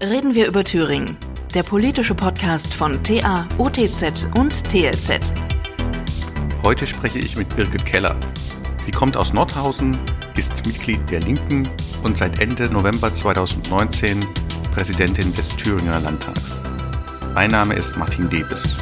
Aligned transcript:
Reden 0.00 0.36
wir 0.36 0.46
über 0.46 0.62
Thüringen, 0.62 1.16
der 1.54 1.64
politische 1.64 2.14
Podcast 2.14 2.72
von 2.72 3.02
TA, 3.02 3.48
OTZ 3.58 4.28
und 4.38 4.52
TLZ. 4.70 5.32
Heute 6.62 6.86
spreche 6.86 7.18
ich 7.18 7.36
mit 7.36 7.48
Birgit 7.56 7.84
Keller. 7.84 8.16
Sie 8.86 8.92
kommt 8.92 9.16
aus 9.16 9.32
Nordhausen, 9.32 9.98
ist 10.36 10.64
Mitglied 10.66 11.00
der 11.10 11.18
Linken 11.20 11.68
und 12.04 12.16
seit 12.16 12.38
Ende 12.38 12.70
November 12.70 13.12
2019 13.12 14.24
Präsidentin 14.72 15.34
des 15.34 15.48
Thüringer 15.48 15.98
Landtags. 15.98 16.60
Mein 17.34 17.50
Name 17.50 17.74
ist 17.74 17.96
Martin 17.96 18.30
Debes. 18.30 18.76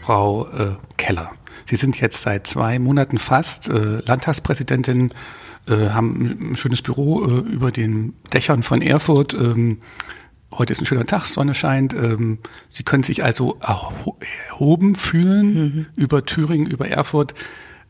Frau 0.00 0.46
äh, 0.50 0.76
Keller, 0.96 1.32
Sie 1.68 1.76
sind 1.76 2.00
jetzt 2.00 2.22
seit 2.22 2.46
zwei 2.46 2.78
Monaten 2.78 3.18
fast 3.18 3.68
äh, 3.68 4.00
Landtagspräsidentin 4.06 5.12
äh, 5.68 5.90
haben 5.90 6.52
ein 6.52 6.56
schönes 6.56 6.82
Büro 6.82 7.24
äh, 7.24 7.40
über 7.40 7.70
den 7.70 8.14
Dächern 8.32 8.62
von 8.62 8.82
Erfurt. 8.82 9.34
Ähm, 9.34 9.78
heute 10.52 10.72
ist 10.72 10.80
ein 10.80 10.86
schöner 10.86 11.06
Tag, 11.06 11.26
Sonne 11.26 11.54
scheint. 11.54 11.94
Ähm, 11.94 12.38
Sie 12.68 12.82
können 12.82 13.02
sich 13.02 13.22
also 13.22 13.58
erhoben 13.60 14.96
fühlen 14.96 15.54
mhm. 15.54 15.86
über 15.96 16.24
Thüringen, 16.24 16.66
über 16.66 16.88
Erfurt. 16.88 17.34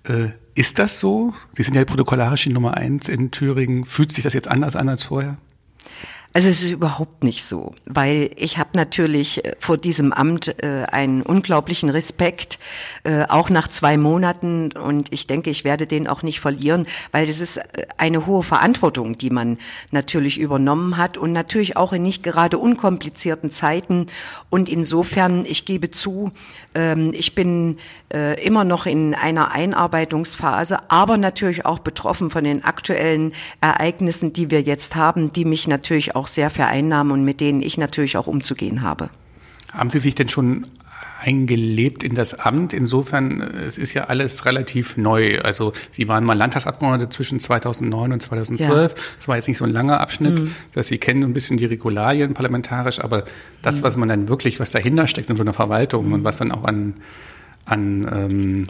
Äh, 0.04 0.30
ist 0.54 0.78
das 0.78 0.98
so? 0.98 1.34
Sie 1.52 1.62
sind 1.62 1.74
ja 1.74 1.84
protokollarisch 1.84 2.44
die 2.44 2.52
Nummer 2.52 2.76
eins 2.76 3.08
in 3.08 3.30
Thüringen. 3.30 3.84
Fühlt 3.84 4.12
sich 4.12 4.24
das 4.24 4.34
jetzt 4.34 4.48
anders 4.48 4.74
an 4.74 4.88
als 4.88 5.04
vorher? 5.04 5.36
Also 6.38 6.50
es 6.50 6.62
ist 6.62 6.70
überhaupt 6.70 7.24
nicht 7.24 7.44
so, 7.44 7.74
weil 7.84 8.30
ich 8.36 8.58
habe 8.58 8.70
natürlich 8.74 9.44
äh, 9.44 9.56
vor 9.58 9.76
diesem 9.76 10.12
Amt 10.12 10.62
äh, 10.62 10.84
einen 10.84 11.22
unglaublichen 11.22 11.90
Respekt, 11.90 12.60
äh, 13.02 13.24
auch 13.28 13.50
nach 13.50 13.66
zwei 13.66 13.96
Monaten. 13.96 14.70
Und 14.70 15.12
ich 15.12 15.26
denke, 15.26 15.50
ich 15.50 15.64
werde 15.64 15.88
den 15.88 16.06
auch 16.06 16.22
nicht 16.22 16.38
verlieren, 16.38 16.86
weil 17.10 17.26
das 17.26 17.40
ist 17.40 17.56
äh, 17.56 17.86
eine 17.96 18.24
hohe 18.26 18.44
Verantwortung, 18.44 19.18
die 19.18 19.30
man 19.30 19.58
natürlich 19.90 20.38
übernommen 20.38 20.96
hat 20.96 21.16
und 21.16 21.32
natürlich 21.32 21.76
auch 21.76 21.92
in 21.92 22.04
nicht 22.04 22.22
gerade 22.22 22.56
unkomplizierten 22.56 23.50
Zeiten. 23.50 24.06
Und 24.48 24.68
insofern, 24.68 25.44
ich 25.44 25.64
gebe 25.64 25.90
zu, 25.90 26.30
ähm, 26.76 27.10
ich 27.14 27.34
bin 27.34 27.78
äh, 28.14 28.40
immer 28.44 28.62
noch 28.62 28.86
in 28.86 29.16
einer 29.16 29.50
Einarbeitungsphase, 29.50 30.88
aber 30.88 31.16
natürlich 31.16 31.66
auch 31.66 31.80
betroffen 31.80 32.30
von 32.30 32.44
den 32.44 32.64
aktuellen 32.64 33.32
Ereignissen, 33.60 34.32
die 34.32 34.52
wir 34.52 34.62
jetzt 34.62 34.94
haben, 34.94 35.32
die 35.32 35.44
mich 35.44 35.66
natürlich 35.66 36.14
auch 36.14 36.27
sehr 36.28 36.50
vereinnahmen 36.50 37.12
und 37.12 37.24
mit 37.24 37.40
denen 37.40 37.62
ich 37.62 37.78
natürlich 37.78 38.16
auch 38.16 38.26
umzugehen 38.26 38.82
habe. 38.82 39.10
Haben 39.72 39.90
Sie 39.90 39.98
sich 39.98 40.14
denn 40.14 40.28
schon 40.28 40.66
eingelebt 41.20 42.04
in 42.04 42.14
das 42.14 42.34
Amt. 42.34 42.72
Insofern, 42.72 43.40
es 43.40 43.76
ist 43.76 43.94
ja 43.94 44.04
alles 44.04 44.46
relativ 44.46 44.96
neu. 44.96 45.40
Also 45.40 45.72
Sie 45.90 46.08
waren 46.08 46.24
mal 46.24 46.36
Landtagsabgeordnete 46.36 47.10
zwischen 47.10 47.40
2009 47.40 48.12
und 48.12 48.22
2012. 48.22 48.92
Ja. 48.92 49.02
Das 49.18 49.28
war 49.28 49.36
jetzt 49.36 49.48
nicht 49.48 49.58
so 49.58 49.64
ein 49.64 49.72
langer 49.72 50.00
Abschnitt, 50.00 50.40
mhm. 50.40 50.54
dass 50.74 50.88
Sie 50.88 50.98
kennen 50.98 51.24
ein 51.24 51.32
bisschen 51.32 51.56
die 51.56 51.66
Regularien 51.66 52.34
parlamentarisch, 52.34 53.00
aber 53.00 53.24
das, 53.62 53.80
mhm. 53.80 53.82
was 53.82 53.96
man 53.96 54.08
dann 54.08 54.28
wirklich, 54.28 54.60
was 54.60 54.70
dahinter 54.70 55.06
steckt 55.06 55.30
in 55.30 55.36
so 55.36 55.42
einer 55.42 55.52
Verwaltung 55.52 56.06
mhm. 56.06 56.12
und 56.14 56.24
was 56.24 56.38
dann 56.38 56.52
auch 56.52 56.64
an, 56.64 56.94
an 57.64 58.08
ähm, 58.12 58.68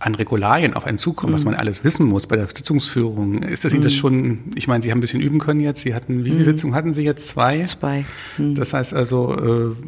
an 0.00 0.14
Regularien 0.14 0.74
auf 0.74 0.86
einen 0.86 0.98
zukommt, 0.98 1.30
mhm. 1.30 1.36
was 1.36 1.44
man 1.44 1.54
alles 1.54 1.84
wissen 1.84 2.06
muss 2.06 2.26
bei 2.26 2.36
der 2.36 2.48
Sitzungsführung. 2.48 3.42
Ist 3.42 3.64
das 3.64 3.72
mhm. 3.72 3.76
Ihnen 3.76 3.84
das 3.84 3.94
schon, 3.94 4.38
ich 4.54 4.66
meine, 4.66 4.82
Sie 4.82 4.90
haben 4.90 4.98
ein 4.98 5.02
bisschen 5.02 5.20
üben 5.20 5.38
können 5.38 5.60
jetzt. 5.60 5.82
Sie 5.82 5.94
hatten, 5.94 6.24
wie 6.24 6.30
viele 6.30 6.40
mhm. 6.40 6.44
Sitzungen 6.44 6.74
hatten 6.74 6.92
Sie 6.94 7.02
jetzt? 7.02 7.28
Zwei? 7.28 7.62
Zwei. 7.62 8.04
Mhm. 8.38 8.54
Das 8.54 8.72
heißt 8.72 8.94
also, 8.94 9.36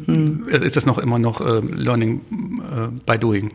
äh, 0.07 0.11
mhm. 0.11 0.47
ist 0.47 0.75
das 0.75 0.85
noch 0.85 0.99
immer 0.99 1.17
noch 1.17 1.41
äh, 1.41 1.59
Learning 1.61 2.21
äh, 2.31 2.87
by 3.05 3.17
Doing? 3.17 3.51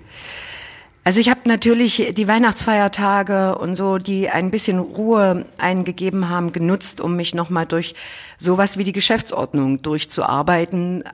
Also 1.09 1.21
ich 1.21 1.31
habe 1.31 1.41
natürlich 1.47 2.13
die 2.15 2.29
Weihnachtsfeiertage 2.29 3.57
und 3.57 3.77
so, 3.77 3.97
die 3.97 4.29
ein 4.29 4.51
bisschen 4.51 4.79
Ruhe 4.79 5.47
eingegeben 5.57 6.29
haben, 6.29 6.53
genutzt, 6.53 7.01
um 7.01 7.17
mich 7.17 7.35
nochmal 7.35 7.65
durch 7.65 7.95
sowas 8.37 8.77
wie 8.77 8.85
die 8.85 8.93
Geschäftsordnung 8.93 9.81
durchzuarbeiten. 9.81 11.05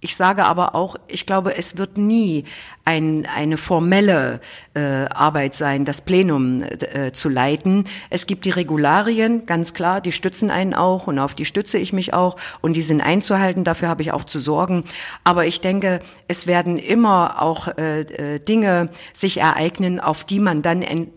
Ich 0.00 0.14
sage 0.14 0.44
aber 0.44 0.76
auch, 0.76 0.94
ich 1.08 1.26
glaube, 1.26 1.56
es 1.56 1.76
wird 1.76 1.98
nie 1.98 2.44
ein, 2.84 3.26
eine 3.34 3.56
formelle 3.56 4.40
äh, 4.74 5.06
Arbeit 5.06 5.56
sein, 5.56 5.84
das 5.84 6.02
Plenum 6.02 6.62
äh, 6.62 7.10
zu 7.10 7.28
leiten. 7.28 7.84
Es 8.08 8.28
gibt 8.28 8.44
die 8.44 8.50
Regularien, 8.50 9.44
ganz 9.44 9.74
klar, 9.74 10.00
die 10.00 10.12
stützen 10.12 10.52
einen 10.52 10.72
auch 10.72 11.08
und 11.08 11.18
auf 11.18 11.34
die 11.34 11.44
stütze 11.44 11.78
ich 11.78 11.92
mich 11.92 12.14
auch 12.14 12.36
und 12.60 12.74
die 12.74 12.82
sind 12.82 13.00
einzuhalten, 13.00 13.64
dafür 13.64 13.88
habe 13.88 14.02
ich 14.02 14.12
auch 14.12 14.22
zu 14.22 14.38
sorgen. 14.38 14.84
Aber 15.24 15.46
ich 15.46 15.60
denke, 15.60 15.98
es 16.28 16.46
werden 16.46 16.78
immer 16.78 17.42
auch 17.42 17.66
äh, 17.76 18.02
äh 18.02 18.38
Dinge 18.38 18.90
sich 19.12 19.38
ereignen, 19.38 19.98
auf 19.98 20.22
die 20.22 20.38
man 20.38 20.62
dann 20.62 21.08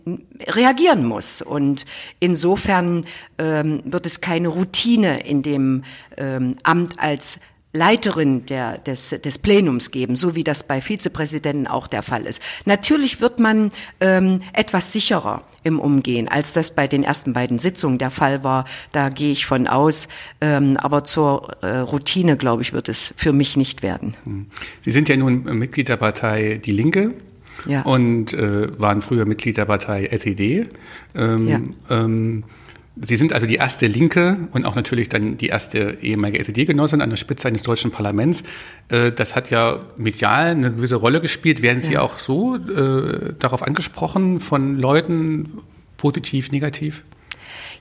reagieren 0.48 1.06
muss. 1.06 1.40
Und 1.40 1.84
insofern 2.18 3.04
ähm, 3.38 3.80
wird 3.84 4.06
es 4.06 4.20
keine 4.20 4.48
Routine 4.48 5.20
in 5.20 5.42
dem 5.42 5.84
ähm, 6.16 6.56
Amt 6.64 6.98
als 6.98 7.38
Leiterin 7.72 8.44
der, 8.46 8.78
des, 8.78 9.10
des 9.10 9.38
Plenums 9.38 9.90
geben, 9.90 10.16
so 10.16 10.34
wie 10.34 10.44
das 10.44 10.64
bei 10.64 10.80
Vizepräsidenten 10.80 11.66
auch 11.66 11.86
der 11.86 12.02
Fall 12.02 12.26
ist. 12.26 12.42
Natürlich 12.66 13.20
wird 13.20 13.40
man 13.40 13.70
ähm, 14.00 14.42
etwas 14.52 14.92
sicherer 14.92 15.42
im 15.62 15.80
Umgehen, 15.80 16.28
als 16.28 16.52
das 16.52 16.72
bei 16.72 16.86
den 16.86 17.02
ersten 17.02 17.32
beiden 17.32 17.58
Sitzungen 17.58 17.98
der 17.98 18.10
Fall 18.10 18.44
war. 18.44 18.66
Da 18.90 19.08
gehe 19.08 19.32
ich 19.32 19.46
von 19.46 19.66
aus. 19.66 20.08
Ähm, 20.40 20.76
aber 20.76 21.04
zur 21.04 21.56
äh, 21.62 21.78
Routine, 21.78 22.36
glaube 22.36 22.62
ich, 22.62 22.72
wird 22.72 22.88
es 22.88 23.14
für 23.16 23.32
mich 23.32 23.56
nicht 23.56 23.82
werden. 23.82 24.14
Hm. 24.24 24.46
Sie 24.84 24.90
sind 24.90 25.08
ja 25.08 25.16
nun 25.16 25.44
Mitglied 25.44 25.88
der 25.88 25.96
Partei 25.96 26.60
Die 26.62 26.72
Linke. 26.72 27.14
Ja. 27.66 27.82
Und 27.82 28.32
äh, 28.32 28.68
waren 28.80 29.02
früher 29.02 29.24
Mitglied 29.24 29.56
der 29.56 29.66
Partei 29.66 30.06
SED. 30.06 30.68
Ähm, 31.14 31.48
ja. 31.48 31.60
Sie 33.00 33.16
sind 33.16 33.32
also 33.32 33.46
die 33.46 33.54
erste 33.54 33.86
Linke 33.86 34.48
und 34.52 34.66
auch 34.66 34.74
natürlich 34.74 35.08
dann 35.08 35.38
die 35.38 35.46
erste 35.46 35.96
ehemalige 36.02 36.40
SED-Genossin 36.40 37.00
an 37.00 37.08
der 37.08 37.16
Spitze 37.16 37.48
eines 37.48 37.62
deutschen 37.62 37.90
Parlaments. 37.90 38.42
Äh, 38.88 39.12
das 39.12 39.34
hat 39.34 39.50
ja 39.50 39.80
medial 39.96 40.48
eine 40.48 40.72
gewisse 40.72 40.96
Rolle 40.96 41.20
gespielt. 41.20 41.62
Werden 41.62 41.80
Sie 41.80 41.94
ja. 41.94 42.02
auch 42.02 42.18
so 42.18 42.56
äh, 42.56 43.32
darauf 43.38 43.62
angesprochen 43.62 44.40
von 44.40 44.76
Leuten, 44.76 45.60
positiv, 45.96 46.52
negativ? 46.52 47.02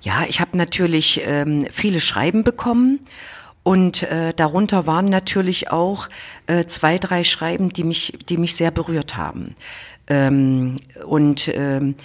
Ja, 0.02 0.24
ich 0.28 0.40
habe 0.40 0.58
natürlich 0.58 1.22
ähm, 1.26 1.68
viele 1.72 2.00
Schreiben 2.00 2.44
bekommen. 2.44 3.00
Und 3.64 4.04
äh, 4.04 4.34
darunter 4.34 4.88
waren 4.88 5.06
natürlich 5.06 5.70
auch 5.70 6.08
äh, 6.48 6.66
zwei, 6.66 6.98
drei 6.98 7.24
Schreiben, 7.24 7.70
die 7.70 7.84
mich, 7.84 8.18
die 8.28 8.38
mich 8.38 8.56
sehr 8.56 8.72
berührt 8.72 9.18
haben. 9.18 9.56
Ähm, 10.08 10.78
und 11.06 11.48
ähm, 11.54 11.96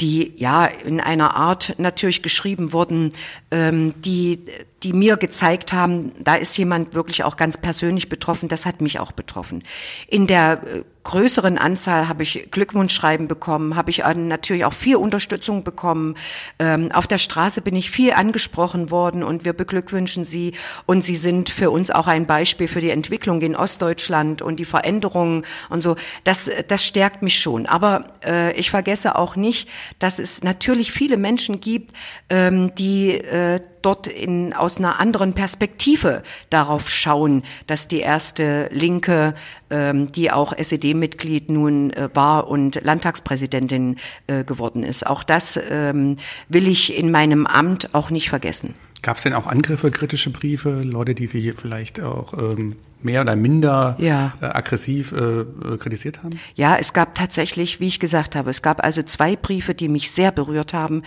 die 0.00 0.32
ja 0.36 0.66
in 0.66 1.00
einer 1.00 1.36
Art 1.36 1.74
natürlich 1.78 2.22
geschrieben 2.22 2.72
wurden, 2.72 3.12
ähm, 3.50 3.94
die 4.02 4.40
die 4.84 4.92
mir 4.92 5.16
gezeigt 5.16 5.72
haben, 5.72 6.12
da 6.22 6.34
ist 6.34 6.56
jemand 6.58 6.92
wirklich 6.92 7.24
auch 7.24 7.36
ganz 7.36 7.56
persönlich 7.56 8.10
betroffen. 8.10 8.48
Das 8.50 8.66
hat 8.66 8.82
mich 8.82 9.00
auch 9.00 9.12
betroffen. 9.12 9.64
In 10.08 10.26
der 10.26 10.60
äh, 10.62 10.82
größeren 11.04 11.56
Anzahl 11.56 12.08
habe 12.08 12.22
ich 12.22 12.48
Glückwunschschreiben 12.50 13.26
bekommen, 13.26 13.76
habe 13.76 13.90
ich 13.90 14.02
natürlich 14.04 14.64
auch 14.66 14.72
viel 14.74 14.96
Unterstützung 14.96 15.64
bekommen. 15.64 16.16
Ähm, 16.58 16.92
auf 16.92 17.06
der 17.06 17.18
Straße 17.18 17.62
bin 17.62 17.76
ich 17.76 17.90
viel 17.90 18.12
angesprochen 18.12 18.90
worden 18.90 19.22
und 19.22 19.46
wir 19.46 19.54
beglückwünschen 19.54 20.24
Sie. 20.24 20.52
Und 20.84 21.02
Sie 21.02 21.16
sind 21.16 21.48
für 21.48 21.70
uns 21.70 21.90
auch 21.90 22.06
ein 22.06 22.26
Beispiel 22.26 22.68
für 22.68 22.80
die 22.80 22.90
Entwicklung 22.90 23.40
in 23.40 23.56
Ostdeutschland 23.56 24.42
und 24.42 24.56
die 24.56 24.64
Veränderungen 24.66 25.44
und 25.70 25.82
so. 25.82 25.96
Das, 26.24 26.50
das 26.68 26.84
stärkt 26.84 27.22
mich 27.22 27.38
schon. 27.38 27.64
Aber 27.64 28.04
äh, 28.24 28.52
ich 28.58 28.70
vergesse 28.70 29.16
auch 29.16 29.34
nicht, 29.34 29.68
dass 29.98 30.18
es 30.18 30.42
natürlich 30.42 30.92
viele 30.92 31.16
Menschen 31.16 31.60
gibt, 31.60 31.92
ähm, 32.28 32.74
die 32.74 33.12
äh, 33.12 33.60
dort 33.84 34.06
in, 34.06 34.52
aus 34.52 34.78
einer 34.78 35.00
anderen 35.00 35.34
Perspektive 35.34 36.22
darauf 36.50 36.88
schauen, 36.88 37.42
dass 37.66 37.88
die 37.88 38.00
erste 38.00 38.68
Linke, 38.72 39.34
ähm, 39.70 40.10
die 40.12 40.30
auch 40.30 40.52
SED-Mitglied 40.56 41.50
nun 41.50 41.90
äh, 41.90 42.08
war 42.14 42.48
und 42.48 42.80
Landtagspräsidentin 42.82 43.96
äh, 44.26 44.44
geworden 44.44 44.82
ist. 44.82 45.06
Auch 45.06 45.22
das 45.22 45.58
ähm, 45.70 46.16
will 46.48 46.68
ich 46.68 46.98
in 46.98 47.10
meinem 47.10 47.46
Amt 47.46 47.94
auch 47.94 48.10
nicht 48.10 48.28
vergessen. 48.28 48.74
Gab 49.02 49.18
es 49.18 49.24
denn 49.24 49.34
auch 49.34 49.46
Angriffe, 49.46 49.90
kritische 49.90 50.30
Briefe, 50.30 50.80
Leute, 50.82 51.14
die 51.14 51.26
Sie 51.26 51.52
vielleicht 51.52 52.00
auch 52.00 52.32
ähm, 52.32 52.76
mehr 53.04 53.20
oder 53.20 53.36
minder 53.36 53.96
ja. 53.98 54.32
äh, 54.40 54.46
aggressiv 54.46 55.12
äh, 55.12 55.40
äh, 55.40 55.76
kritisiert 55.78 56.22
haben? 56.22 56.38
Ja, 56.54 56.76
es 56.76 56.92
gab 56.92 57.14
tatsächlich, 57.14 57.80
wie 57.80 57.86
ich 57.86 58.00
gesagt 58.00 58.34
habe, 58.34 58.50
es 58.50 58.62
gab 58.62 58.82
also 58.82 59.02
zwei 59.02 59.36
Briefe, 59.36 59.74
die 59.74 59.88
mich 59.88 60.10
sehr 60.10 60.32
berührt 60.32 60.72
haben, 60.72 61.02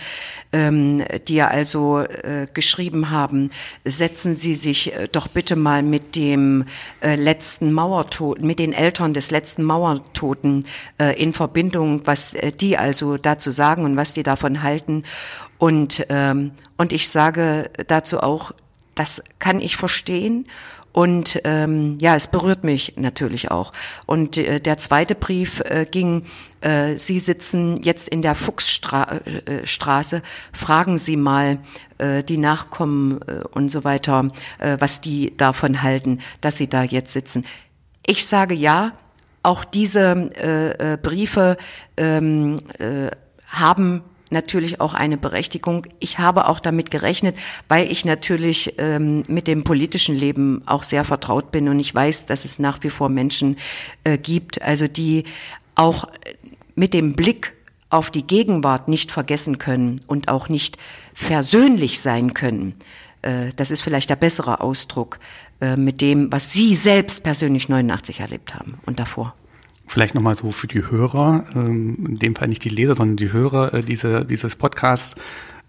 ähm, 0.52 1.02
die 1.26 1.34
ja 1.34 1.48
also 1.48 2.00
äh, 2.00 2.46
geschrieben 2.54 3.10
haben, 3.10 3.50
setzen 3.84 4.34
Sie 4.34 4.54
sich 4.54 4.94
äh, 4.94 5.08
doch 5.10 5.28
bitte 5.28 5.56
mal 5.56 5.82
mit 5.82 6.16
dem 6.16 6.64
letzten 7.02 7.72
Mauertoten, 7.72 8.46
mit 8.46 8.58
den 8.58 8.72
Eltern 8.72 9.14
des 9.14 9.30
letzten 9.30 9.62
Mauertoten 9.62 10.64
in 11.16 11.32
Verbindung, 11.32 12.02
was 12.06 12.36
die 12.60 12.76
also 12.76 13.16
dazu 13.16 13.50
sagen 13.50 13.84
und 13.84 13.96
was 13.96 14.12
die 14.12 14.22
davon 14.22 14.62
halten. 14.62 15.04
Und, 15.58 16.06
ähm, 16.08 16.52
und 16.76 16.92
ich 16.92 17.08
sage 17.08 17.70
dazu 17.86 18.20
auch, 18.20 18.52
das 18.94 19.22
kann 19.38 19.60
ich 19.60 19.76
verstehen 19.76 20.46
Und 20.92 21.40
ähm, 21.44 21.98
ja, 22.00 22.16
es 22.16 22.28
berührt 22.28 22.64
mich 22.64 22.94
natürlich 22.96 23.50
auch. 23.50 23.72
Und 24.06 24.36
äh, 24.36 24.60
der 24.60 24.78
zweite 24.78 25.14
Brief 25.14 25.60
äh, 25.60 25.86
ging, 25.88 26.24
äh, 26.60 26.96
Sie 26.96 27.18
sitzen 27.18 27.82
jetzt 27.82 28.08
in 28.08 28.22
der 28.22 28.34
Fuchsstraße, 28.34 30.16
äh, 30.16 30.22
fragen 30.52 30.98
Sie 30.98 31.16
mal 31.16 31.58
äh, 31.98 32.24
die 32.24 32.38
Nachkommen 32.38 33.20
äh, 33.22 33.42
und 33.52 33.68
so 33.68 33.84
weiter, 33.84 34.30
äh, 34.58 34.76
was 34.80 35.00
die 35.00 35.36
davon 35.36 35.82
halten, 35.82 36.20
dass 36.40 36.56
Sie 36.56 36.68
da 36.68 36.82
jetzt 36.82 37.12
sitzen. 37.12 37.44
Ich 38.06 38.26
sage 38.26 38.54
ja, 38.54 38.92
auch 39.42 39.64
diese 39.64 40.30
äh, 40.42 40.94
äh, 40.94 40.96
Briefe 40.96 41.56
ähm, 41.96 42.58
äh, 42.78 43.10
haben 43.46 44.02
natürlich 44.32 44.80
auch 44.80 44.94
eine 44.94 45.16
Berechtigung. 45.16 45.86
Ich 46.00 46.18
habe 46.18 46.48
auch 46.48 46.60
damit 46.60 46.90
gerechnet, 46.90 47.36
weil 47.68 47.90
ich 47.90 48.04
natürlich 48.04 48.74
ähm, 48.78 49.22
mit 49.28 49.46
dem 49.46 49.64
politischen 49.64 50.14
Leben 50.14 50.62
auch 50.66 50.82
sehr 50.82 51.04
vertraut 51.04 51.50
bin 51.50 51.68
und 51.68 51.80
ich 51.80 51.94
weiß, 51.94 52.26
dass 52.26 52.44
es 52.44 52.58
nach 52.58 52.78
wie 52.82 52.90
vor 52.90 53.08
Menschen 53.08 53.56
äh, 54.04 54.18
gibt, 54.18 54.62
also 54.62 54.88
die 54.88 55.24
auch 55.74 56.08
mit 56.74 56.94
dem 56.94 57.14
Blick 57.14 57.54
auf 57.90 58.10
die 58.10 58.26
Gegenwart 58.26 58.88
nicht 58.88 59.10
vergessen 59.10 59.58
können 59.58 60.00
und 60.06 60.28
auch 60.28 60.48
nicht 60.48 60.76
versöhnlich 61.14 62.00
sein 62.00 62.34
können. 62.34 62.74
Äh, 63.22 63.50
das 63.56 63.70
ist 63.70 63.80
vielleicht 63.80 64.10
der 64.10 64.16
bessere 64.16 64.60
Ausdruck 64.60 65.18
äh, 65.60 65.76
mit 65.76 66.00
dem, 66.00 66.30
was 66.30 66.52
Sie 66.52 66.76
selbst 66.76 67.22
persönlich 67.24 67.68
89 67.68 68.20
erlebt 68.20 68.54
haben 68.54 68.78
und 68.86 68.98
davor. 68.98 69.34
Vielleicht 69.88 70.14
nochmal 70.14 70.36
so 70.36 70.50
für 70.50 70.66
die 70.66 70.82
Hörer, 70.82 71.44
ähm, 71.54 72.06
in 72.08 72.18
dem 72.18 72.36
Fall 72.36 72.48
nicht 72.48 72.62
die 72.64 72.68
Leser, 72.68 72.94
sondern 72.94 73.16
die 73.16 73.32
Hörer 73.32 73.74
äh, 73.74 73.82
diese, 73.82 74.24
dieses 74.24 74.56
Podcasts. 74.56 75.14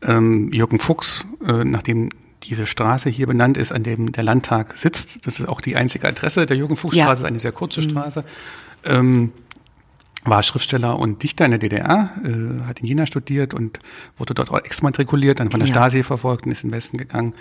Ähm, 0.02 0.52
Jürgen 0.54 0.80
Fuchs, 0.80 1.26
äh, 1.46 1.66
nachdem 1.66 2.10
diese 2.44 2.66
Straße 2.66 3.10
hier 3.10 3.28
benannt 3.28 3.58
ist, 3.58 3.72
an 3.72 3.84
dem 3.84 4.12
der 4.12 4.24
Landtag 4.24 4.78
sitzt, 4.78 5.26
das 5.26 5.40
ist 5.40 5.48
auch 5.48 5.62
die 5.62 5.76
einzige 5.76 6.08
Adresse 6.08 6.46
der 6.46 6.56
Jürgen 6.56 6.76
Fuchs 6.76 6.96
Straße, 6.96 7.24
ja. 7.24 7.28
eine 7.28 7.40
sehr 7.40 7.52
kurze 7.52 7.82
mhm. 7.82 7.90
Straße, 7.90 8.24
ähm, 8.86 9.34
war 10.24 10.44
Schriftsteller 10.44 11.00
und 11.00 11.24
Dichter 11.24 11.46
in 11.46 11.52
der 11.52 11.60
DDR, 11.60 12.10
äh, 12.24 12.68
hat 12.68 12.80
in 12.80 12.86
Jena 12.86 13.06
studiert 13.06 13.54
und 13.54 13.80
wurde 14.18 14.34
dort 14.34 14.52
auch 14.52 14.60
exmatrikuliert, 14.60 15.40
dann 15.40 15.52
von 15.52 15.60
der 15.60 15.70
ja. 15.70 15.76
Stasi 15.76 16.04
verfolgt 16.04 16.46
und 16.46 16.52
ist 16.52 16.64
in 16.64 16.70
den 16.70 16.76
Westen 16.76 16.98
gegangen, 16.98 17.34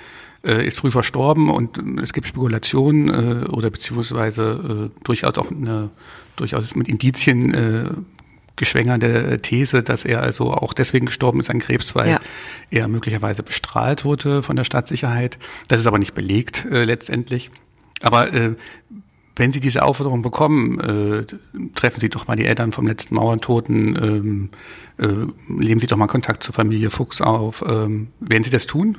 äh, 0.44 0.66
ist 0.66 0.78
früh 0.78 0.90
verstorben 0.90 1.50
und 1.50 1.78
äh, 1.78 2.02
es 2.02 2.12
gibt 2.12 2.26
Spekulationen 2.28 3.08
äh, 3.08 3.46
oder 3.46 3.70
beziehungsweise 3.70 4.90
äh, 4.92 5.04
durchaus 5.04 5.38
auch 5.38 5.50
eine 5.50 5.90
durchaus 6.36 6.74
mit 6.76 6.88
Indizien 6.88 7.52
äh, 7.52 7.84
geschwängerte 8.54 9.40
These, 9.40 9.82
dass 9.82 10.04
er 10.04 10.20
also 10.20 10.52
auch 10.52 10.72
deswegen 10.72 11.06
gestorben 11.06 11.40
ist 11.40 11.50
an 11.50 11.60
Krebs, 11.60 11.94
weil 11.94 12.10
ja. 12.10 12.20
er 12.70 12.88
möglicherweise 12.88 13.42
bestrahlt 13.42 14.04
wurde 14.04 14.42
von 14.42 14.56
der 14.56 14.64
Staatssicherheit. 14.64 15.38
Das 15.68 15.80
ist 15.80 15.86
aber 15.86 15.98
nicht 15.98 16.14
belegt 16.14 16.66
letztendlich. 16.68 17.52
Aber 18.00 18.32
äh, 18.32 18.54
wenn 19.38 19.52
Sie 19.52 19.60
diese 19.60 19.82
Aufforderung 19.82 20.22
bekommen, 20.22 20.80
äh, 20.80 21.24
treffen 21.74 22.00
Sie 22.00 22.08
doch 22.08 22.26
mal 22.26 22.36
die 22.36 22.44
Eltern 22.44 22.72
vom 22.72 22.86
letzten 22.86 23.14
Mauertoten, 23.14 23.96
ähm, 23.96 24.50
äh, 24.98 25.62
leben 25.62 25.80
Sie 25.80 25.86
doch 25.86 25.96
mal 25.96 26.06
Kontakt 26.06 26.42
zur 26.42 26.54
Familie 26.54 26.90
Fuchs 26.90 27.20
auf. 27.20 27.64
Ähm, 27.66 28.08
werden 28.20 28.44
Sie 28.44 28.50
das 28.50 28.66
tun? 28.66 28.98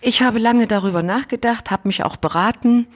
Ich 0.00 0.22
habe 0.22 0.38
lange 0.38 0.66
darüber 0.66 1.02
nachgedacht, 1.02 1.70
habe 1.70 1.88
mich 1.88 2.04
auch 2.04 2.16
beraten 2.16 2.86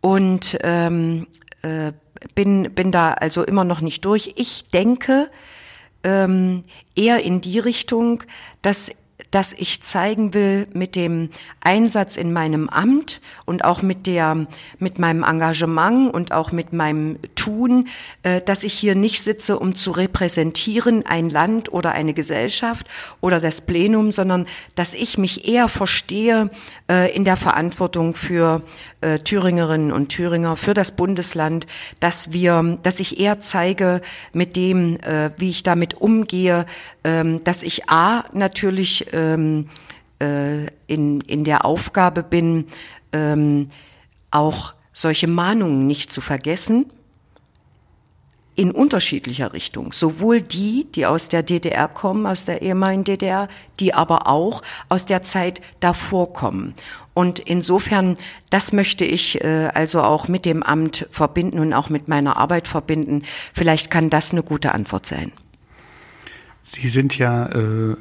und 0.00 0.56
ähm, 0.62 1.26
äh, 1.62 1.92
bin, 2.34 2.74
bin 2.74 2.92
da 2.92 3.12
also 3.12 3.42
immer 3.42 3.64
noch 3.64 3.80
nicht 3.80 4.04
durch. 4.04 4.34
Ich 4.36 4.64
denke 4.72 5.30
ähm, 6.04 6.62
eher 6.94 7.22
in 7.22 7.40
die 7.40 7.58
Richtung, 7.58 8.22
dass 8.62 8.90
dass 9.34 9.52
ich 9.52 9.82
zeigen 9.82 10.32
will 10.32 10.68
mit 10.74 10.94
dem 10.94 11.28
Einsatz 11.60 12.16
in 12.16 12.32
meinem 12.32 12.68
Amt 12.68 13.20
und 13.44 13.64
auch 13.64 13.82
mit 13.82 14.06
der, 14.06 14.46
mit 14.78 15.00
meinem 15.00 15.24
Engagement 15.24 16.14
und 16.14 16.30
auch 16.30 16.52
mit 16.52 16.72
meinem 16.72 17.18
Tun, 17.44 17.88
äh, 18.22 18.40
dass 18.40 18.64
ich 18.64 18.72
hier 18.72 18.94
nicht 18.94 19.22
sitze, 19.22 19.58
um 19.58 19.74
zu 19.74 19.90
repräsentieren 19.90 21.04
ein 21.06 21.28
Land 21.28 21.70
oder 21.70 21.92
eine 21.92 22.14
Gesellschaft 22.14 22.86
oder 23.20 23.38
das 23.38 23.60
Plenum, 23.60 24.12
sondern 24.12 24.46
dass 24.76 24.94
ich 24.94 25.18
mich 25.18 25.46
eher 25.46 25.68
verstehe 25.68 26.50
äh, 26.90 27.14
in 27.14 27.26
der 27.26 27.36
Verantwortung 27.36 28.14
für 28.14 28.62
äh, 29.02 29.18
Thüringerinnen 29.18 29.92
und 29.92 30.08
Thüringer, 30.08 30.56
für 30.56 30.72
das 30.72 30.92
Bundesland, 30.92 31.66
dass 32.00 32.32
wir, 32.32 32.78
dass 32.82 32.98
ich 32.98 33.20
eher 33.20 33.40
zeige 33.40 34.00
mit 34.32 34.56
dem, 34.56 34.98
wie 35.36 35.50
ich 35.50 35.62
damit 35.62 35.94
umgehe, 35.94 36.66
ähm, 37.04 37.44
dass 37.44 37.62
ich 37.62 37.90
A, 37.90 38.24
natürlich 38.32 39.06
ähm, 39.12 39.68
äh, 40.18 40.66
in, 40.86 41.20
in 41.22 41.44
der 41.44 41.64
Aufgabe 41.64 42.22
bin, 42.22 42.66
ähm, 43.12 43.68
auch 44.30 44.74
solche 44.92 45.26
Mahnungen 45.26 45.86
nicht 45.86 46.10
zu 46.10 46.20
vergessen, 46.20 46.86
in 48.56 48.70
unterschiedlicher 48.70 49.52
Richtung. 49.52 49.92
Sowohl 49.92 50.40
die, 50.40 50.86
die 50.94 51.06
aus 51.06 51.28
der 51.28 51.42
DDR 51.42 51.88
kommen, 51.88 52.26
aus 52.26 52.44
der 52.44 52.62
ehemaligen 52.62 53.04
DDR, 53.04 53.48
die 53.80 53.94
aber 53.94 54.28
auch 54.28 54.62
aus 54.88 55.06
der 55.06 55.22
Zeit 55.22 55.60
davor 55.80 56.32
kommen. 56.32 56.74
Und 57.14 57.38
insofern, 57.38 58.16
das 58.50 58.72
möchte 58.72 59.04
ich 59.04 59.42
äh, 59.42 59.70
also 59.74 60.02
auch 60.02 60.28
mit 60.28 60.44
dem 60.44 60.62
Amt 60.62 61.06
verbinden 61.10 61.58
und 61.58 61.72
auch 61.72 61.88
mit 61.88 62.08
meiner 62.08 62.36
Arbeit 62.36 62.68
verbinden. 62.68 63.22
Vielleicht 63.52 63.90
kann 63.90 64.10
das 64.10 64.32
eine 64.32 64.42
gute 64.42 64.72
Antwort 64.72 65.06
sein. 65.06 65.32
Sie 66.66 66.88
sind 66.88 67.18
ja, 67.18 67.44
äh, 67.44 67.58
äh, 67.58 67.96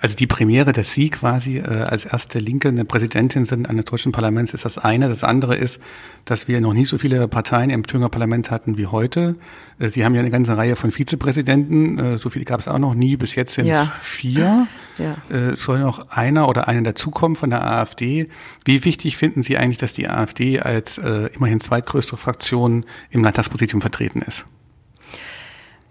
also 0.00 0.16
die 0.16 0.26
Premiere, 0.26 0.72
dass 0.72 0.92
Sie 0.92 1.10
quasi 1.10 1.58
äh, 1.58 1.62
als 1.62 2.04
erste 2.04 2.40
Linke 2.40 2.66
eine 2.66 2.84
Präsidentin 2.84 3.44
sind 3.44 3.70
eines 3.70 3.84
deutschen 3.84 4.10
Parlaments, 4.10 4.52
ist 4.52 4.64
das 4.64 4.78
eine. 4.78 5.08
Das 5.08 5.22
andere 5.22 5.54
ist, 5.54 5.78
dass 6.24 6.48
wir 6.48 6.60
noch 6.60 6.72
nie 6.74 6.84
so 6.84 6.98
viele 6.98 7.28
Parteien 7.28 7.70
im 7.70 7.86
Thüringer 7.86 8.08
Parlament 8.08 8.50
hatten 8.50 8.76
wie 8.78 8.88
heute. 8.88 9.36
Äh, 9.78 9.90
Sie 9.90 10.04
haben 10.04 10.16
ja 10.16 10.22
eine 10.22 10.32
ganze 10.32 10.56
Reihe 10.56 10.74
von 10.74 10.90
Vizepräsidenten, 10.90 12.00
äh, 12.00 12.18
so 12.18 12.30
viele 12.30 12.44
gab 12.44 12.58
es 12.58 12.66
auch 12.66 12.80
noch 12.80 12.94
nie, 12.94 13.16
bis 13.16 13.36
jetzt 13.36 13.54
sind 13.54 13.68
es 13.68 13.76
ja. 13.76 13.92
vier. 14.00 14.66
Ja. 14.98 15.16
Äh, 15.30 15.54
soll 15.54 15.78
noch 15.78 16.08
einer 16.08 16.48
oder 16.48 16.66
eine 16.66 16.82
dazukommen 16.82 17.36
von 17.36 17.50
der 17.50 17.64
AfD. 17.64 18.28
Wie 18.64 18.84
wichtig 18.84 19.18
finden 19.18 19.44
Sie 19.44 19.56
eigentlich, 19.56 19.78
dass 19.78 19.92
die 19.92 20.08
AfD 20.08 20.58
als 20.58 20.98
äh, 20.98 21.28
immerhin 21.36 21.60
zweitgrößte 21.60 22.16
Fraktion 22.16 22.84
im 23.10 23.22
Landtagspräsidium 23.22 23.80
vertreten 23.80 24.20
ist? 24.20 24.46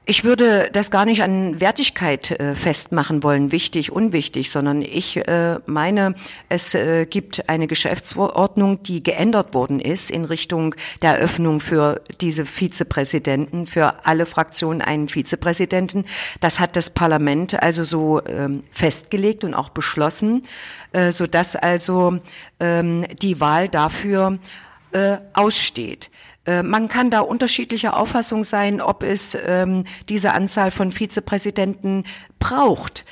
Ich 0.10 0.24
würde 0.24 0.72
das 0.74 0.90
gar 0.90 1.06
nicht 1.06 1.22
an 1.22 1.62
Wertigkeit 1.62 2.32
äh, 2.32 2.56
festmachen 2.56 3.22
wollen, 3.22 3.52
wichtig, 3.52 3.92
unwichtig, 3.92 4.50
sondern 4.50 4.82
ich 4.82 5.18
äh, 5.18 5.60
meine, 5.68 6.16
es 6.50 6.74
äh, 6.74 7.06
gibt 7.06 7.48
eine 7.48 7.68
Geschäftsordnung, 7.68 8.82
die 8.82 9.04
geändert 9.04 9.54
worden 9.54 9.80
ist 9.80 10.10
in 10.10 10.26
Richtung 10.26 10.74
der 11.04 11.20
Eröffnung 11.20 11.60
für 11.60 12.02
diese 12.22 12.48
Vizepräsidenten, 12.48 13.68
für 13.68 14.04
alle 14.04 14.26
Fraktionen 14.26 14.82
einen 14.82 15.10
Vizepräsidenten. 15.10 16.06
Das 16.40 16.60
hat 16.60 16.76
das 16.76 16.90
Parlament 16.90 17.62
also 17.62 17.84
so 17.84 18.20
ähm, 18.26 18.64
festgelegt 18.72 19.44
und 19.44 19.54
auch 19.54 19.70
beschlossen, 19.70 20.42
äh, 20.92 21.12
so 21.12 21.28
dass 21.28 21.56
also 21.56 22.18
ähm, 22.60 23.06
die 23.22 23.40
Wahl 23.40 23.70
dafür 23.70 24.40
äh, 24.92 25.18
aussteht. 25.34 26.10
Äh, 26.50 26.64
man 26.64 26.88
kann 26.88 27.12
da 27.12 27.20
unterschiedlicher 27.20 27.96
Auffassung 27.96 28.44
sein, 28.44 28.82
ob 28.82 29.04
es 29.04 29.38
ähm, 29.46 29.84
diese 30.10 30.34
Anzahl 30.34 30.72
von 30.72 30.92
Vizepräsidenten 30.92 32.06
braucht. 32.40 33.06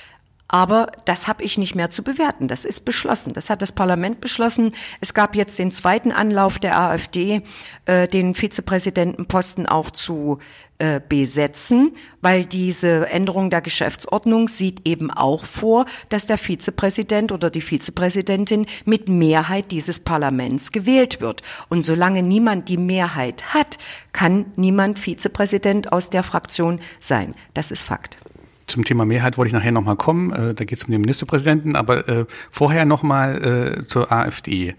Aber 0.48 0.92
das 1.06 1.28
habe 1.28 1.44
ich 1.44 1.58
nicht 1.58 1.76
mehr 1.76 1.90
zu 1.90 2.04
bewerten. 2.04 2.48
Das 2.48 2.64
ist 2.64 2.86
beschlossen. 2.86 3.34
Das 3.34 3.50
hat 3.50 3.62
das 3.62 3.74
Parlament 3.74 4.22
beschlossen. 4.22 4.74
Es 5.02 5.14
gab 5.14 5.36
jetzt 5.36 5.60
den 5.60 5.72
zweiten 5.72 6.12
Anlauf 6.12 6.58
der 6.58 6.80
AfD, 6.80 7.42
äh, 7.86 8.08
den 8.08 8.34
Vizepräsidentenposten 8.34 9.66
auch 9.66 9.92
zu 9.92 10.40
äh, 10.80 11.02
besetzen, 11.10 11.92
weil 12.22 12.46
diese 12.46 13.10
Änderung 13.10 13.50
der 13.50 13.62
Geschäftsordnung 13.62 14.48
sieht 14.48 14.88
eben 14.88 15.12
auch 15.12 15.46
vor, 15.46 15.86
dass 16.10 16.28
der 16.28 16.38
Vizepräsident 16.38 17.32
oder 17.32 17.50
die 17.50 17.62
Vizepräsidentin 17.62 18.68
mit 18.86 19.10
Mehrheit 19.10 19.72
dieses 19.72 20.00
Parlaments 20.00 20.72
gewählt 20.72 21.20
wird. 21.20 21.42
Und 21.68 21.84
solange 21.84 22.22
niemand 22.22 22.70
die 22.70 22.78
Mehrheit 22.78 23.56
hat, 23.56 23.78
kann 24.14 24.46
niemand 24.56 25.00
Vizepräsident 25.00 25.92
aus 25.92 26.10
der 26.10 26.24
Fraktion 26.24 26.80
sein. 27.00 27.34
Das 27.54 27.72
ist 27.72 27.82
Fakt. 27.82 28.18
Zum 28.68 28.84
Thema 28.84 29.06
Mehrheit 29.06 29.38
wollte 29.38 29.48
ich 29.48 29.54
nachher 29.54 29.72
nochmal 29.72 29.96
kommen. 29.96 30.32
Äh, 30.32 30.54
da 30.54 30.66
geht 30.66 30.78
es 30.78 30.84
um 30.84 30.92
den 30.92 31.02
Ministerpräsidenten, 31.02 31.76
aber 31.76 32.08
äh, 32.08 32.26
vorher 32.52 32.86
nochmal 32.86 33.80
äh, 33.82 33.88
zur 33.88 34.12
AfD. 34.12 34.76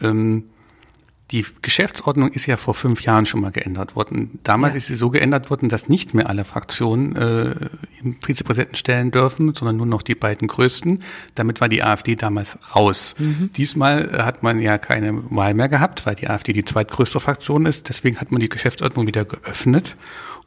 Ähm, 0.00 0.44
die 1.32 1.46
Geschäftsordnung 1.62 2.30
ist 2.30 2.44
ja 2.44 2.58
vor 2.58 2.74
fünf 2.74 3.02
Jahren 3.02 3.24
schon 3.24 3.40
mal 3.40 3.50
geändert 3.50 3.96
worden. 3.96 4.38
Damals 4.42 4.74
ja. 4.74 4.78
ist 4.78 4.86
sie 4.88 4.96
so 4.96 5.08
geändert 5.08 5.48
worden, 5.48 5.70
dass 5.70 5.88
nicht 5.88 6.12
mehr 6.12 6.28
alle 6.28 6.44
Fraktionen 6.44 7.16
äh, 7.16 7.54
im 8.02 8.16
Vizepräsidenten 8.22 8.76
stellen 8.76 9.10
dürfen, 9.10 9.54
sondern 9.54 9.78
nur 9.78 9.86
noch 9.86 10.02
die 10.02 10.14
beiden 10.14 10.46
größten. 10.46 11.02
Damit 11.34 11.62
war 11.62 11.70
die 11.70 11.82
AfD 11.82 12.16
damals 12.16 12.58
raus. 12.74 13.14
Mhm. 13.18 13.50
Diesmal 13.56 14.10
äh, 14.12 14.22
hat 14.24 14.42
man 14.42 14.60
ja 14.60 14.76
keine 14.76 15.22
Wahl 15.30 15.54
mehr 15.54 15.70
gehabt, 15.70 16.04
weil 16.04 16.16
die 16.16 16.28
AfD 16.28 16.52
die 16.52 16.64
zweitgrößte 16.64 17.18
Fraktion 17.18 17.64
ist. 17.64 17.88
Deswegen 17.88 18.20
hat 18.20 18.30
man 18.30 18.40
die 18.40 18.50
Geschäftsordnung 18.50 19.06
wieder 19.06 19.24
geöffnet, 19.24 19.96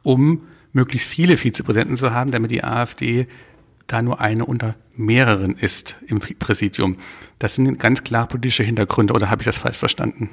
um 0.04 0.42
möglichst 0.76 1.08
viele 1.08 1.36
Vizepräsidenten 1.36 1.96
zu 1.96 2.12
haben, 2.12 2.30
damit 2.30 2.52
die 2.52 2.62
AfD 2.62 3.26
da 3.86 4.02
nur 4.02 4.20
eine 4.20 4.44
unter 4.44 4.76
mehreren 4.94 5.56
ist 5.56 5.96
im 6.06 6.18
Präsidium. 6.18 6.96
Das 7.38 7.54
sind 7.54 7.78
ganz 7.78 8.04
klar 8.04 8.28
politische 8.28 8.62
Hintergründe 8.62 9.14
oder 9.14 9.30
habe 9.30 9.42
ich 9.42 9.46
das 9.46 9.58
falsch 9.58 9.78
verstanden? 9.78 10.30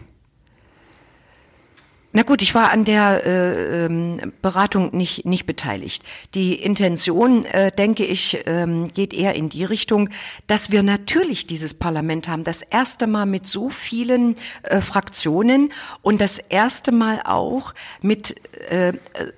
Na 2.15 2.21
gut, 2.21 2.43
ich 2.43 2.53
war 2.53 2.69
an 2.69 2.85
der 2.85 3.25
äh, 3.25 3.85
ähm, 3.85 4.33
Beratung 4.43 4.95
nicht, 4.95 5.25
nicht 5.25 5.47
beteiligt. 5.47 6.03
Die 6.35 6.53
Intention, 6.53 7.43
äh, 7.45 7.71
denke 7.71 8.05
ich, 8.05 8.43
ähm, 8.45 8.93
geht 8.93 9.15
eher 9.15 9.33
in 9.33 9.49
die 9.49 9.63
Richtung, 9.63 10.09
dass 10.45 10.71
wir 10.71 10.83
natürlich 10.83 11.47
dieses 11.47 11.73
Parlament 11.73 12.27
haben, 12.27 12.43
das 12.43 12.61
erste 12.61 13.07
Mal 13.07 13.25
mit 13.25 13.47
so 13.47 13.71
vielen 13.71 14.35
äh, 14.61 14.79
Fraktionen 14.79 15.73
und 16.03 16.21
das 16.21 16.37
erste 16.37 16.91
Mal 16.91 17.19
auch 17.25 17.73
mit 18.03 18.35
äh, 18.69 18.93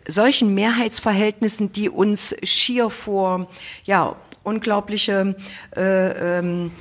solchen 0.05 0.53
Mehrheitsverhältnissen, 0.53 1.71
die 1.71 1.87
uns 1.87 2.35
schier 2.43 2.89
vor 2.89 3.47
ja 3.85 4.17
unglaubliche 4.43 5.33
äh, 5.77 6.39
ähm, 6.39 6.71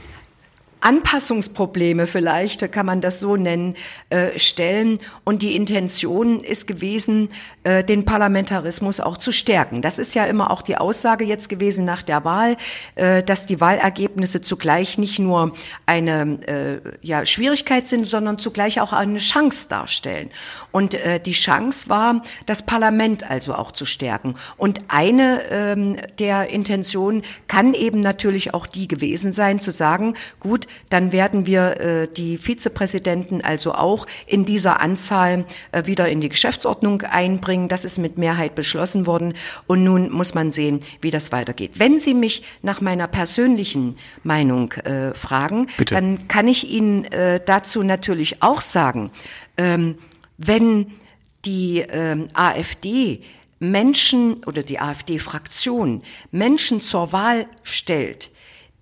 Anpassungsprobleme 0.84 2.06
vielleicht, 2.06 2.70
kann 2.70 2.84
man 2.84 3.00
das 3.00 3.18
so 3.18 3.36
nennen, 3.36 3.74
äh, 4.10 4.38
stellen. 4.38 4.98
Und 5.24 5.40
die 5.40 5.56
Intention 5.56 6.40
ist 6.40 6.66
gewesen, 6.66 7.30
äh, 7.62 7.82
den 7.82 8.04
Parlamentarismus 8.04 9.00
auch 9.00 9.16
zu 9.16 9.32
stärken. 9.32 9.80
Das 9.80 9.98
ist 9.98 10.14
ja 10.14 10.26
immer 10.26 10.50
auch 10.50 10.60
die 10.60 10.76
Aussage 10.76 11.24
jetzt 11.24 11.48
gewesen 11.48 11.86
nach 11.86 12.02
der 12.02 12.24
Wahl, 12.24 12.56
äh, 12.96 13.22
dass 13.22 13.46
die 13.46 13.62
Wahlergebnisse 13.62 14.42
zugleich 14.42 14.98
nicht 14.98 15.18
nur 15.18 15.54
eine 15.86 16.38
äh, 16.46 16.80
ja, 17.00 17.24
Schwierigkeit 17.24 17.88
sind, 17.88 18.04
sondern 18.04 18.38
zugleich 18.38 18.80
auch 18.82 18.92
eine 18.92 19.18
Chance 19.18 19.68
darstellen. 19.70 20.28
Und 20.70 20.92
äh, 20.92 21.18
die 21.18 21.32
Chance 21.32 21.88
war, 21.88 22.22
das 22.44 22.66
Parlament 22.66 23.30
also 23.30 23.54
auch 23.54 23.72
zu 23.72 23.86
stärken. 23.86 24.34
Und 24.58 24.82
eine 24.88 25.40
ähm, 25.50 25.96
der 26.18 26.50
Intentionen 26.50 27.22
kann 27.48 27.72
eben 27.72 28.00
natürlich 28.00 28.52
auch 28.52 28.66
die 28.66 28.86
gewesen 28.86 29.32
sein, 29.32 29.60
zu 29.60 29.70
sagen, 29.70 30.14
gut, 30.40 30.66
dann 30.88 31.12
werden 31.12 31.46
wir 31.46 31.80
äh, 31.80 32.08
die 32.08 32.38
Vizepräsidenten 32.38 33.42
also 33.42 33.72
auch 33.72 34.06
in 34.26 34.44
dieser 34.44 34.80
Anzahl 34.80 35.44
äh, 35.72 35.86
wieder 35.86 36.08
in 36.08 36.20
die 36.20 36.28
Geschäftsordnung 36.28 37.02
einbringen. 37.02 37.68
Das 37.68 37.84
ist 37.84 37.98
mit 37.98 38.18
Mehrheit 38.18 38.54
beschlossen 38.54 39.06
worden. 39.06 39.34
Und 39.66 39.84
nun 39.84 40.10
muss 40.10 40.34
man 40.34 40.52
sehen, 40.52 40.80
wie 41.00 41.10
das 41.10 41.32
weitergeht. 41.32 41.72
Wenn 41.78 41.98
Sie 41.98 42.14
mich 42.14 42.42
nach 42.62 42.80
meiner 42.80 43.06
persönlichen 43.06 43.96
Meinung 44.22 44.72
äh, 44.72 45.14
fragen, 45.14 45.68
Bitte. 45.76 45.94
dann 45.94 46.28
kann 46.28 46.48
ich 46.48 46.70
Ihnen 46.70 47.04
äh, 47.06 47.40
dazu 47.44 47.82
natürlich 47.82 48.42
auch 48.42 48.60
sagen, 48.60 49.10
ähm, 49.56 49.96
wenn 50.38 50.86
die 51.44 51.80
ähm, 51.80 52.28
AfD 52.34 53.22
Menschen 53.60 54.44
oder 54.44 54.62
die 54.62 54.80
AfD-Fraktion 54.80 56.02
Menschen 56.30 56.80
zur 56.80 57.12
Wahl 57.12 57.46
stellt, 57.62 58.30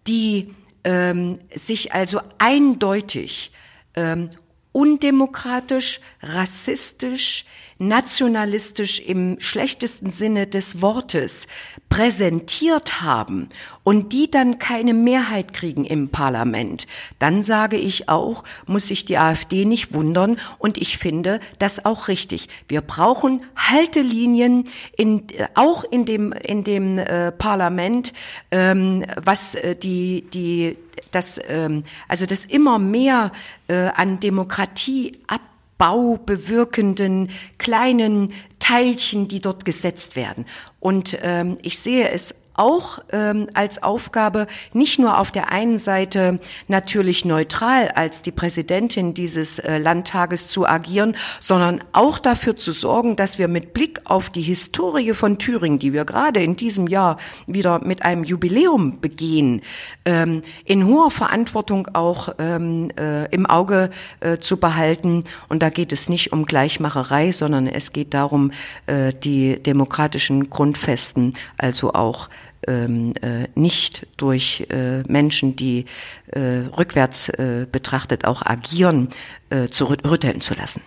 die 0.07 0.53
ähm, 0.85 1.39
sich 1.55 1.93
also 1.93 2.21
eindeutig 2.39 3.53
ähm, 3.95 4.31
undemokratisch, 4.73 6.01
rassistisch, 6.23 7.45
nationalistisch 7.89 9.01
im 9.01 9.37
schlechtesten 9.41 10.11
Sinne 10.11 10.47
des 10.47 10.81
Wortes 10.81 11.49
präsentiert 11.89 13.03
haben 13.03 13.49
und 13.83 14.13
die 14.13 14.31
dann 14.31 14.59
keine 14.59 14.95
Mehrheit 14.95 15.53
kriegen 15.53 15.85
im 15.85 16.09
Parlament, 16.09 16.87
dann 17.19 17.43
sage 17.43 17.77
ich 17.77 18.09
auch, 18.09 18.45
muss 18.67 18.87
sich 18.87 19.05
die 19.05 19.19
AfD 19.19 19.65
nicht 19.65 19.93
wundern 19.93 20.39
und 20.59 20.79
ich 20.79 20.97
finde 20.97 21.41
das 21.59 21.85
auch 21.85 22.09
richtig. 22.09 22.49
Wir 22.69 22.81
brauchen 22.81 23.45
Haltelinien 23.57 24.65
in, 24.97 25.25
auch 25.55 25.85
in 25.85 26.07
dem, 26.07 26.33
in 26.33 26.65
dem 26.65 26.99
äh, 26.99 27.33
Parlament, 27.33 28.13
ähm, 28.51 29.05
was 29.23 29.55
äh, 29.57 29.77
die, 29.77 30.25
die, 30.33 30.77
das, 31.11 31.41
ähm, 31.49 31.85
also 32.09 32.27
das 32.27 32.45
immer 32.45 32.79
mehr 32.79 33.33
äh, 33.69 33.89
an 33.95 34.21
Demokratie 34.21 35.19
ab 35.27 35.41
Bau 35.83 36.17
bewirkenden 36.17 37.31
kleinen 37.59 38.33
Teilchen, 38.61 39.27
die 39.27 39.41
dort 39.41 39.65
gesetzt 39.65 40.15
werden. 40.15 40.47
Und 40.79 41.19
ähm, 41.23 41.59
ich 41.63 41.81
sehe 41.81 42.09
es 42.09 42.37
auch 42.55 42.99
ähm, 43.13 43.47
als 43.55 43.83
Aufgabe, 43.83 44.47
nicht 44.73 44.99
nur 44.99 45.19
auf 45.19 45.31
der 45.31 45.51
einen 45.53 45.79
Seite 45.79 46.39
natürlich 46.69 47.25
neutral 47.25 47.89
als 47.89 48.23
die 48.23 48.33
Präsidentin 48.33 49.15
dieses 49.15 49.59
äh, 49.59 49.79
Landtages 49.79 50.49
zu 50.49 50.67
agieren, 50.67 51.17
sondern 51.41 51.83
auch 51.93 52.19
dafür 52.19 52.57
zu 52.57 52.73
sorgen, 52.73 53.17
dass 53.17 53.39
wir 53.39 53.49
mit 53.49 53.73
Blick 53.73 54.01
auf 54.05 54.31
die 54.31 54.43
Historie 54.43 55.15
von 55.15 55.39
Thüringen, 55.39 55.79
die 55.79 55.93
wir 55.93 56.05
gerade 56.05 56.43
in 56.43 56.57
diesem 56.57 56.87
Jahr 56.87 57.19
wieder 57.47 57.85
mit 57.85 58.05
einem 58.05 58.25
Jubiläum 58.25 59.01
begehen, 59.01 59.63
ähm, 60.05 60.43
in 60.65 60.87
hoher 60.87 61.11
Verantwortung 61.11 61.89
auch 61.95 62.35
ähm, 62.39 62.91
äh, 62.99 63.27
im 63.35 63.47
Auge 63.47 63.91
äh, 64.21 64.39
zu 64.39 64.59
behalten. 64.59 65.25
Und 65.49 65.63
da 65.63 65.71
geht 65.71 65.93
es 65.93 66.09
nicht 66.09 66.33
um 66.33 66.45
Gleichmacherei, 66.45 67.33
sondern 67.33 67.67
es 67.67 67.93
geht 67.93 68.15
darum, 68.15 68.53
äh, 68.87 69.13
die 69.13 69.63
demokratischen 69.63 70.51
Grundfesten 70.51 71.35
also 71.59 71.93
auch 71.93 72.29
ähm, 72.67 73.15
äh, 73.23 73.49
nicht 73.55 74.07
durch 74.17 74.67
äh, 74.71 75.03
Menschen, 75.09 75.57
die 75.57 75.87
äh, 76.29 76.41
rückwärts 76.77 77.29
äh, 77.29 77.67
betrachtet 77.71 78.25
auch 78.25 78.45
agieren, 78.45 79.09
äh, 79.51 79.69
zu 79.69 79.85
rütteln 79.87 80.41
zu 80.41 80.55
lassen. 80.55 80.83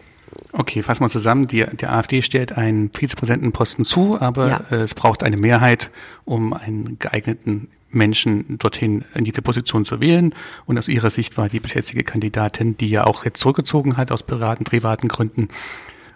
Okay, 0.51 0.83
fassen 0.83 1.03
wir 1.03 1.09
zusammen. 1.09 1.47
Die, 1.47 1.65
der 1.65 1.93
AfD 1.93 2.21
stellt 2.21 2.53
einen 2.53 2.91
Vizepräsidentenposten 2.91 3.85
zu, 3.85 4.19
aber 4.19 4.47
ja. 4.47 4.61
äh, 4.71 4.83
es 4.83 4.93
braucht 4.93 5.23
eine 5.23 5.37
Mehrheit, 5.37 5.91
um 6.23 6.53
einen 6.53 6.97
geeigneten 6.99 7.69
Menschen 7.89 8.57
dorthin 8.57 9.05
in 9.13 9.23
diese 9.23 9.41
Position 9.41 9.85
zu 9.85 10.01
wählen. 10.01 10.33
Und 10.65 10.77
aus 10.77 10.87
ihrer 10.87 11.09
Sicht 11.09 11.37
war 11.37 11.49
die 11.49 11.59
bis 11.59 11.73
jetzige 11.73 12.03
Kandidatin, 12.03 12.77
die 12.77 12.89
ja 12.89 13.05
auch 13.05 13.25
jetzt 13.25 13.39
zurückgezogen 13.39 13.97
hat 13.97 14.11
aus 14.11 14.23
privaten, 14.23 14.65
privaten 14.65 15.07
Gründen, 15.07 15.49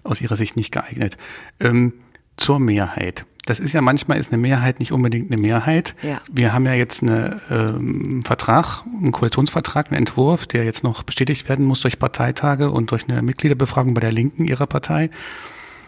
aus 0.03 0.21
ihrer 0.21 0.35
Sicht 0.35 0.55
nicht 0.55 0.71
geeignet. 0.71 1.17
Ähm, 1.59 1.93
zur 2.37 2.59
Mehrheit 2.59 3.25
das 3.49 3.59
ist 3.59 3.73
ja 3.73 3.81
manchmal 3.81 4.19
ist 4.19 4.31
eine 4.31 4.39
Mehrheit 4.39 4.79
nicht 4.79 4.91
unbedingt 4.91 5.31
eine 5.31 5.41
Mehrheit. 5.41 5.95
Ja. 6.03 6.21
Wir 6.31 6.53
haben 6.53 6.67
ja 6.67 6.73
jetzt 6.73 7.01
einen 7.01 7.41
ähm, 7.49 8.21
Vertrag, 8.23 8.83
einen 8.85 9.11
Koalitionsvertrag, 9.11 9.87
einen 9.87 9.97
Entwurf, 9.97 10.45
der 10.45 10.65
jetzt 10.65 10.83
noch 10.83 11.01
bestätigt 11.01 11.49
werden 11.49 11.65
muss 11.65 11.81
durch 11.81 11.97
Parteitage 11.97 12.69
und 12.69 12.91
durch 12.91 13.09
eine 13.09 13.23
Mitgliederbefragung 13.23 13.95
bei 13.95 14.01
der 14.01 14.11
Linken 14.11 14.45
ihrer 14.45 14.67
Partei 14.67 15.09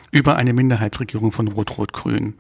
über 0.09 0.37
eine 0.37 0.53
Minderheitsregierung 0.53 1.31
von 1.31 1.49
Rot-Rot-Grün. 1.49 2.33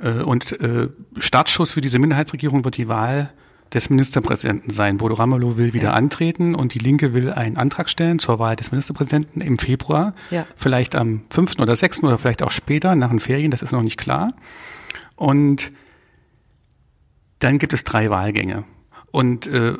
Äh, 0.00 0.22
und 0.22 0.60
äh, 0.60 0.88
Startschuss 1.18 1.70
für 1.70 1.80
diese 1.80 2.00
Minderheitsregierung 2.00 2.64
wird 2.64 2.76
die 2.76 2.88
Wahl 2.88 3.32
des 3.74 3.90
Ministerpräsidenten 3.90 4.70
sein. 4.70 4.98
Bodo 4.98 5.14
Ramelow 5.14 5.56
will 5.56 5.72
wieder 5.72 5.88
ja. 5.88 5.92
antreten 5.92 6.54
und 6.54 6.74
die 6.74 6.78
Linke 6.78 7.12
will 7.12 7.32
einen 7.32 7.56
Antrag 7.56 7.90
stellen 7.90 8.18
zur 8.20 8.38
Wahl 8.38 8.56
des 8.56 8.70
Ministerpräsidenten 8.70 9.40
im 9.40 9.58
Februar. 9.58 10.14
Ja. 10.30 10.46
Vielleicht 10.56 10.94
am 10.94 11.22
5. 11.30 11.58
oder 11.58 11.74
6. 11.74 12.04
oder 12.04 12.16
vielleicht 12.16 12.42
auch 12.42 12.52
später, 12.52 12.94
nach 12.94 13.10
den 13.10 13.20
Ferien, 13.20 13.50
das 13.50 13.62
ist 13.62 13.72
noch 13.72 13.82
nicht 13.82 13.98
klar. 13.98 14.32
Und 15.16 15.72
dann 17.40 17.58
gibt 17.58 17.72
es 17.72 17.84
drei 17.84 18.10
Wahlgänge. 18.10 18.64
Und 19.10 19.48
äh, 19.48 19.74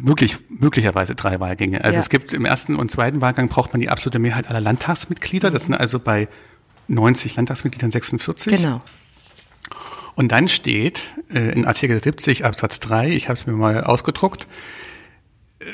möglich, 0.00 0.38
möglicherweise 0.48 1.14
drei 1.14 1.40
Wahlgänge. 1.40 1.82
Also 1.82 1.96
ja. 1.96 2.00
es 2.00 2.08
gibt 2.08 2.32
im 2.32 2.44
ersten 2.44 2.76
und 2.76 2.90
zweiten 2.90 3.20
Wahlgang 3.20 3.48
braucht 3.48 3.72
man 3.72 3.80
die 3.80 3.88
absolute 3.88 4.18
Mehrheit 4.18 4.48
aller 4.48 4.60
Landtagsmitglieder. 4.60 5.50
Das 5.50 5.64
sind 5.64 5.74
also 5.74 5.98
bei 5.98 6.28
90 6.88 7.36
Landtagsmitgliedern 7.36 7.90
46. 7.90 8.56
Genau. 8.56 8.82
Und 10.14 10.32
dann 10.32 10.48
steht 10.48 11.14
äh, 11.32 11.52
in 11.52 11.64
Artikel 11.64 12.00
70 12.00 12.44
Absatz 12.44 12.80
3, 12.80 13.10
ich 13.10 13.28
habe 13.28 13.34
es 13.34 13.46
mir 13.46 13.54
mal 13.54 13.82
ausgedruckt, 13.84 14.46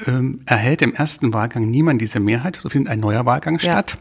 ähm, 0.06 0.40
erhält 0.46 0.82
im 0.82 0.94
ersten 0.94 1.32
Wahlgang 1.32 1.68
niemand 1.70 2.00
diese 2.00 2.20
Mehrheit, 2.20 2.56
so 2.56 2.68
findet 2.68 2.92
ein 2.92 3.00
neuer 3.00 3.26
Wahlgang 3.26 3.54
ja. 3.54 3.60
statt. 3.60 3.98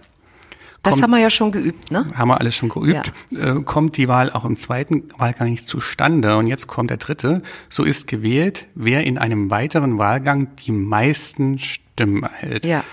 Das 0.84 0.94
kommt, 0.94 1.04
haben 1.04 1.12
wir 1.12 1.20
ja 1.20 1.30
schon 1.30 1.52
geübt, 1.52 1.92
ne? 1.92 2.06
Haben 2.16 2.30
wir 2.30 2.40
alles 2.40 2.56
schon 2.56 2.70
geübt. 2.70 3.12
Ja. 3.32 3.56
Äh, 3.56 3.62
kommt 3.64 3.98
die 3.98 4.08
Wahl 4.08 4.32
auch 4.32 4.46
im 4.46 4.58
zweiten 4.58 5.10
Wahlgang 5.18 5.50
nicht 5.50 5.68
zustande 5.68 6.38
und 6.38 6.48
jetzt 6.48 6.68
kommt 6.68 6.92
der 6.92 6.98
dritte, 6.98 7.42
so 7.68 7.84
ist 7.84 8.08
gewählt, 8.08 8.68
wer 8.76 9.04
in 9.04 9.18
einem 9.18 9.50
weiteren 9.50 9.98
Wahlgang 9.98 10.56
die 10.66 10.72
meisten 10.72 11.60
Stimmen 11.60 12.24
erhält. 12.24 12.66
Ja. 12.66 12.84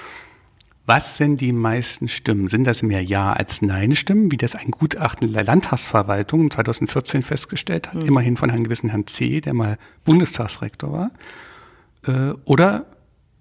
Was 0.86 1.16
sind 1.16 1.40
die 1.40 1.52
meisten 1.52 2.08
Stimmen? 2.08 2.48
Sind 2.48 2.64
das 2.64 2.82
mehr 2.82 3.02
Ja 3.02 3.32
als 3.32 3.62
Nein-Stimmen, 3.62 4.30
wie 4.30 4.36
das 4.36 4.54
ein 4.54 4.70
Gutachten 4.70 5.32
der 5.32 5.44
Landtagsverwaltung 5.44 6.50
2014 6.50 7.22
festgestellt 7.22 7.88
hat, 7.88 7.94
mhm. 7.94 8.06
immerhin 8.06 8.36
von 8.36 8.50
einem 8.50 8.64
gewissen 8.64 8.90
Herrn 8.90 9.06
C., 9.06 9.40
der 9.40 9.54
mal 9.54 9.78
Bundestagsrektor 10.04 10.92
war? 10.92 11.10
Äh, 12.06 12.34
oder 12.44 12.84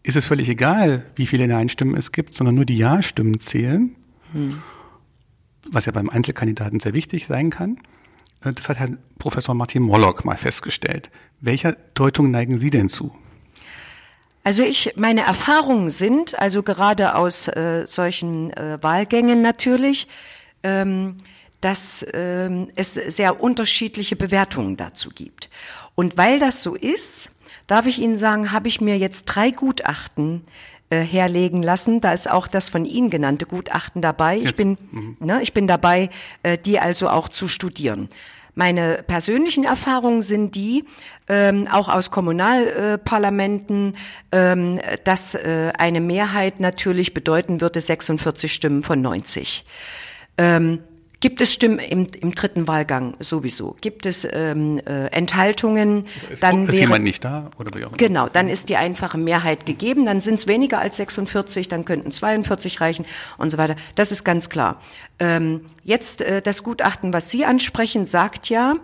ist 0.03 0.15
es 0.15 0.25
völlig 0.25 0.47
egal, 0.47 1.05
wie 1.15 1.25
viele 1.25 1.47
Nein-Stimmen 1.47 1.95
es 1.95 2.13
gibt, 2.13 2.33
sondern 2.33 2.55
nur 2.55 2.65
die 2.65 2.77
Ja-Stimmen 2.77 3.39
zählen? 3.41 3.95
Mhm. 4.31 4.62
Was 5.69 5.85
ja 5.85 5.91
beim 5.91 6.09
Einzelkandidaten 6.09 6.79
sehr 6.79 6.93
wichtig 6.93 7.27
sein 7.27 7.50
kann. 7.50 7.77
Äh, 8.41 8.53
das 8.53 8.69
hat 8.69 8.79
Herr 8.79 8.89
Professor 9.19 9.53
Martin 9.53 9.83
Mollock 9.83 10.23
mal 10.23 10.38
festgestellt. 10.38 11.12
Welcher 11.41 11.73
Deutung 11.93 12.31
neigen 12.31 12.57
Sie 12.57 12.69
denn 12.69 12.88
zu? 12.88 13.13
Also 14.43 14.63
ich, 14.63 14.93
meine 14.97 15.21
Erfahrungen 15.21 15.89
sind, 15.89 16.38
also 16.38 16.63
gerade 16.63 17.15
aus 17.15 17.47
äh, 17.47 17.85
solchen 17.88 18.51
äh, 18.51 18.77
Wahlgängen 18.81 19.41
natürlich, 19.41 20.07
ähm, 20.63 21.15
dass 21.62 22.05
ähm, 22.13 22.67
es 22.75 22.93
sehr 22.93 23.41
unterschiedliche 23.41 24.17
Bewertungen 24.17 24.75
dazu 24.75 25.09
gibt. 25.09 25.50
Und 25.95 26.17
weil 26.17 26.39
das 26.39 26.62
so 26.62 26.75
ist, 26.75 27.31
darf 27.67 27.85
ich 27.85 28.00
Ihnen 28.00 28.17
sagen, 28.17 28.51
habe 28.51 28.67
ich 28.67 28.81
mir 28.81 28.97
jetzt 28.97 29.23
drei 29.25 29.51
Gutachten 29.51 30.43
äh, 30.89 31.00
herlegen 31.00 31.63
lassen. 31.63 32.01
Da 32.01 32.12
ist 32.12 32.29
auch 32.29 32.47
das 32.47 32.67
von 32.67 32.83
Ihnen 32.83 33.09
genannte 33.09 33.45
Gutachten 33.45 34.01
dabei. 34.01 34.38
Ich 34.38 34.55
bin, 34.55 34.77
mhm. 34.91 35.17
ne, 35.21 35.41
ich 35.41 35.53
bin 35.53 35.67
dabei, 35.67 36.09
äh, 36.43 36.57
die 36.57 36.79
also 36.79 37.07
auch 37.07 37.29
zu 37.29 37.47
studieren. 37.47 38.09
Meine 38.55 39.03
persönlichen 39.07 39.63
Erfahrungen 39.63 40.22
sind 40.22 40.55
die, 40.55 40.86
ähm, 41.27 41.67
auch 41.72 41.89
aus 41.89 42.12
Kommunalparlamenten, 42.12 43.95
ähm, 44.31 44.79
dass 45.03 45.33
äh, 45.36 45.72
eine 45.77 46.01
Mehrheit 46.01 46.60
natürlich 46.60 47.13
bedeuten 47.13 47.62
würde 47.62 47.81
46 47.81 48.53
Stimmen 48.53 48.83
von 48.83 49.01
90. 49.01 49.65
Ähm, 50.38 50.83
Gibt 51.24 51.39
es 51.39 51.53
Stimmen 51.53 51.80
im, 51.80 52.06
im 52.20 52.36
dritten 52.36 52.68
Wahlgang 52.68 53.15
sowieso? 53.22 53.77
Gibt 53.80 54.06
es 54.06 54.27
ähm, 54.30 54.80
äh, 54.80 55.06
Enthaltungen? 55.06 56.06
Ist, 56.30 56.44
dann 56.44 56.63
ist 56.63 56.74
wäre, 56.74 56.82
jemand 56.82 57.06
nicht 57.06 57.24
da? 57.24 57.50
Oder? 57.58 57.72
Genau, 57.96 58.27
dann 58.27 58.50
ist 58.50 58.68
die 58.68 58.75
einfache 58.75 59.18
Mehrheit 59.18 59.65
gegeben. 59.65 60.06
Dann 60.06 60.20
sind 60.20 60.34
es 60.34 60.48
weniger 60.48 60.80
als 60.80 60.98
46, 60.98 61.70
dann 61.70 61.86
könnten 61.86 62.12
42 62.12 62.82
reichen 62.82 63.06
und 63.38 63.51
so 63.51 63.58
weiter. 63.58 63.77
Das 63.96 64.12
ist 64.12 64.25
ganz 64.25 64.50
klar. 64.50 64.82
Ähm, 65.18 65.62
jetzt 65.86 66.20
äh, 66.20 66.42
das 66.42 66.62
Gutachten, 66.62 67.13
was 67.13 67.30
Sie 67.30 67.46
ansprechen, 67.46 68.06
sagt 68.06 68.50
ja, 68.50 68.75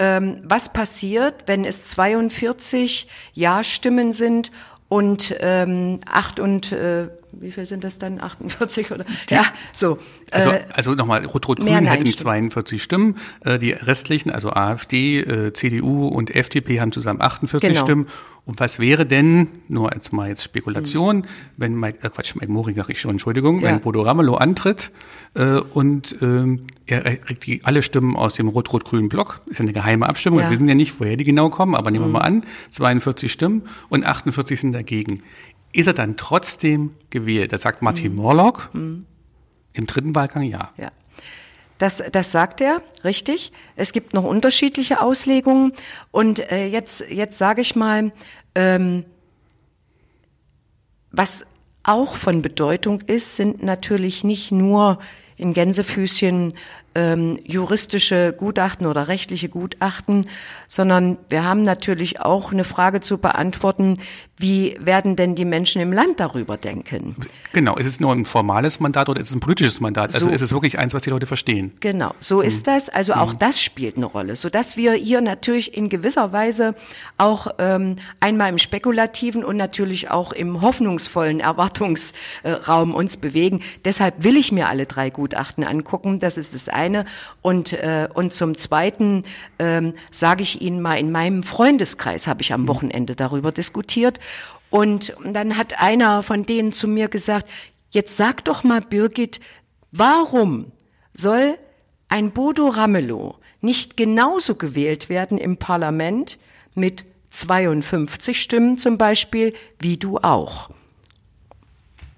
ähm, 0.00 0.40
was 0.42 0.72
passiert, 0.72 1.44
wenn 1.46 1.64
es 1.64 1.86
42 1.90 3.06
Ja-Stimmen 3.32 4.12
sind 4.12 4.50
und 4.88 5.36
ähm, 5.38 6.00
acht 6.04 6.40
und 6.40 6.72
äh, 6.72 7.10
wie 7.40 7.50
viel 7.50 7.66
sind 7.66 7.84
das 7.84 7.98
dann? 7.98 8.20
48 8.20 8.90
oder? 8.92 9.04
Die, 9.28 9.34
ja, 9.34 9.44
so. 9.72 9.98
Also, 10.30 10.50
äh, 10.50 10.64
also 10.72 10.94
nochmal, 10.94 11.24
Rot-Rot-Grün 11.24 11.86
hätten 11.86 12.06
42 12.06 12.82
Stimmen, 12.82 13.16
äh, 13.44 13.58
die 13.58 13.72
restlichen, 13.72 14.30
also 14.30 14.50
AfD, 14.50 15.20
äh, 15.20 15.52
CDU 15.52 16.08
und 16.08 16.34
FDP 16.34 16.80
haben 16.80 16.92
zusammen 16.92 17.20
48 17.20 17.68
genau. 17.68 17.80
Stimmen. 17.80 18.06
Und 18.46 18.60
was 18.60 18.78
wäre 18.78 19.06
denn, 19.06 19.48
nur 19.66 19.92
als 19.92 20.12
mal 20.12 20.28
jetzt 20.28 20.44
Spekulation, 20.44 21.16
mhm. 21.16 21.24
wenn 21.56 21.74
Mike, 21.74 21.98
äh 22.06 22.10
Quatsch, 22.10 22.36
Mike 22.36 22.50
Moringer, 22.50 22.88
ich 22.88 23.00
schon, 23.00 23.10
Entschuldigung, 23.10 23.60
ja. 23.60 23.70
wenn 23.70 23.80
Bodo 23.80 24.02
Ramelow 24.02 24.36
antritt 24.36 24.92
äh, 25.34 25.56
und 25.56 26.16
äh, 26.22 26.56
er 26.86 27.16
kriegt 27.16 27.44
die, 27.44 27.64
alle 27.64 27.82
Stimmen 27.82 28.14
aus 28.14 28.34
dem 28.34 28.46
rot-rot-grünen 28.46 29.08
Block, 29.08 29.42
ist 29.46 29.58
ja 29.58 29.64
eine 29.64 29.72
geheime 29.72 30.08
Abstimmung, 30.08 30.38
ja. 30.38 30.46
wir 30.46 30.52
wissen 30.52 30.68
ja 30.68 30.76
nicht, 30.76 31.00
woher 31.00 31.16
die 31.16 31.24
genau 31.24 31.50
kommen, 31.50 31.74
aber 31.74 31.90
nehmen 31.90 32.04
mhm. 32.04 32.12
wir 32.12 32.20
mal 32.20 32.24
an, 32.24 32.44
42 32.70 33.32
Stimmen 33.32 33.62
und 33.88 34.06
48 34.06 34.60
sind 34.60 34.72
dagegen 34.72 35.22
ist 35.76 35.86
er 35.86 35.92
dann 35.92 36.16
trotzdem 36.16 36.94
gewählt? 37.10 37.52
Da 37.52 37.58
sagt 37.58 37.82
Martin 37.82 38.12
mhm. 38.12 38.18
Morlock 38.18 38.70
mhm. 38.72 39.06
im 39.74 39.86
dritten 39.86 40.14
Wahlgang 40.14 40.42
ja. 40.42 40.72
Ja. 40.76 40.90
Das, 41.78 42.02
das 42.10 42.32
sagt 42.32 42.62
er, 42.62 42.80
richtig. 43.04 43.52
Es 43.76 43.92
gibt 43.92 44.14
noch 44.14 44.24
unterschiedliche 44.24 45.02
Auslegungen. 45.02 45.74
Und 46.10 46.50
äh, 46.50 46.66
jetzt, 46.66 47.04
jetzt 47.10 47.36
sage 47.36 47.60
ich 47.60 47.76
mal, 47.76 48.12
ähm, 48.54 49.04
was 51.10 51.44
auch 51.82 52.16
von 52.16 52.40
Bedeutung 52.40 53.02
ist, 53.02 53.36
sind 53.36 53.62
natürlich 53.62 54.24
nicht 54.24 54.52
nur 54.52 54.98
in 55.36 55.52
Gänsefüßchen 55.52 56.54
ähm, 56.94 57.38
juristische 57.44 58.32
Gutachten 58.32 58.86
oder 58.86 59.08
rechtliche 59.08 59.50
Gutachten, 59.50 60.26
sondern 60.66 61.18
wir 61.28 61.44
haben 61.44 61.60
natürlich 61.60 62.20
auch 62.20 62.52
eine 62.52 62.64
Frage 62.64 63.02
zu 63.02 63.18
beantworten, 63.18 63.98
wie 64.38 64.76
werden 64.78 65.16
denn 65.16 65.34
die 65.34 65.46
Menschen 65.46 65.80
im 65.80 65.92
Land 65.92 66.20
darüber 66.20 66.58
denken? 66.58 67.16
Genau, 67.52 67.76
ist 67.76 67.86
es 67.86 68.00
nur 68.00 68.12
ein 68.12 68.26
formales 68.26 68.80
Mandat 68.80 69.08
oder 69.08 69.18
ist 69.18 69.30
es 69.30 69.34
ein 69.34 69.40
politisches 69.40 69.80
Mandat? 69.80 70.14
Also 70.14 70.26
so, 70.26 70.32
ist 70.32 70.42
es 70.42 70.52
wirklich 70.52 70.78
eins, 70.78 70.92
was 70.92 71.02
die 71.02 71.10
Leute 71.10 71.26
verstehen? 71.26 71.72
Genau, 71.80 72.14
so 72.20 72.40
hm. 72.40 72.48
ist 72.48 72.66
das. 72.66 72.90
Also 72.90 73.14
auch 73.14 73.32
hm. 73.32 73.38
das 73.38 73.62
spielt 73.62 73.96
eine 73.96 74.04
Rolle, 74.04 74.36
so 74.36 74.50
dass 74.50 74.76
wir 74.76 74.92
hier 74.92 75.22
natürlich 75.22 75.74
in 75.74 75.88
gewisser 75.88 76.32
Weise 76.32 76.74
auch 77.16 77.46
ähm, 77.58 77.96
einmal 78.20 78.50
im 78.50 78.58
spekulativen 78.58 79.42
und 79.42 79.56
natürlich 79.56 80.10
auch 80.10 80.32
im 80.32 80.60
hoffnungsvollen 80.60 81.40
Erwartungsraum 81.40 82.94
uns 82.94 83.16
bewegen. 83.16 83.60
Deshalb 83.86 84.22
will 84.22 84.36
ich 84.36 84.52
mir 84.52 84.68
alle 84.68 84.84
drei 84.84 85.08
Gutachten 85.08 85.64
angucken. 85.64 86.20
Das 86.20 86.36
ist 86.36 86.54
das 86.54 86.68
eine. 86.68 87.06
Und 87.40 87.72
äh, 87.72 88.08
und 88.12 88.34
zum 88.34 88.54
Zweiten 88.54 89.22
ähm, 89.58 89.94
sage 90.10 90.42
ich 90.42 90.60
Ihnen 90.60 90.82
mal: 90.82 90.98
In 90.98 91.10
meinem 91.10 91.42
Freundeskreis 91.42 92.26
habe 92.26 92.42
ich 92.42 92.52
am 92.52 92.62
hm. 92.62 92.68
Wochenende 92.68 93.16
darüber 93.16 93.50
diskutiert. 93.50 94.20
Und 94.70 95.14
dann 95.24 95.56
hat 95.56 95.80
einer 95.80 96.22
von 96.22 96.44
denen 96.44 96.72
zu 96.72 96.88
mir 96.88 97.08
gesagt, 97.08 97.48
jetzt 97.90 98.16
sag 98.16 98.44
doch 98.44 98.64
mal 98.64 98.80
Birgit, 98.80 99.40
warum 99.92 100.72
soll 101.12 101.58
ein 102.08 102.32
Bodo 102.32 102.68
Ramelow 102.68 103.36
nicht 103.60 103.96
genauso 103.96 104.54
gewählt 104.54 105.08
werden 105.08 105.38
im 105.38 105.56
Parlament 105.56 106.38
mit 106.74 107.04
52 107.30 108.40
Stimmen 108.40 108.78
zum 108.78 108.98
Beispiel, 108.98 109.54
wie 109.78 109.96
du 109.96 110.18
auch? 110.18 110.70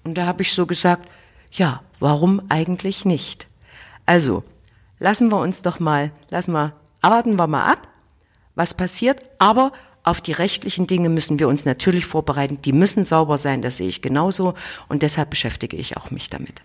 Und 0.05 0.15
da 0.15 0.27
habe 0.27 0.43
ich 0.43 0.53
so 0.53 0.67
gesagt, 0.67 1.09
ja, 1.53 1.83
warum 2.01 2.43
eigentlich 2.49 3.05
nicht? 3.05 3.47
Also, 4.07 4.43
lassen 4.99 5.31
wir 5.31 5.39
uns 5.39 5.63
doch 5.63 5.81
mal, 5.81 6.13
lassen 6.31 6.53
wir, 6.53 6.73
warten 7.01 7.37
wir 7.37 7.47
mal 7.47 7.73
ab, 7.73 7.89
was 8.55 8.75
passiert, 8.75 9.25
aber 9.39 9.73
auf 10.09 10.21
die 10.21 10.33
rechtlichen 10.33 10.87
Dinge 10.87 11.09
müssen 11.09 11.39
wir 11.39 11.49
uns 11.49 11.65
natürlich 11.65 12.07
vorbereiten. 12.07 12.61
Die 12.63 12.73
müssen 12.73 13.05
sauber 13.05 13.39
sein, 13.39 13.63
das 13.63 13.77
sehe 13.77 13.89
ich 13.89 14.03
genauso. 14.03 14.55
Und 14.89 15.03
deshalb 15.03 15.31
beschäftige 15.31 15.77
ich 15.77 15.97
auch 15.97 16.11
mich 16.11 16.31
damit. 16.31 16.63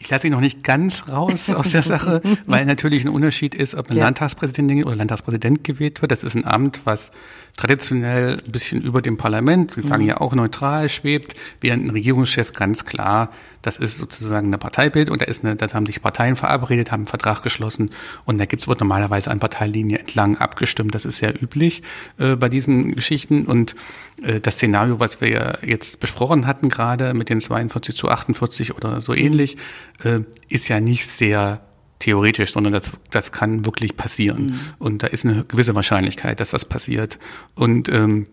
Ich 0.00 0.08
lasse 0.10 0.28
ihn 0.28 0.32
noch 0.32 0.40
nicht 0.40 0.62
ganz 0.62 1.08
raus 1.08 1.50
aus 1.54 1.72
der 1.72 1.82
Sache, 1.82 2.22
weil 2.46 2.64
natürlich 2.66 3.04
ein 3.04 3.08
Unterschied 3.08 3.54
ist, 3.54 3.74
ob 3.74 3.90
ein 3.90 3.96
ja. 3.96 4.04
Landtagspräsidentin 4.04 4.84
oder 4.84 4.96
Landtagspräsident 4.96 5.64
gewählt 5.64 6.00
wird. 6.00 6.12
Das 6.12 6.22
ist 6.22 6.36
ein 6.36 6.44
Amt, 6.44 6.82
was 6.84 7.10
traditionell 7.58 8.38
ein 8.38 8.52
bisschen 8.52 8.80
über 8.80 9.02
dem 9.02 9.16
Parlament, 9.16 9.72
Sie 9.72 9.80
sagen 9.82 10.04
mhm. 10.04 10.08
ja 10.08 10.20
auch 10.20 10.32
neutral 10.32 10.88
schwebt, 10.88 11.34
während 11.60 11.84
ein 11.84 11.90
Regierungschef 11.90 12.52
ganz 12.52 12.84
klar, 12.84 13.30
das 13.62 13.78
ist 13.78 13.98
sozusagen 13.98 14.46
eine 14.46 14.58
Parteibild 14.58 15.10
und 15.10 15.20
da 15.20 15.24
ist 15.24 15.44
eine, 15.44 15.56
da 15.56 15.68
haben 15.72 15.84
sich 15.84 16.00
Parteien 16.00 16.36
verabredet, 16.36 16.92
haben 16.92 17.00
einen 17.00 17.06
Vertrag 17.08 17.42
geschlossen 17.42 17.90
und 18.24 18.38
da 18.38 18.46
gibt's 18.46 18.68
wird 18.68 18.78
normalerweise 18.78 19.32
an 19.32 19.40
Parteilinie 19.40 19.98
entlang 19.98 20.36
abgestimmt. 20.36 20.94
Das 20.94 21.04
ist 21.04 21.18
sehr 21.18 21.42
üblich 21.42 21.82
äh, 22.18 22.36
bei 22.36 22.48
diesen 22.48 22.94
Geschichten 22.94 23.44
und 23.44 23.74
äh, 24.22 24.38
das 24.38 24.54
Szenario, 24.54 25.00
was 25.00 25.20
wir 25.20 25.28
ja 25.28 25.58
jetzt 25.66 25.98
besprochen 25.98 26.46
hatten 26.46 26.68
gerade 26.68 27.12
mit 27.12 27.28
den 27.28 27.40
42 27.40 27.96
zu 27.96 28.08
48 28.08 28.76
oder 28.76 29.02
so 29.02 29.14
ähnlich, 29.14 29.56
äh, 30.04 30.20
ist 30.48 30.68
ja 30.68 30.78
nicht 30.78 31.10
sehr 31.10 31.60
theoretisch, 31.98 32.52
sondern 32.52 32.72
das, 32.72 32.90
das 33.10 33.32
kann 33.32 33.64
wirklich 33.64 33.96
passieren. 33.96 34.46
Mhm. 34.46 34.60
Und 34.78 35.02
da 35.02 35.08
ist 35.08 35.24
eine 35.24 35.44
gewisse 35.44 35.74
Wahrscheinlichkeit, 35.74 36.40
dass 36.40 36.50
das 36.50 36.64
passiert. 36.64 37.18
Und 37.54 37.88
ähm, 37.88 38.26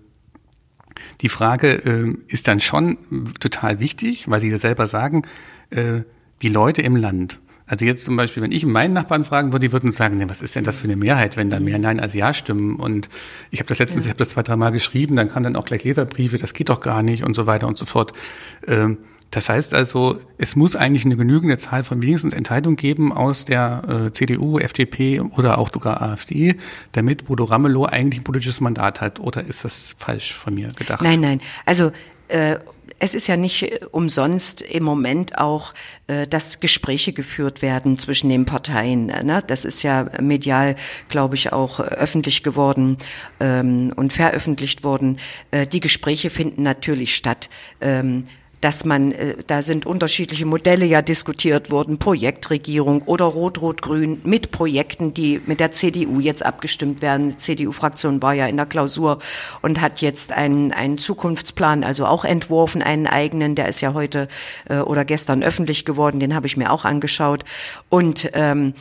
die 1.21 1.29
Frage 1.29 1.73
äh, 1.85 2.13
ist 2.27 2.47
dann 2.47 2.59
schon 2.59 2.97
total 3.39 3.79
wichtig, 3.79 4.29
weil 4.29 4.41
Sie 4.41 4.49
ja 4.49 4.57
selber 4.57 4.87
sagen, 4.87 5.23
äh, 5.69 6.01
die 6.41 6.49
Leute 6.49 6.81
im 6.81 6.95
Land. 6.95 7.39
Also 7.67 7.83
jetzt 7.83 8.05
zum 8.05 8.15
Beispiel, 8.15 8.43
wenn 8.43 8.51
ich 8.51 8.63
meinen 8.65 8.93
Nachbarn 8.93 9.25
fragen 9.25 9.51
würde, 9.51 9.67
die 9.67 9.73
würden 9.73 9.91
sagen, 9.91 10.17
nee, 10.17 10.25
was 10.27 10.41
ist 10.41 10.55
denn 10.55 10.63
das 10.63 10.77
für 10.77 10.83
eine 10.83 10.95
Mehrheit, 10.95 11.35
wenn 11.35 11.49
da 11.49 11.59
mehr 11.59 11.79
Nein 11.79 11.99
als 11.99 12.13
Ja 12.13 12.33
stimmen? 12.33 12.75
Und 12.75 13.09
ich 13.49 13.59
habe 13.59 13.67
das 13.67 13.79
letztens, 13.79 14.05
ja. 14.05 14.09
ich 14.09 14.13
habe 14.13 14.19
das 14.19 14.29
zwei, 14.29 14.43
drei 14.43 14.55
Mal 14.55 14.69
geschrieben, 14.69 15.15
dann 15.15 15.29
kam 15.29 15.41
dann 15.41 15.55
auch 15.55 15.65
gleich 15.65 15.83
Leserbriefe, 15.83 16.37
das 16.37 16.53
geht 16.53 16.69
doch 16.69 16.79
gar 16.79 17.01
nicht 17.01 17.23
und 17.23 17.35
so 17.35 17.47
weiter 17.47 17.67
und 17.67 17.77
so 17.77 17.85
fort. 17.85 18.11
Ähm, 18.67 18.99
das 19.31 19.49
heißt 19.49 19.73
also, 19.73 20.19
es 20.37 20.55
muss 20.55 20.75
eigentlich 20.75 21.05
eine 21.05 21.17
genügende 21.17 21.57
Zahl 21.57 21.83
von 21.83 22.01
wenigstens 22.01 22.33
Entscheidungen 22.33 22.77
geben 22.77 23.11
aus 23.11 23.45
der 23.45 24.07
äh, 24.07 24.11
CDU, 24.11 24.59
FDP 24.59 25.19
oder 25.19 25.57
auch 25.57 25.69
sogar 25.73 26.01
AfD, 26.01 26.55
damit 26.93 27.25
Bodo 27.25 27.43
Ramelow 27.43 27.85
eigentlich 27.85 28.21
ein 28.21 28.23
politisches 28.23 28.61
Mandat 28.61 29.01
hat. 29.01 29.19
Oder 29.19 29.45
ist 29.45 29.65
das 29.65 29.93
falsch 29.97 30.33
von 30.33 30.53
mir 30.55 30.69
gedacht? 30.69 31.01
Nein, 31.01 31.19
nein. 31.19 31.41
Also 31.65 31.91
äh, 32.29 32.57
es 32.99 33.13
ist 33.13 33.27
ja 33.27 33.37
nicht 33.37 33.63
äh, 33.63 33.79
umsonst 33.91 34.61
im 34.61 34.83
Moment 34.83 35.37
auch, 35.37 35.73
äh, 36.07 36.27
dass 36.27 36.59
Gespräche 36.59 37.13
geführt 37.13 37.61
werden 37.61 37.97
zwischen 37.97 38.29
den 38.29 38.45
Parteien. 38.45 39.07
Ne? 39.07 39.43
Das 39.45 39.65
ist 39.65 39.83
ja 39.83 40.09
medial, 40.21 40.75
glaube 41.09 41.35
ich, 41.35 41.51
auch 41.51 41.79
öffentlich 41.79 42.43
geworden 42.43 42.97
ähm, 43.39 43.91
und 43.95 44.13
veröffentlicht 44.13 44.83
worden. 44.83 45.19
Äh, 45.51 45.67
die 45.67 45.79
Gespräche 45.79 46.29
finden 46.29 46.63
natürlich 46.63 47.15
statt. 47.15 47.49
Ähm, 47.81 48.25
dass 48.61 48.85
man, 48.85 49.11
äh, 49.11 49.35
da 49.47 49.61
sind 49.61 49.85
unterschiedliche 49.85 50.45
Modelle 50.45 50.85
ja 50.85 51.01
diskutiert 51.01 51.71
worden, 51.71 51.97
Projektregierung 51.97 53.03
oder 53.03 53.25
Rot-Rot-Grün 53.25 54.21
mit 54.23 54.51
Projekten, 54.51 55.13
die 55.13 55.41
mit 55.45 55.59
der 55.59 55.71
CDU 55.71 56.19
jetzt 56.19 56.45
abgestimmt 56.45 57.01
werden. 57.01 57.31
Die 57.31 57.37
CDU-Fraktion 57.37 58.21
war 58.21 58.33
ja 58.33 58.47
in 58.47 58.57
der 58.57 58.65
Klausur 58.65 59.19
und 59.61 59.81
hat 59.81 60.01
jetzt 60.01 60.31
einen, 60.31 60.71
einen 60.71 60.97
Zukunftsplan, 60.97 61.83
also 61.83 62.05
auch 62.05 62.25
entworfen, 62.25 62.81
einen 62.81 63.07
eigenen, 63.07 63.55
der 63.55 63.67
ist 63.67 63.81
ja 63.81 63.93
heute 63.93 64.27
äh, 64.69 64.77
oder 64.77 65.05
gestern 65.05 65.43
öffentlich 65.43 65.85
geworden, 65.85 66.19
den 66.19 66.35
habe 66.35 66.47
ich 66.47 66.57
mir 66.57 66.71
auch 66.71 66.85
angeschaut. 66.85 67.43
Und, 67.89 68.29
ähm, 68.33 68.73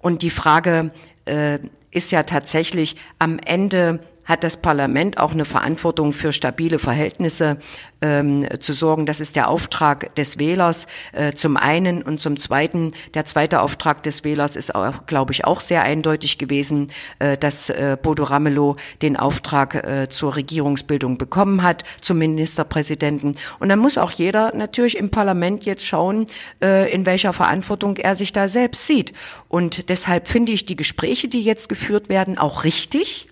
und 0.00 0.22
die 0.22 0.30
Frage 0.30 0.90
äh, 1.24 1.58
ist 1.90 2.12
ja 2.12 2.22
tatsächlich 2.22 2.96
am 3.18 3.38
Ende 3.38 4.00
hat 4.28 4.44
das 4.44 4.58
Parlament 4.58 5.18
auch 5.18 5.32
eine 5.32 5.46
Verantwortung 5.46 6.12
für 6.12 6.32
stabile 6.32 6.78
Verhältnisse 6.78 7.56
ähm, 8.02 8.46
zu 8.60 8.74
sorgen. 8.74 9.06
Das 9.06 9.20
ist 9.20 9.36
der 9.36 9.48
Auftrag 9.48 10.14
des 10.16 10.38
Wählers 10.38 10.86
äh, 11.12 11.32
zum 11.32 11.56
einen 11.56 12.02
und 12.02 12.20
zum 12.20 12.36
zweiten. 12.36 12.92
Der 13.14 13.24
zweite 13.24 13.62
Auftrag 13.62 14.02
des 14.02 14.24
Wählers 14.24 14.54
ist, 14.54 14.74
auch, 14.74 15.06
glaube 15.06 15.32
ich, 15.32 15.46
auch 15.46 15.62
sehr 15.62 15.82
eindeutig 15.82 16.36
gewesen, 16.36 16.92
äh, 17.18 17.38
dass 17.38 17.70
äh, 17.70 17.96
Bodo 18.00 18.24
Ramelow 18.24 18.76
den 19.00 19.16
Auftrag 19.16 19.74
äh, 19.74 20.08
zur 20.10 20.36
Regierungsbildung 20.36 21.16
bekommen 21.16 21.62
hat, 21.62 21.84
zum 22.02 22.18
Ministerpräsidenten. 22.18 23.34
Und 23.58 23.70
dann 23.70 23.78
muss 23.78 23.96
auch 23.96 24.10
jeder 24.10 24.54
natürlich 24.54 24.98
im 24.98 25.10
Parlament 25.10 25.64
jetzt 25.64 25.86
schauen, 25.86 26.26
äh, 26.62 26.92
in 26.92 27.06
welcher 27.06 27.32
Verantwortung 27.32 27.96
er 27.96 28.14
sich 28.14 28.34
da 28.34 28.48
selbst 28.48 28.86
sieht. 28.86 29.14
Und 29.48 29.88
deshalb 29.88 30.28
finde 30.28 30.52
ich 30.52 30.66
die 30.66 30.76
Gespräche, 30.76 31.28
die 31.28 31.42
jetzt 31.42 31.70
geführt 31.70 32.10
werden, 32.10 32.36
auch 32.36 32.64
richtig, 32.64 33.28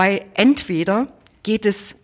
weil 0.00 0.24
entweder 0.32 1.08
geht 1.42 1.66
es 1.66 1.94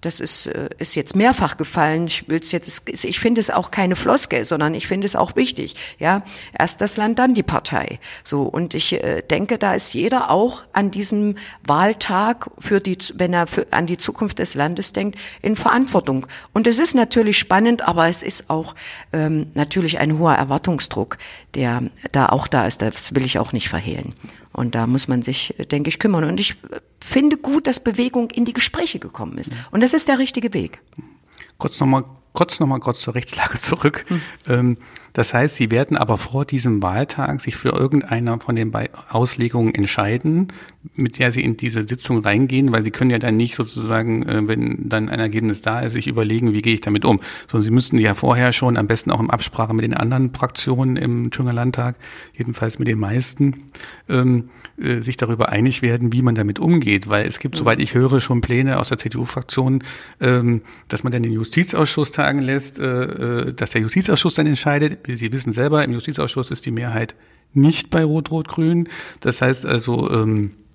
das 0.00 0.20
ist, 0.20 0.46
äh, 0.46 0.68
ist 0.78 0.94
jetzt 0.94 1.16
mehrfach 1.16 1.56
gefallen. 1.56 2.06
Ich 2.06 2.28
will's 2.28 2.52
jetzt, 2.52 2.88
ich 2.88 3.20
finde 3.20 3.40
es 3.40 3.50
auch 3.50 3.70
keine 3.70 3.96
Floskel, 3.96 4.44
sondern 4.44 4.74
ich 4.74 4.86
finde 4.86 5.06
es 5.06 5.16
auch 5.16 5.34
wichtig. 5.34 5.74
Ja, 5.98 6.22
erst 6.56 6.80
das 6.80 6.96
Land, 6.96 7.18
dann 7.18 7.34
die 7.34 7.42
Partei. 7.42 7.98
So 8.24 8.42
und 8.42 8.74
ich 8.74 8.92
äh, 8.92 9.22
denke, 9.22 9.58
da 9.58 9.74
ist 9.74 9.94
jeder 9.94 10.30
auch 10.30 10.64
an 10.72 10.90
diesem 10.90 11.36
Wahltag 11.66 12.50
für 12.58 12.80
die, 12.80 12.98
wenn 13.14 13.32
er 13.32 13.46
für, 13.46 13.66
an 13.72 13.86
die 13.86 13.98
Zukunft 13.98 14.38
des 14.38 14.54
Landes 14.54 14.92
denkt, 14.92 15.18
in 15.42 15.56
Verantwortung. 15.56 16.26
Und 16.52 16.66
es 16.66 16.78
ist 16.78 16.94
natürlich 16.94 17.38
spannend, 17.38 17.86
aber 17.86 18.08
es 18.08 18.22
ist 18.22 18.50
auch 18.50 18.74
ähm, 19.12 19.50
natürlich 19.54 19.98
ein 19.98 20.18
hoher 20.18 20.34
Erwartungsdruck, 20.34 21.18
der 21.54 21.82
da 22.12 22.26
auch 22.26 22.46
da 22.46 22.66
ist. 22.66 22.82
Das 22.82 23.14
will 23.14 23.24
ich 23.24 23.38
auch 23.38 23.52
nicht 23.52 23.68
verhehlen. 23.68 24.14
Und 24.52 24.74
da 24.74 24.86
muss 24.86 25.08
man 25.08 25.22
sich, 25.22 25.54
denke 25.70 25.88
ich, 25.88 25.98
kümmern. 25.98 26.24
Und 26.24 26.40
ich 26.40 26.56
finde 27.00 27.36
gut, 27.36 27.66
dass 27.66 27.80
Bewegung 27.80 28.30
in 28.30 28.44
die 28.44 28.52
Gespräche 28.52 28.98
gekommen 28.98 29.38
ist. 29.38 29.52
Und 29.70 29.82
das 29.82 29.94
ist 29.94 30.08
der 30.08 30.18
richtige 30.18 30.54
Weg. 30.54 30.80
Kurz 31.58 31.80
nochmal 31.80 32.04
kurz 32.32 32.60
nochmal 32.60 32.78
kurz 32.78 33.00
zur 33.00 33.16
Rechtslage 33.16 33.58
zurück. 33.58 34.04
Hm. 34.44 34.76
Das 35.12 35.34
heißt, 35.34 35.56
Sie 35.56 35.72
werden 35.72 35.96
aber 35.96 36.16
vor 36.16 36.44
diesem 36.44 36.80
Wahltag 36.80 37.40
sich 37.40 37.56
für 37.56 37.70
irgendeiner 37.70 38.38
von 38.38 38.54
den 38.54 38.72
Auslegungen 39.08 39.74
entscheiden, 39.74 40.48
mit 40.94 41.18
der 41.18 41.32
Sie 41.32 41.42
in 41.42 41.56
diese 41.56 41.88
Sitzung 41.88 42.18
reingehen, 42.18 42.70
weil 42.70 42.84
Sie 42.84 42.92
können 42.92 43.10
ja 43.10 43.18
dann 43.18 43.36
nicht 43.36 43.56
sozusagen, 43.56 44.22
äh, 44.28 44.46
wenn 44.46 44.88
dann 44.88 45.08
ein 45.08 45.18
Ergebnis 45.18 45.62
da 45.62 45.80
ist, 45.80 45.94
sich 45.94 46.06
überlegen, 46.06 46.52
wie 46.52 46.62
gehe 46.62 46.74
ich 46.74 46.80
damit 46.80 47.04
um. 47.04 47.18
Sondern 47.50 47.64
Sie 47.64 47.72
müssten 47.72 47.98
ja 47.98 48.14
vorher 48.14 48.52
schon, 48.52 48.76
am 48.76 48.86
besten 48.86 49.10
auch 49.10 49.18
in 49.18 49.30
Absprache 49.30 49.74
mit 49.74 49.82
den 49.82 49.94
anderen 49.94 50.32
Fraktionen 50.32 50.96
im 50.96 51.32
Thüringer 51.32 51.54
Landtag, 51.54 51.96
jedenfalls 52.34 52.78
mit 52.78 52.86
den 52.86 53.00
meisten, 53.00 53.64
ähm, 54.08 54.50
äh, 54.80 55.00
sich 55.00 55.16
darüber 55.16 55.48
einig 55.50 55.82
werden, 55.82 56.12
wie 56.12 56.22
man 56.22 56.34
damit 56.34 56.58
umgeht. 56.58 57.08
Weil 57.08 57.26
es 57.26 57.38
gibt, 57.38 57.54
mhm. 57.54 57.58
soweit 57.58 57.80
ich 57.80 57.94
höre, 57.94 58.20
schon 58.20 58.40
Pläne 58.40 58.78
aus 58.78 58.88
der 58.88 58.98
CDU-Fraktion, 58.98 59.82
ähm, 60.20 60.62
dass 60.88 61.04
man 61.04 61.12
dann 61.12 61.22
den 61.22 61.32
Justizausschuss 61.32 62.12
tagen 62.12 62.40
lässt, 62.40 62.78
äh, 62.78 63.52
dass 63.52 63.70
der 63.70 63.82
Justizausschuss 63.82 64.34
dann 64.34 64.46
entscheidet, 64.46 65.00
Sie 65.06 65.32
wissen 65.32 65.52
selber, 65.52 65.84
im 65.84 65.92
Justizausschuss 65.92 66.50
ist 66.50 66.66
die 66.66 66.70
Mehrheit 66.70 67.14
nicht 67.54 67.90
bei 67.90 68.04
Rot-Rot-Grün. 68.04 68.88
Das 69.20 69.42
heißt 69.42 69.66
also, 69.66 70.10
ähm, 70.10 70.50
äh, 70.50 70.67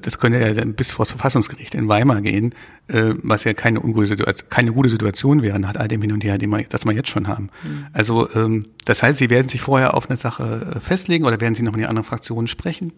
das 0.00 0.18
könnte 0.18 0.38
ja 0.38 0.52
dann 0.52 0.74
bis 0.74 0.92
vor 0.92 1.04
das 1.04 1.12
Verfassungsgericht 1.12 1.74
in 1.74 1.88
Weimar 1.88 2.20
gehen, 2.20 2.54
äh, 2.88 3.14
was 3.22 3.44
ja 3.44 3.54
keine, 3.54 3.80
ungute 3.80 4.06
Situation, 4.06 4.48
keine 4.50 4.72
gute 4.72 4.88
Situation 4.88 5.42
wäre 5.42 5.58
nach 5.58 5.74
all 5.76 5.88
dem 5.88 6.02
Hin 6.02 6.12
und 6.12 6.24
Her, 6.24 6.38
den 6.38 6.50
wir, 6.50 6.64
das 6.68 6.84
wir 6.84 6.92
jetzt 6.92 7.08
schon 7.08 7.28
haben. 7.28 7.50
Mhm. 7.62 7.86
Also 7.92 8.28
ähm, 8.34 8.66
das 8.84 9.02
heißt, 9.02 9.18
Sie 9.18 9.30
werden 9.30 9.48
sich 9.48 9.60
vorher 9.60 9.94
auf 9.94 10.08
eine 10.08 10.16
Sache 10.16 10.74
äh, 10.76 10.80
festlegen 10.80 11.24
oder 11.24 11.40
werden 11.40 11.54
Sie 11.54 11.62
noch 11.62 11.72
mit 11.72 11.80
den 11.80 11.88
anderen 11.88 12.06
Fraktionen 12.06 12.48
sprechen? 12.48 12.92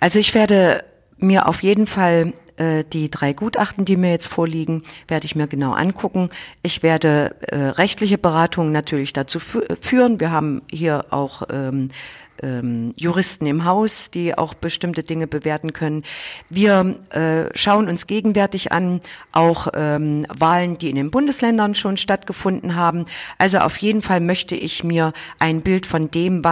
Also 0.00 0.18
ich 0.18 0.34
werde 0.34 0.84
mir 1.18 1.46
auf 1.46 1.62
jeden 1.62 1.86
Fall 1.86 2.32
äh, 2.60 2.84
die 2.84 3.10
drei 3.10 3.32
Gutachten, 3.32 3.84
die 3.84 3.96
mir 3.96 4.10
jetzt 4.10 4.26
vorliegen, 4.26 4.82
werde 5.08 5.24
ich 5.24 5.34
mir 5.34 5.46
genau 5.46 5.72
angucken. 5.72 6.28
Ich 6.62 6.82
werde 6.82 7.34
äh, 7.48 7.56
rechtliche 7.56 8.18
Beratungen 8.18 8.70
natürlich 8.70 9.12
dazu 9.14 9.40
führen. 9.40 10.20
Wir 10.20 10.30
haben 10.30 10.60
hier 10.70 11.06
auch 11.10 11.42
ähm, 11.50 11.88
ähm, 12.42 12.94
Juristen 12.96 13.46
im 13.46 13.64
Haus, 13.64 14.10
die 14.10 14.36
auch 14.36 14.54
bestimmte 14.54 15.02
Dinge 15.02 15.26
bewerten 15.26 15.72
können. 15.72 16.02
Wir 16.48 16.96
äh, 17.10 17.56
schauen 17.56 17.88
uns 17.88 18.06
gegenwärtig 18.06 18.72
an, 18.72 19.00
auch 19.32 19.68
ähm, 19.74 20.26
Wahlen, 20.36 20.78
die 20.78 20.90
in 20.90 20.96
den 20.96 21.10
Bundesländern 21.10 21.74
schon 21.74 21.96
stattgefunden 21.96 22.74
haben. 22.74 23.04
Also 23.38 23.58
auf 23.58 23.76
jeden 23.78 24.00
Fall 24.00 24.20
möchte 24.20 24.54
ich 24.54 24.84
mir 24.84 25.12
ein 25.38 25.62
Bild 25.62 25.86
von 25.86 26.10
dem, 26.10 26.42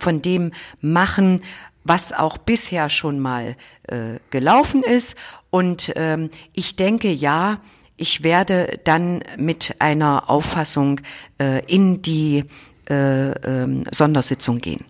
von 0.00 0.22
dem 0.22 0.52
machen, 0.80 1.40
was 1.84 2.12
auch 2.12 2.38
bisher 2.38 2.88
schon 2.88 3.20
mal 3.20 3.56
äh, 3.84 4.18
gelaufen 4.30 4.82
ist. 4.82 5.16
Und 5.50 5.92
ähm, 5.96 6.30
ich 6.52 6.76
denke, 6.76 7.12
ja, 7.12 7.60
ich 7.96 8.22
werde 8.22 8.78
dann 8.84 9.22
mit 9.38 9.76
einer 9.78 10.28
Auffassung 10.28 11.00
äh, 11.38 11.64
in 11.66 12.02
die 12.02 12.44
äh, 12.90 13.30
äh, 13.30 13.84
Sondersitzung 13.90 14.58
gehen. 14.58 14.84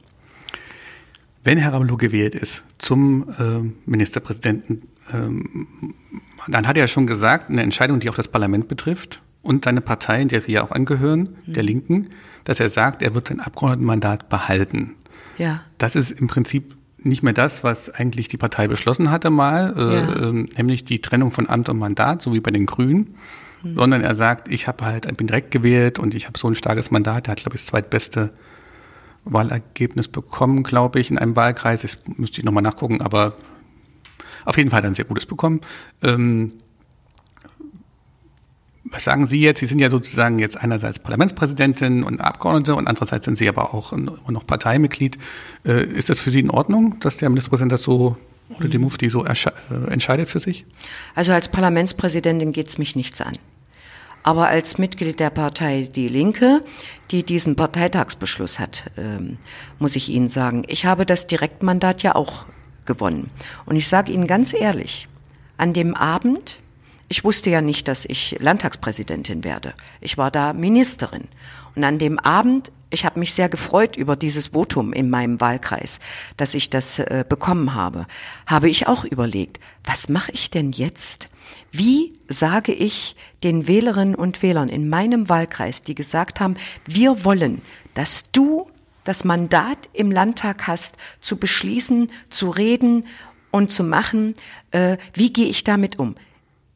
Wenn 1.47 1.59
Herr 1.59 1.75
Ramelow 1.75 1.97
gewählt 1.97 2.35
ist 2.35 2.65
zum 2.77 3.29
äh, 3.39 3.73
Ministerpräsidenten, 3.89 4.83
ähm, 5.15 5.69
dann 6.49 6.67
hat 6.67 6.77
er 6.77 6.83
ja 6.83 6.89
schon 6.89 7.07
gesagt, 7.07 7.51
eine 7.51 7.63
Entscheidung, 7.63 8.01
die 8.01 8.11
auch 8.11 8.17
das 8.17 8.27
Parlament 8.27 8.67
betrifft 8.67 9.23
und 9.43 9.65
seine 9.65 9.81
Partei, 9.81 10.21
in 10.23 10.27
der 10.27 10.41
Sie 10.41 10.51
ja 10.51 10.65
auch 10.65 10.73
angehören, 10.73 11.37
der 11.47 11.63
mhm. 11.63 11.69
Linken, 11.69 12.11
dass 12.43 12.59
er 12.59 12.69
sagt, 12.69 13.01
er 13.01 13.15
wird 13.15 13.29
sein 13.29 13.39
Abgeordnetenmandat 13.39 14.29
behalten. 14.29 14.97
Ja. 15.39 15.63
Das 15.79 15.95
ist 15.95 16.11
im 16.11 16.27
Prinzip 16.27 16.75
nicht 16.99 17.23
mehr 17.23 17.33
das, 17.33 17.63
was 17.63 17.91
eigentlich 17.91 18.27
die 18.27 18.39
Partei 18.39 18.67
beschlossen 18.67 19.13
hatte 19.13 19.31
mal, 19.31 19.73
äh, 19.77 19.95
ja. 19.95 20.29
äh, 20.29 20.33
nämlich 20.33 20.85
die 20.85 21.01
Trennung 21.01 21.31
von 21.31 21.49
Amt 21.49 21.69
und 21.69 21.79
Mandat, 21.79 22.23
so 22.23 22.35
wie 22.35 22.41
bei 22.41 22.51
den 22.51 22.67
Grünen, 22.67 23.15
mhm. 23.63 23.77
sondern 23.77 24.03
er 24.03 24.17
sagt, 24.17 24.49
ich 24.49 24.67
habe 24.67 24.85
halt, 24.85 25.07
ich 25.07 25.17
bin 25.17 25.29
direkt 25.29 25.53
gewählt 25.53 26.01
und 26.01 26.13
ich 26.17 26.27
habe 26.27 26.37
so 26.41 26.49
ein 26.49 26.57
starkes 26.57 26.91
Mandat, 26.91 27.29
er 27.29 27.33
hat, 27.33 27.39
glaube 27.39 27.55
ich, 27.55 27.63
das 27.63 27.67
zweitbeste 27.67 28.33
Wahlergebnis 29.27 30.09
bekommen, 30.09 30.63
glaube 30.63 31.01
ich, 31.01 31.11
in 31.11 31.19
einem 31.19 31.37
Wahlkreis. 31.37 31.83
Das 31.83 31.99
müsste 32.17 32.41
ich 32.41 32.45
nochmal 32.45 32.63
nachgucken, 32.63 33.03
aber 33.03 33.35
auf 34.45 34.57
jeden 34.57 34.71
Fall 34.71 34.85
ein 34.85 34.95
sehr 34.95 35.05
gutes 35.05 35.27
bekommen. 35.27 35.61
Ähm, 36.03 36.53
was 38.85 39.05
sagen 39.05 39.27
Sie 39.27 39.41
jetzt? 39.41 39.59
Sie 39.59 39.67
sind 39.67 39.81
ja 39.81 39.91
sozusagen 39.91 40.39
jetzt 40.39 40.57
einerseits 40.57 41.01
Parlamentspräsidentin 41.01 42.05
und 42.05 42.21
Abgeordnete 42.21 42.77
und 42.77 42.87
andererseits 42.87 43.25
sind 43.25 43.37
Sie 43.37 43.49
aber 43.49 43.75
auch 43.75 43.93
noch 43.93 44.47
Parteimitglied. 44.47 45.19
Äh, 45.65 45.85
ist 45.85 46.09
das 46.09 46.21
für 46.21 46.31
Sie 46.31 46.41
in 46.41 46.51
Ordnung, 46.51 47.01
dass 47.01 47.17
der 47.17 47.29
Ministerpräsident 47.29 47.73
das 47.73 47.83
so 47.83 48.17
oder 48.57 48.69
die 48.69 48.79
Mufti 48.79 49.11
so 49.11 49.25
äh, 49.25 49.35
entscheidet 49.89 50.29
für 50.29 50.39
sich? 50.39 50.65
Also 51.17 51.33
als 51.33 51.49
Parlamentspräsidentin 51.49 52.53
geht 52.53 52.69
es 52.69 52.79
mich 52.79 52.95
nichts 52.95 53.21
an. 53.21 53.39
Aber 54.27 54.49
als 54.49 54.77
Mitglied 54.77 55.21
der 55.21 55.31
Partei 55.31 55.89
Die 55.95 56.09
Linke, 56.09 56.65
die 57.13 57.23
diesen 57.23 57.55
Parteitagsbeschluss 57.55 58.59
hat, 58.59 58.91
ähm, 58.97 59.39
muss 59.79 59.95
ich 59.95 60.09
Ihnen 60.09 60.29
sagen, 60.29 60.65
ich 60.67 60.85
habe 60.85 61.07
das 61.07 61.29
Direktmandat 61.29 62.03
ja 62.03 62.17
auch 62.17 62.45
gewonnen. 62.87 63.31
Und 63.67 63.77
ich 63.77 63.87
sage 63.87 64.11
Ihnen 64.11 64.27
ganz 64.27 64.53
ehrlich, 64.53 65.07
an 65.59 65.75
dem 65.75 65.95
Abend, 65.95 66.59
ich 67.07 67.23
wusste 67.23 67.51
ja 67.51 67.61
nicht, 67.61 67.87
dass 67.87 68.05
ich 68.05 68.37
Landtagspräsidentin 68.41 69.45
werde. 69.45 69.75
Ich 70.01 70.19
war 70.19 70.33
da 70.33 70.53
Ministerin. 70.53 71.29
Und 71.77 71.85
an 71.85 72.01
dem 72.01 72.19
Abend, 72.19 72.73
ich 72.91 73.05
habe 73.05 73.21
mich 73.21 73.33
sehr 73.33 73.49
gefreut 73.49 73.97
über 73.97 74.17
dieses 74.17 74.49
Votum 74.49 74.93
in 74.93 75.09
meinem 75.09 75.41
Wahlkreis, 75.41 76.01
dass 76.37 76.55
ich 76.55 76.69
das 76.69 76.99
äh, 76.99 77.25
bekommen 77.29 77.75
habe, 77.75 78.09
habe 78.49 78.69
ich 78.69 78.89
auch 78.89 79.05
überlegt, 79.05 79.61
was 79.85 80.09
mache 80.09 80.33
ich 80.33 80.51
denn 80.51 80.73
jetzt? 80.73 81.29
Wie 81.77 82.19
sage 82.29 82.73
ich 82.73 83.17
den 83.43 83.67
Wählerinnen 83.69 84.15
und 84.15 84.43
Wählern 84.43 84.69
in 84.69 84.89
meinem 84.89 85.29
Wahlkreis, 85.29 85.83
die 85.83 85.95
gesagt 85.95 86.41
haben, 86.41 86.55
wir 86.87 87.25
wollen, 87.25 87.61
dass 87.95 88.25
du 88.33 88.69
das 89.05 89.25
Mandat 89.25 89.89
im 89.93 90.11
Landtag 90.11 90.67
hast, 90.67 90.97
zu 91.21 91.37
beschließen, 91.37 92.11
zu 92.31 92.49
reden 92.49 93.07
und 93.51 93.71
zu 93.71 93.85
machen, 93.85 94.35
äh, 94.71 94.97
wie 95.13 95.33
gehe 95.33 95.47
ich 95.47 95.65
damit 95.65 95.99
um? 95.99 96.17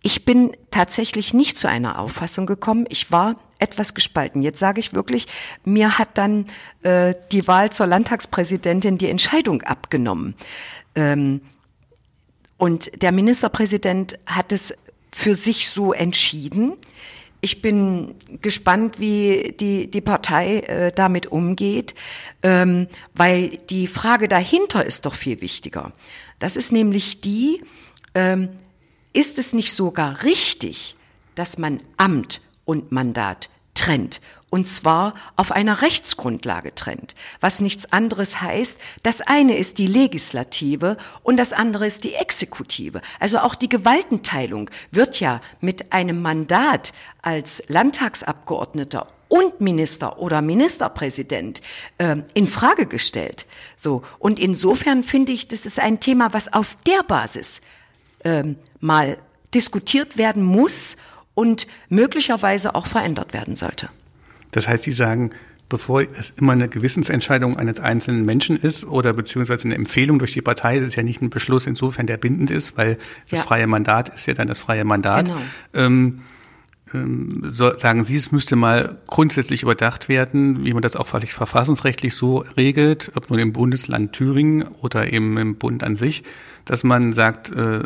Ich 0.03 0.25
bin 0.25 0.53
tatsächlich 0.71 1.35
nicht 1.35 1.59
zu 1.59 1.69
einer 1.69 1.99
Auffassung 1.99 2.47
gekommen. 2.47 2.87
Ich 2.89 3.11
war 3.11 3.37
etwas 3.59 3.95
gespalten. 3.95 4.43
Jetzt 4.43 4.59
sage 4.59 4.81
ich 4.81 4.95
wirklich, 4.95 5.27
mir 5.65 5.99
hat 5.99 6.17
dann 6.17 6.47
äh, 6.83 7.15
die 7.33 7.47
Wahl 7.47 7.71
zur 7.71 7.87
Landtagspräsidentin 7.87 8.97
die 8.97 9.11
Entscheidung 9.11 9.63
abgenommen. 9.63 10.35
Ähm, 10.95 11.43
und 12.61 13.03
der 13.03 13.11
Ministerpräsident 13.11 14.19
hat 14.27 14.53
es 14.53 14.75
für 15.13 15.35
sich 15.35 15.71
so 15.71 15.93
entschieden. 15.93 16.75
Ich 17.41 17.63
bin 17.63 18.15
gespannt, 18.43 19.01
wie 19.01 19.55
die, 19.59 19.91
die 19.91 20.01
Partei 20.03 20.61
äh, 20.61 20.93
damit 20.93 21.27
umgeht, 21.27 21.95
ähm, 22.43 22.87
weil 23.15 23.49
die 23.71 23.87
Frage 23.87 24.29
dahinter 24.29 24.85
ist 24.85 25.07
doch 25.07 25.15
viel 25.15 25.41
wichtiger. 25.41 25.93
Das 26.39 26.57
ist 26.57 26.71
nämlich 26.71 27.23
die, 27.23 27.63
ähm, 28.15 28.51
ist 29.13 29.39
es 29.39 29.53
nicht 29.53 29.73
sogar 29.73 30.23
richtig, 30.23 30.97
dass 31.35 31.57
man 31.57 31.83
Amt 31.97 32.43
und 32.65 32.93
Mandat 32.93 33.49
trennt 33.75 34.21
und 34.51 34.67
zwar 34.67 35.15
auf 35.37 35.53
einer 35.53 35.81
Rechtsgrundlage 35.81 36.75
trennt, 36.75 37.15
was 37.41 37.61
nichts 37.61 37.93
anderes 37.93 38.41
heißt, 38.41 38.81
das 39.03 39.21
eine 39.21 39.57
ist 39.57 39.79
die 39.79 39.87
Legislative 39.87 40.97
und 41.23 41.39
das 41.39 41.53
andere 41.53 41.87
ist 41.87 42.05
die 42.05 42.15
Exekutive. 42.15 43.01
Also 43.21 43.39
auch 43.39 43.55
die 43.55 43.69
Gewaltenteilung 43.69 44.69
wird 44.91 45.21
ja 45.21 45.41
mit 45.61 45.93
einem 45.93 46.21
Mandat 46.21 46.93
als 47.23 47.63
Landtagsabgeordneter 47.69 49.07
und 49.29 49.61
Minister 49.61 50.19
oder 50.19 50.43
Ministerpräsident 50.43 51.63
äh, 51.99 52.17
in 52.35 52.49
Frage 52.49 52.87
gestellt. 52.87 53.47
So 53.77 54.03
und 54.19 54.41
insofern 54.41 55.05
finde 55.05 55.31
ich, 55.31 55.47
das 55.47 55.65
ist 55.65 55.79
ein 55.79 56.01
Thema, 56.01 56.33
was 56.33 56.53
auf 56.53 56.77
der 56.87 57.05
Basis 57.05 57.61
ähm, 58.25 58.57
mal 58.81 59.19
diskutiert 59.55 60.19
werden 60.19 60.43
muss 60.43 60.97
und 61.35 61.69
möglicherweise 61.89 62.75
auch 62.75 62.89
verändert 62.89 63.33
werden 63.33 63.55
sollte. 63.55 63.89
Das 64.51 64.69
heißt, 64.69 64.85
Sie 64.85 64.93
sagen, 64.93 65.31
bevor 65.69 66.03
es 66.03 66.33
immer 66.37 66.53
eine 66.53 66.69
Gewissensentscheidung 66.69 67.57
eines 67.57 67.81
einzelnen 67.81 68.27
Menschen 68.27 68.57
ist 68.57 68.85
oder 68.85 69.13
beziehungsweise 69.13 69.67
eine 69.67 69.77
Empfehlung 69.77 70.19
durch 70.19 70.33
die 70.33 70.43
Partei, 70.43 70.79
ist 70.79 70.87
es 70.89 70.97
ja 70.97 71.03
nicht 71.03 71.23
ein 71.23 71.31
Beschluss 71.31 71.67
insofern, 71.67 72.07
der 72.07 72.19
bindend 72.19 72.51
ist, 72.51 72.77
weil 72.77 72.99
das 73.31 73.39
ja. 73.39 73.45
freie 73.47 73.67
Mandat 73.67 74.11
ist 74.11 74.27
ja 74.27 74.35
dann 74.35 74.49
das 74.49 74.59
freie 74.59 74.85
Mandat. 74.85 75.27
Genau. 75.27 75.39
Ähm, 75.73 76.23
ähm, 76.93 77.43
so, 77.51 77.77
sagen 77.79 78.05
Sie, 78.05 78.17
es 78.17 78.33
müsste 78.33 78.57
mal 78.57 78.99
grundsätzlich 79.07 79.63
überdacht 79.63 80.09
werden, 80.09 80.65
wie 80.65 80.73
man 80.73 80.83
das 80.83 80.97
auch 80.97 81.07
verfassungsrechtlich 81.07 82.15
so 82.15 82.45
regelt, 82.57 83.13
ob 83.15 83.31
nur 83.31 83.39
im 83.39 83.53
Bundesland 83.53 84.13
Thüringen 84.13 84.65
oder 84.83 85.13
eben 85.13 85.39
im 85.39 85.57
Bund 85.57 85.85
an 85.85 85.97
sich, 85.97 86.25
dass 86.65 86.85
man 86.85 87.13
sagt, 87.13 87.53
äh, 87.53 87.85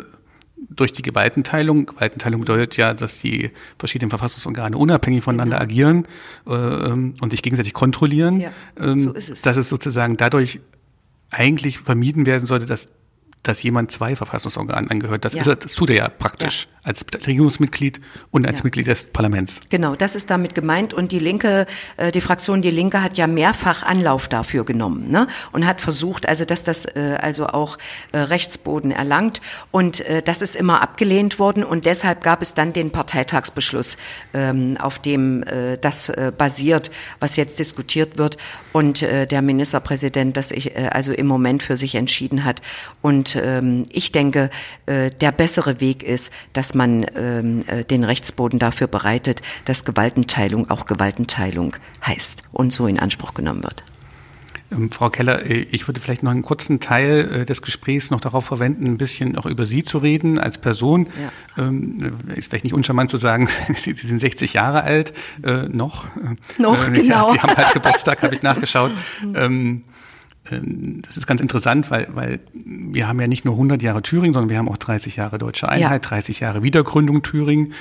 durch 0.69 0.93
die 0.93 1.01
Gewaltenteilung. 1.01 1.87
Gewaltenteilung 1.87 2.41
bedeutet 2.41 2.77
ja, 2.77 2.93
dass 2.93 3.19
die 3.19 3.51
verschiedenen 3.77 4.09
Verfassungsorgane 4.09 4.77
unabhängig 4.77 5.23
voneinander 5.23 5.57
genau. 5.59 5.63
agieren 5.63 6.07
äh, 6.47 6.51
und 6.51 7.31
sich 7.31 7.41
gegenseitig 7.41 7.73
kontrollieren. 7.73 8.39
Ja, 8.39 8.51
ähm, 8.79 8.99
so 8.99 9.13
ist 9.13 9.29
es. 9.29 9.41
Dass 9.41 9.57
es 9.57 9.69
sozusagen 9.69 10.17
dadurch 10.17 10.59
eigentlich 11.31 11.79
vermieden 11.79 12.25
werden 12.25 12.45
sollte, 12.45 12.65
dass 12.65 12.87
dass 13.47 13.61
jemand 13.63 13.91
zwei 13.91 14.15
Verfassungsorganen 14.15 14.89
angehört. 14.89 15.25
Das, 15.25 15.33
ja. 15.33 15.41
ist, 15.41 15.63
das 15.63 15.73
tut 15.73 15.89
er 15.89 15.95
ja 15.95 16.09
praktisch 16.09 16.63
ja. 16.63 16.89
als 16.89 17.05
Regierungsmitglied 17.25 18.01
und 18.31 18.47
als 18.47 18.59
ja. 18.59 18.63
Mitglied 18.65 18.87
des 18.87 19.05
Parlaments. 19.05 19.59
Genau, 19.69 19.95
das 19.95 20.15
ist 20.15 20.29
damit 20.29 20.55
gemeint. 20.55 20.93
Und 20.93 21.11
die 21.11 21.19
Linke, 21.19 21.65
äh, 21.97 22.11
die 22.11 22.21
Fraktion 22.21 22.61
Die 22.61 22.71
Linke 22.71 23.01
hat 23.01 23.17
ja 23.17 23.27
mehrfach 23.27 23.83
Anlauf 23.83 24.27
dafür 24.27 24.65
genommen 24.65 25.11
ne? 25.11 25.27
und 25.51 25.65
hat 25.65 25.81
versucht, 25.81 26.27
also 26.27 26.45
dass 26.45 26.63
das 26.63 26.85
äh, 26.85 27.17
also 27.21 27.47
auch 27.47 27.77
äh, 28.11 28.17
Rechtsboden 28.17 28.91
erlangt. 28.91 29.41
Und 29.71 30.01
äh, 30.01 30.21
das 30.21 30.41
ist 30.41 30.55
immer 30.55 30.81
abgelehnt 30.81 31.39
worden. 31.39 31.63
Und 31.63 31.85
deshalb 31.85 32.23
gab 32.23 32.41
es 32.41 32.53
dann 32.53 32.73
den 32.73 32.91
Parteitagsbeschluss, 32.91 33.97
ähm, 34.33 34.77
auf 34.79 34.99
dem 34.99 35.43
äh, 35.43 35.77
das 35.77 36.09
äh, 36.09 36.31
basiert, 36.35 36.91
was 37.19 37.35
jetzt 37.35 37.59
diskutiert 37.59 38.17
wird. 38.17 38.37
Und 38.73 39.01
äh, 39.01 39.27
der 39.27 39.41
Ministerpräsident, 39.41 40.35
das 40.35 40.51
ich 40.51 40.75
äh, 40.75 40.89
also 40.91 41.13
im 41.13 41.27
Moment 41.27 41.63
für 41.63 41.77
sich 41.77 41.95
entschieden 41.95 42.43
hat. 42.43 42.61
Und 43.01 43.34
ähm, 43.35 43.85
ich 43.91 44.11
denke, 44.11 44.49
äh, 44.85 45.09
der 45.09 45.31
bessere 45.31 45.81
Weg 45.81 46.03
ist, 46.03 46.31
dass 46.53 46.73
man 46.73 47.05
ähm, 47.15 47.63
äh, 47.67 47.83
den 47.83 48.03
Rechtsboden 48.03 48.59
dafür 48.59 48.87
bereitet, 48.87 49.41
dass 49.65 49.85
Gewaltenteilung 49.85 50.69
auch 50.69 50.85
Gewaltenteilung 50.85 51.75
heißt 52.05 52.43
und 52.51 52.71
so 52.71 52.87
in 52.87 52.99
Anspruch 52.99 53.33
genommen 53.33 53.63
wird. 53.63 53.83
Ähm, 54.71 54.91
Frau 54.91 55.09
Keller, 55.09 55.45
äh, 55.45 55.67
ich 55.71 55.87
würde 55.87 55.99
vielleicht 55.99 56.23
noch 56.23 56.31
einen 56.31 56.41
kurzen 56.41 56.79
Teil 56.79 57.41
äh, 57.41 57.45
des 57.45 57.61
Gesprächs 57.61 58.09
noch 58.09 58.21
darauf 58.21 58.45
verwenden, 58.45 58.85
ein 58.85 58.97
bisschen 58.97 59.37
auch 59.37 59.45
über 59.45 59.65
Sie 59.65 59.83
zu 59.83 59.97
reden 59.99 60.39
als 60.39 60.57
Person. 60.57 61.07
Ja. 61.57 61.63
Ähm, 61.63 62.13
ist 62.35 62.49
vielleicht 62.49 62.63
nicht 62.63 62.73
uncharmant 62.73 63.09
zu 63.09 63.17
sagen, 63.17 63.47
Sie 63.75 63.93
sind 63.93 64.19
60 64.19 64.53
Jahre 64.53 64.83
alt, 64.83 65.13
äh, 65.43 65.67
noch. 65.69 66.07
Noch, 66.57 66.91
genau. 66.91 67.27
Ja, 67.27 67.33
Sie 67.33 67.39
haben 67.39 67.55
halt 67.55 67.73
Geburtstag, 67.73 68.23
habe 68.23 68.35
ich 68.35 68.41
nachgeschaut. 68.41 68.91
Ähm, 70.51 70.57
ähm, 70.57 71.01
das 71.01 71.17
ist 71.17 71.27
ganz 71.27 71.41
interessant, 71.41 71.91
weil, 71.91 72.07
weil 72.13 72.39
wir 72.53 73.07
haben 73.07 73.19
ja 73.19 73.27
nicht 73.27 73.45
nur 73.45 73.55
100 73.55 73.81
Jahre 73.81 74.01
Thüringen, 74.01 74.33
sondern 74.33 74.49
wir 74.49 74.57
haben 74.57 74.69
auch 74.69 74.77
30 74.77 75.15
Jahre 75.15 75.37
deutsche 75.37 75.69
Einheit, 75.69 76.05
ja. 76.05 76.09
30 76.09 76.39
Jahre 76.39 76.63
Wiedergründung 76.63 77.23
Thüringen 77.23 77.73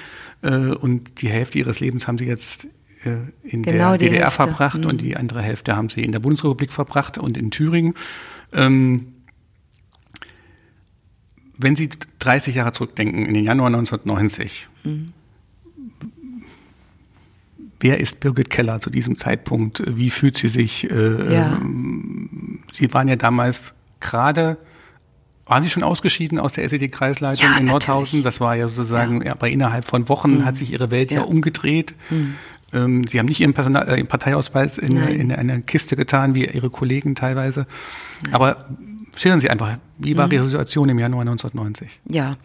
äh, 0.42 0.48
und 0.48 1.22
die 1.22 1.29
Hälfte 1.29 1.59
ihres 1.59 1.81
Lebens 1.81 2.07
haben 2.07 2.18
sie 2.18 2.27
jetzt 2.27 2.66
äh, 3.05 3.16
in 3.42 3.62
genau 3.62 3.90
der 3.90 3.98
DDR 3.98 4.24
Hälfte. 4.24 4.31
verbracht 4.31 4.81
mhm. 4.81 4.87
und 4.87 5.00
die 5.00 5.16
andere 5.16 5.42
Hälfte 5.42 5.77
haben 5.77 5.88
sie 5.88 6.03
in 6.03 6.12
der 6.12 6.20
Bundesrepublik 6.20 6.72
verbracht 6.72 7.18
und 7.18 7.37
in 7.37 7.50
Thüringen. 7.50 7.94
Ähm, 8.53 9.09
wenn 11.57 11.77
Sie 11.77 11.88
30 12.18 12.57
Jahre 12.57 12.72
zurückdenken, 12.72 13.27
in 13.27 13.35
den 13.35 13.44
Januar 13.44 13.68
1990, 13.68 14.68
mhm. 14.83 15.12
wer 17.81 18.00
ist 18.00 18.20
Birgit 18.20 18.50
Keller 18.50 18.81
zu 18.81 18.90
diesem 18.90 19.18
Zeitpunkt? 19.18 19.83
Wie 19.87 20.11
fühlt 20.11 20.37
sie 20.37 20.48
sich? 20.48 20.90
Äh, 20.90 21.33
ja. 21.33 21.61
Sie 22.74 22.92
waren 22.92 23.08
ja 23.08 23.16
damals 23.16 23.72
gerade, 24.00 24.58
waren 25.46 25.62
Sie 25.62 25.70
schon 25.70 25.82
ausgeschieden 25.82 26.38
aus 26.38 26.54
der 26.54 26.64
SED-Kreisleitung 26.64 27.46
ja, 27.46 27.56
in 27.56 27.66
Nordhausen? 27.66 28.22
Das 28.22 28.40
war 28.40 28.56
ja 28.56 28.68
sozusagen, 28.68 29.20
ja. 29.20 29.28
ja 29.28 29.32
aber 29.32 29.48
innerhalb 29.48 29.84
von 29.84 30.08
Wochen 30.08 30.38
mhm. 30.38 30.44
hat 30.44 30.56
sich 30.56 30.72
Ihre 30.72 30.90
Welt 30.90 31.10
ja, 31.10 31.20
ja 31.20 31.24
umgedreht. 31.24 31.94
Mhm. 32.10 32.34
Ähm, 32.72 33.06
Sie 33.06 33.18
haben 33.18 33.26
nicht 33.26 33.40
Ihren, 33.40 33.54
Personal, 33.54 33.88
äh, 33.88 33.96
Ihren 33.96 34.08
Parteiausweis 34.08 34.78
in, 34.78 34.96
in, 34.96 35.32
eine 35.32 35.62
Kiste 35.62 35.96
getan, 35.96 36.34
wie 36.34 36.46
Ihre 36.46 36.70
Kollegen 36.70 37.14
teilweise. 37.14 37.66
Nein. 38.24 38.34
Aber 38.34 38.66
schildern 39.16 39.40
Sie 39.40 39.50
einfach, 39.50 39.78
wie 39.98 40.16
war 40.16 40.26
mhm. 40.26 40.32
Ihre 40.32 40.44
Situation 40.44 40.88
im 40.88 40.98
Januar 40.98 41.22
1990? 41.22 42.00
Ja, 42.10 42.37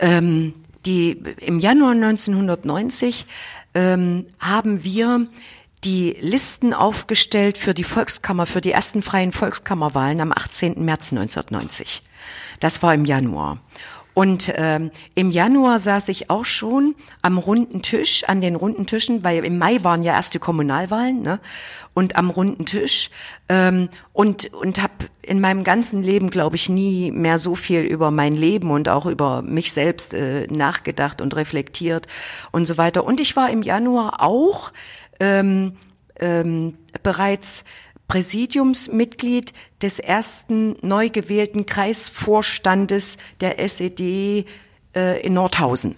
ähm, 0.00 0.54
die, 0.84 1.22
im 1.40 1.60
Januar 1.60 1.92
1990 1.92 3.26
ähm, 3.74 4.26
haben 4.40 4.82
wir 4.82 5.28
die 5.84 6.16
Listen 6.20 6.74
aufgestellt 6.74 7.58
für 7.58 7.74
die 7.74 7.84
Volkskammer, 7.84 8.46
für 8.46 8.60
die 8.60 8.72
ersten 8.72 9.02
freien 9.02 9.32
Volkskammerwahlen 9.32 10.20
am 10.20 10.32
18. 10.32 10.84
März 10.84 11.12
1990. 11.12 12.02
Das 12.60 12.82
war 12.82 12.94
im 12.94 13.04
Januar. 13.04 13.58
Und 14.14 14.52
ähm, 14.56 14.90
im 15.14 15.30
Januar 15.30 15.78
saß 15.78 16.08
ich 16.08 16.28
auch 16.28 16.44
schon 16.44 16.94
am 17.22 17.38
runden 17.38 17.80
Tisch, 17.80 18.24
an 18.24 18.42
den 18.42 18.56
runden 18.56 18.86
Tischen, 18.86 19.24
weil 19.24 19.42
im 19.44 19.56
Mai 19.56 19.82
waren 19.84 20.02
ja 20.02 20.12
erst 20.12 20.34
die 20.34 20.38
Kommunalwahlen, 20.38 21.22
ne? 21.22 21.40
Und 21.94 22.16
am 22.16 22.28
runden 22.28 22.66
Tisch 22.66 23.10
ähm, 23.48 23.88
und 24.12 24.52
und 24.52 24.82
habe 24.82 24.92
in 25.22 25.40
meinem 25.40 25.64
ganzen 25.64 26.02
Leben, 26.02 26.28
glaube 26.28 26.56
ich, 26.56 26.68
nie 26.68 27.10
mehr 27.10 27.38
so 27.38 27.54
viel 27.54 27.80
über 27.80 28.10
mein 28.10 28.36
Leben 28.36 28.70
und 28.70 28.88
auch 28.88 29.06
über 29.06 29.40
mich 29.40 29.72
selbst 29.72 30.12
äh, 30.12 30.46
nachgedacht 30.48 31.22
und 31.22 31.34
reflektiert 31.34 32.06
und 32.50 32.66
so 32.66 32.76
weiter. 32.76 33.04
Und 33.04 33.18
ich 33.18 33.34
war 33.34 33.48
im 33.48 33.62
Januar 33.62 34.20
auch 34.20 34.72
ähm, 35.22 35.76
ähm, 36.16 36.76
bereits 37.02 37.64
Präsidiumsmitglied 38.08 39.54
des 39.80 39.98
ersten 39.98 40.76
neu 40.82 41.08
gewählten 41.08 41.64
Kreisvorstandes 41.64 43.16
der 43.40 43.58
SED 43.58 44.44
äh, 44.94 45.20
in 45.24 45.34
Nordhausen. 45.34 45.96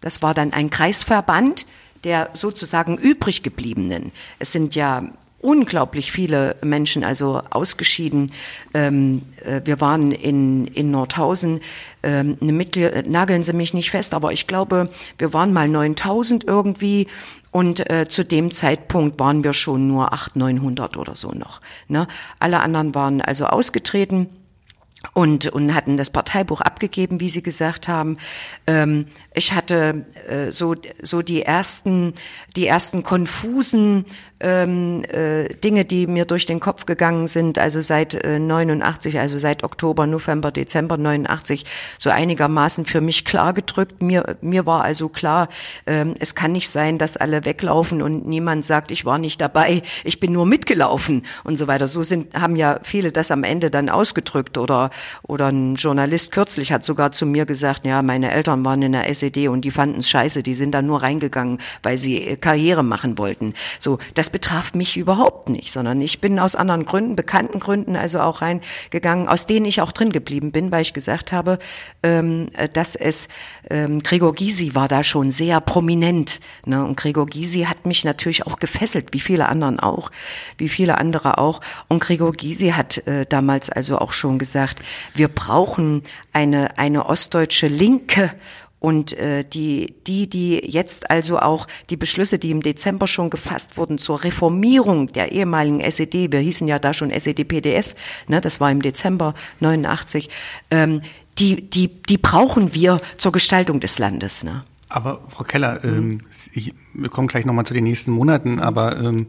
Das 0.00 0.22
war 0.22 0.34
dann 0.34 0.52
ein 0.52 0.70
Kreisverband 0.70 1.66
der 2.04 2.30
sozusagen 2.32 2.98
übrig 2.98 3.44
gebliebenen. 3.44 4.10
Es 4.40 4.50
sind 4.50 4.74
ja 4.74 5.04
unglaublich 5.40 6.12
viele 6.12 6.56
Menschen 6.62 7.04
also 7.04 7.42
ausgeschieden. 7.50 8.30
Ähm, 8.74 9.22
äh, 9.44 9.60
wir 9.64 9.80
waren 9.80 10.12
in, 10.12 10.66
in 10.68 10.92
Nordhausen, 10.92 11.60
ähm, 12.02 12.38
eine 12.40 12.52
Mitglied, 12.52 13.08
nageln 13.08 13.42
Sie 13.42 13.52
mich 13.52 13.74
nicht 13.74 13.90
fest, 13.90 14.14
aber 14.14 14.32
ich 14.32 14.46
glaube, 14.46 14.88
wir 15.18 15.32
waren 15.32 15.52
mal 15.52 15.68
9000 15.68 16.44
irgendwie 16.44 17.08
und 17.52 17.88
äh, 17.90 18.08
zu 18.08 18.24
dem 18.24 18.50
Zeitpunkt 18.50 19.20
waren 19.20 19.44
wir 19.44 19.52
schon 19.52 19.86
nur 19.86 20.12
800, 20.12 20.36
900 20.36 20.96
oder 20.96 21.14
so 21.14 21.30
noch. 21.30 21.60
Ne? 21.86 22.08
Alle 22.40 22.60
anderen 22.60 22.94
waren 22.94 23.20
also 23.20 23.46
ausgetreten 23.46 24.28
und, 25.14 25.46
und 25.48 25.74
hatten 25.74 25.96
das 25.96 26.10
Parteibuch 26.10 26.60
abgegeben, 26.62 27.20
wie 27.20 27.28
Sie 27.28 27.42
gesagt 27.42 27.88
haben. 27.88 28.16
Ähm, 28.66 29.06
ich 29.34 29.52
hatte 29.52 30.04
äh, 30.28 30.50
so, 30.50 30.74
so 31.00 31.22
die 31.22 31.42
ersten, 31.42 32.14
die 32.56 32.66
ersten 32.66 33.02
konfusen 33.02 34.04
ähm, 34.42 35.04
äh, 35.04 35.48
Dinge, 35.54 35.84
die 35.84 36.06
mir 36.06 36.24
durch 36.24 36.46
den 36.46 36.60
Kopf 36.60 36.84
gegangen 36.84 37.28
sind, 37.28 37.58
also 37.58 37.80
seit 37.80 38.14
äh, 38.14 38.38
89, 38.38 39.18
also 39.20 39.38
seit 39.38 39.62
Oktober, 39.62 40.06
November, 40.06 40.50
Dezember 40.50 40.96
89, 40.96 41.64
so 41.96 42.10
einigermaßen 42.10 42.84
für 42.84 43.00
mich 43.00 43.24
klar 43.24 43.52
gedrückt. 43.52 44.02
Mir, 44.02 44.36
mir 44.40 44.66
war 44.66 44.82
also 44.82 45.08
klar, 45.08 45.48
ähm, 45.86 46.14
es 46.18 46.34
kann 46.34 46.52
nicht 46.52 46.68
sein, 46.68 46.98
dass 46.98 47.16
alle 47.16 47.44
weglaufen 47.44 48.02
und 48.02 48.26
niemand 48.26 48.64
sagt, 48.64 48.90
ich 48.90 49.04
war 49.04 49.18
nicht 49.18 49.40
dabei, 49.40 49.82
ich 50.04 50.18
bin 50.18 50.32
nur 50.32 50.46
mitgelaufen 50.46 51.24
und 51.44 51.56
so 51.56 51.68
weiter. 51.68 51.86
So 51.86 52.02
sind, 52.02 52.34
haben 52.34 52.56
ja 52.56 52.80
viele 52.82 53.12
das 53.12 53.30
am 53.30 53.44
Ende 53.44 53.70
dann 53.70 53.88
ausgedrückt 53.88 54.58
oder 54.58 54.90
oder 55.22 55.48
ein 55.48 55.76
Journalist 55.76 56.32
kürzlich 56.32 56.72
hat 56.72 56.84
sogar 56.84 57.12
zu 57.12 57.26
mir 57.26 57.46
gesagt, 57.46 57.84
ja, 57.84 58.02
meine 58.02 58.32
Eltern 58.32 58.64
waren 58.64 58.82
in 58.82 58.92
der 58.92 59.08
SED 59.22 59.48
und 59.48 59.62
die 59.62 59.70
fanden 59.70 60.00
es 60.00 60.10
scheiße, 60.10 60.42
die 60.42 60.54
sind 60.54 60.72
da 60.72 60.82
nur 60.82 61.02
reingegangen, 61.02 61.58
weil 61.82 61.98
sie 61.98 62.18
äh, 62.22 62.36
Karriere 62.36 62.82
machen 62.82 63.18
wollten. 63.18 63.54
So, 63.78 63.98
das 64.14 64.30
betraf 64.30 64.74
mich 64.74 64.96
überhaupt 64.96 65.48
nicht, 65.48 65.72
sondern 65.72 66.00
ich 66.00 66.20
bin 66.20 66.38
aus 66.38 66.56
anderen 66.56 66.84
Gründen, 66.84 67.16
bekannten 67.16 67.60
Gründen 67.60 67.96
also 67.96 68.20
auch 68.20 68.42
reingegangen, 68.42 69.28
aus 69.28 69.46
denen 69.46 69.66
ich 69.66 69.80
auch 69.80 69.92
drin 69.92 70.12
geblieben 70.12 70.52
bin, 70.52 70.72
weil 70.72 70.82
ich 70.82 70.92
gesagt 70.92 71.32
habe, 71.32 71.58
ähm, 72.02 72.48
dass 72.72 72.96
es 72.96 73.28
ähm, 73.70 74.00
Gregor 74.00 74.34
Gysi 74.34 74.74
war 74.74 74.88
da 74.88 75.04
schon 75.04 75.30
sehr 75.30 75.60
prominent, 75.60 76.40
ne? 76.66 76.84
Und 76.84 76.96
Gregor 76.96 77.26
Gysi 77.26 77.62
hat 77.62 77.86
mich 77.86 78.04
natürlich 78.04 78.46
auch 78.46 78.56
gefesselt, 78.58 79.08
wie 79.12 79.20
viele 79.20 79.48
anderen 79.48 79.78
auch, 79.78 80.10
wie 80.58 80.68
viele 80.68 80.98
andere 80.98 81.38
auch. 81.38 81.60
Und 81.88 82.00
Gregor 82.00 82.32
Gysi 82.32 82.70
hat 82.70 83.06
äh, 83.06 83.26
damals 83.28 83.70
also 83.70 83.98
auch 83.98 84.12
schon 84.12 84.38
gesagt, 84.38 84.80
wir 85.14 85.28
brauchen 85.28 86.02
eine 86.32 86.78
eine 86.78 87.06
ostdeutsche 87.06 87.68
Linke 87.68 88.32
und 88.82 89.12
äh, 89.12 89.44
die, 89.44 89.94
die, 90.08 90.28
die 90.28 90.56
jetzt 90.68 91.08
also 91.08 91.38
auch 91.38 91.68
die 91.88 91.96
Beschlüsse, 91.96 92.40
die 92.40 92.50
im 92.50 92.62
Dezember 92.62 93.06
schon 93.06 93.30
gefasst 93.30 93.76
wurden 93.76 93.96
zur 93.96 94.24
Reformierung 94.24 95.12
der 95.12 95.30
ehemaligen 95.30 95.80
SED, 95.80 96.32
wir 96.32 96.40
hießen 96.40 96.66
ja 96.66 96.80
da 96.80 96.92
schon 96.92 97.12
SED-PDS, 97.12 97.94
ne, 98.26 98.40
das 98.40 98.58
war 98.58 98.72
im 98.72 98.82
Dezember 98.82 99.34
89, 99.60 100.28
ähm, 100.72 101.00
die, 101.38 101.70
die, 101.70 102.02
die 102.02 102.18
brauchen 102.18 102.74
wir 102.74 103.00
zur 103.18 103.30
Gestaltung 103.30 103.78
des 103.78 104.00
Landes. 104.00 104.42
Ne? 104.42 104.64
Aber 104.88 105.20
Frau 105.28 105.44
Keller, 105.44 105.84
ähm, 105.84 106.22
ich, 106.52 106.74
wir 106.92 107.08
kommen 107.08 107.28
gleich 107.28 107.44
nochmal 107.44 107.66
zu 107.66 107.74
den 107.74 107.84
nächsten 107.84 108.10
Monaten, 108.10 108.58
aber 108.58 108.98
ähm, 108.98 109.28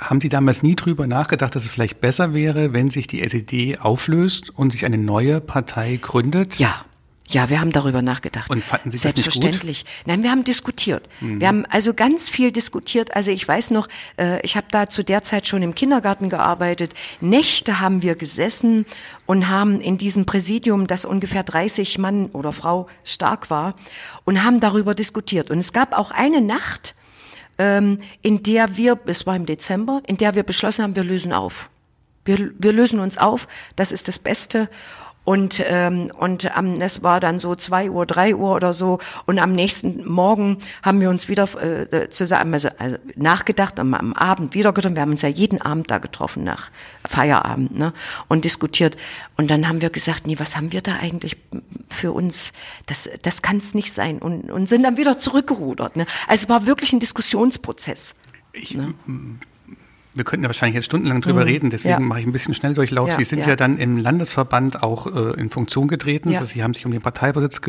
haben 0.00 0.20
Sie 0.20 0.28
damals 0.28 0.62
nie 0.62 0.76
drüber 0.76 1.08
nachgedacht, 1.08 1.56
dass 1.56 1.64
es 1.64 1.70
vielleicht 1.70 2.00
besser 2.00 2.32
wäre, 2.32 2.72
wenn 2.72 2.90
sich 2.90 3.08
die 3.08 3.22
SED 3.22 3.80
auflöst 3.80 4.50
und 4.50 4.70
sich 4.70 4.84
eine 4.84 4.98
neue 4.98 5.40
Partei 5.40 5.98
gründet? 6.00 6.60
Ja, 6.60 6.84
ja, 7.28 7.48
wir 7.48 7.60
haben 7.60 7.72
darüber 7.72 8.02
nachgedacht. 8.02 8.50
Und 8.50 8.62
fanden 8.62 8.90
Sie 8.90 8.96
das 8.96 9.02
Selbstverständlich. 9.02 9.84
Nicht 9.84 9.96
gut? 9.96 10.06
Nein, 10.06 10.22
wir 10.22 10.30
haben 10.30 10.44
diskutiert. 10.44 11.08
Mhm. 11.20 11.40
Wir 11.40 11.48
haben 11.48 11.64
also 11.70 11.94
ganz 11.94 12.28
viel 12.28 12.52
diskutiert. 12.52 13.16
Also 13.16 13.30
ich 13.30 13.46
weiß 13.46 13.70
noch, 13.70 13.88
äh, 14.18 14.40
ich 14.42 14.56
habe 14.56 14.66
da 14.70 14.88
zu 14.88 15.02
der 15.02 15.22
Zeit 15.22 15.46
schon 15.46 15.62
im 15.62 15.74
Kindergarten 15.74 16.28
gearbeitet. 16.28 16.94
Nächte 17.20 17.80
haben 17.80 18.02
wir 18.02 18.16
gesessen 18.16 18.86
und 19.24 19.48
haben 19.48 19.80
in 19.80 19.98
diesem 19.98 20.26
Präsidium, 20.26 20.86
das 20.86 21.04
ungefähr 21.04 21.42
30 21.42 21.98
Mann 21.98 22.26
oder 22.26 22.52
Frau 22.52 22.86
stark 23.04 23.50
war, 23.50 23.76
und 24.24 24.44
haben 24.44 24.60
darüber 24.60 24.94
diskutiert. 24.94 25.50
Und 25.50 25.58
es 25.58 25.72
gab 25.72 25.96
auch 25.96 26.10
eine 26.10 26.40
Nacht, 26.40 26.94
ähm, 27.58 27.98
in 28.20 28.42
der 28.42 28.76
wir, 28.76 28.98
es 29.06 29.26
war 29.26 29.36
im 29.36 29.46
Dezember, 29.46 30.02
in 30.06 30.16
der 30.16 30.34
wir 30.34 30.42
beschlossen 30.42 30.82
haben, 30.82 30.96
wir 30.96 31.04
lösen 31.04 31.32
auf. 31.32 31.70
Wir, 32.24 32.52
wir 32.58 32.72
lösen 32.72 33.00
uns 33.00 33.18
auf, 33.18 33.48
das 33.74 33.90
ist 33.90 34.06
das 34.06 34.18
Beste. 34.18 34.68
Und, 35.24 35.62
ähm, 35.66 36.10
und 36.18 36.56
am, 36.56 36.78
das 36.78 37.04
war 37.04 37.20
dann 37.20 37.38
so 37.38 37.54
zwei 37.54 37.90
Uhr, 37.90 38.06
drei 38.06 38.34
Uhr 38.34 38.54
oder 38.54 38.74
so. 38.74 38.98
Und 39.24 39.38
am 39.38 39.52
nächsten 39.52 40.04
Morgen 40.08 40.58
haben 40.82 41.00
wir 41.00 41.10
uns 41.10 41.28
wieder 41.28 41.48
äh, 41.62 42.08
zusammen 42.08 42.54
also, 42.54 42.70
also 42.76 42.96
nachgedacht, 43.14 43.78
am, 43.78 43.94
am 43.94 44.12
Abend 44.14 44.54
wieder 44.54 44.72
getroffen. 44.72 44.96
Wir 44.96 45.02
haben 45.02 45.12
uns 45.12 45.22
ja 45.22 45.28
jeden 45.28 45.62
Abend 45.62 45.90
da 45.90 45.98
getroffen 45.98 46.42
nach 46.42 46.70
Feierabend 47.06 47.78
ne? 47.78 47.92
und 48.28 48.44
diskutiert. 48.44 48.96
Und 49.36 49.50
dann 49.50 49.68
haben 49.68 49.80
wir 49.80 49.90
gesagt, 49.90 50.26
nee, 50.26 50.40
was 50.40 50.56
haben 50.56 50.72
wir 50.72 50.80
da 50.80 50.96
eigentlich 50.96 51.36
für 51.88 52.10
uns? 52.10 52.52
Das, 52.86 53.08
das 53.22 53.42
kann 53.42 53.58
es 53.58 53.74
nicht 53.74 53.92
sein. 53.92 54.18
Und, 54.18 54.50
und 54.50 54.68
sind 54.68 54.82
dann 54.82 54.96
wieder 54.96 55.18
zurückgerudert. 55.18 55.94
Ne? 55.94 56.06
Also 56.26 56.44
es 56.44 56.48
war 56.48 56.66
wirklich 56.66 56.92
ein 56.92 57.00
Diskussionsprozess. 57.00 58.16
Ich, 58.52 58.74
ne? 58.74 58.94
Wir 60.14 60.24
könnten 60.24 60.44
ja 60.44 60.48
wahrscheinlich 60.48 60.74
jetzt 60.74 60.84
stundenlang 60.84 61.22
drüber 61.22 61.40
mhm. 61.40 61.46
reden, 61.46 61.70
deswegen 61.70 61.92
ja. 61.92 62.00
mache 62.00 62.20
ich 62.20 62.26
ein 62.26 62.32
bisschen 62.32 62.52
Schnelldurchlauf. 62.52 63.08
Ja, 63.08 63.16
Sie 63.16 63.24
sind 63.24 63.40
ja. 63.40 63.48
ja. 63.48 63.56
dann 63.56 63.78
im 63.78 63.96
Landesverband 63.96 64.82
auch 64.82 65.06
äh, 65.06 65.40
in 65.40 65.50
Funktion 65.50 65.88
getreten. 65.88 66.34
Also 66.34 66.44
Sie 66.44 66.62
haben 66.62 66.74
sich 66.74 66.84
um 66.84 66.92
den 66.92 67.00
Parteivorsitz 67.00 67.60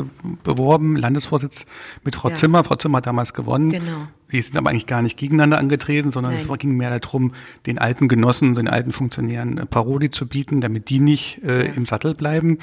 beworben, 0.44 0.98
Landesvorsitz 0.98 1.66
mit 2.04 2.16
Frau 2.16 2.30
Zimmer. 2.32 2.64
Frau 2.64 2.76
Zimmer 2.76 2.98
hat 2.98 3.08
damals 3.08 3.34
gewonnen. 3.34 3.72
Genau. 3.72 4.08
Sie 4.28 4.42
sind 4.42 4.58
aber 4.58 4.72
eigentlich 4.72 4.88
gar 4.88 5.02
nicht 5.02 5.18
gegeneinander 5.18 5.58
angetreten, 5.58 6.12
sondern 6.12 6.34
Nein. 6.34 6.46
es 6.50 6.58
ging 6.60 6.76
mehr 6.76 6.98
darum, 6.98 7.34
den 7.66 7.78
alten 7.78 8.08
Genossen, 8.08 8.56
den 8.56 8.68
alten 8.68 8.92
Funktionären 8.92 9.58
äh, 9.60 9.66
Paroli 9.66 10.10
zu 10.10 10.28
bieten, 10.28 10.60
damit 10.60 10.90
die 10.90 11.00
nicht 11.00 11.44
äh, 11.44 11.68
im 11.76 11.86
Sattel 11.86 12.14
bleiben. 12.14 12.58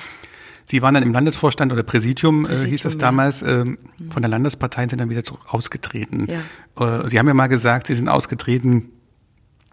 Sie 0.67 0.83
waren 0.83 0.95
dann 0.95 1.03
im 1.03 1.13
Landesvorstand 1.13 1.73
oder 1.73 1.83
Präsidium, 1.83 2.45
Präsidium 2.45 2.67
äh, 2.67 2.71
hieß 2.71 2.85
es 2.85 2.99
damals, 2.99 3.43
äh, 3.43 3.65
von 4.11 4.23
der 4.23 4.29
Landespartei 4.29 4.85
und 4.85 4.91
sind 4.91 5.01
dann 5.01 5.11
wieder 5.11 5.25
zurück 5.25 5.41
ausgetreten. 5.49 6.29
Äh, 6.29 7.09
Sie 7.09 7.19
haben 7.19 7.27
ja 7.27 7.35
mal 7.35 7.49
gesagt, 7.49 7.89
Sie 7.89 7.95
sind 7.95 8.09
ausgetreten, 8.09 8.91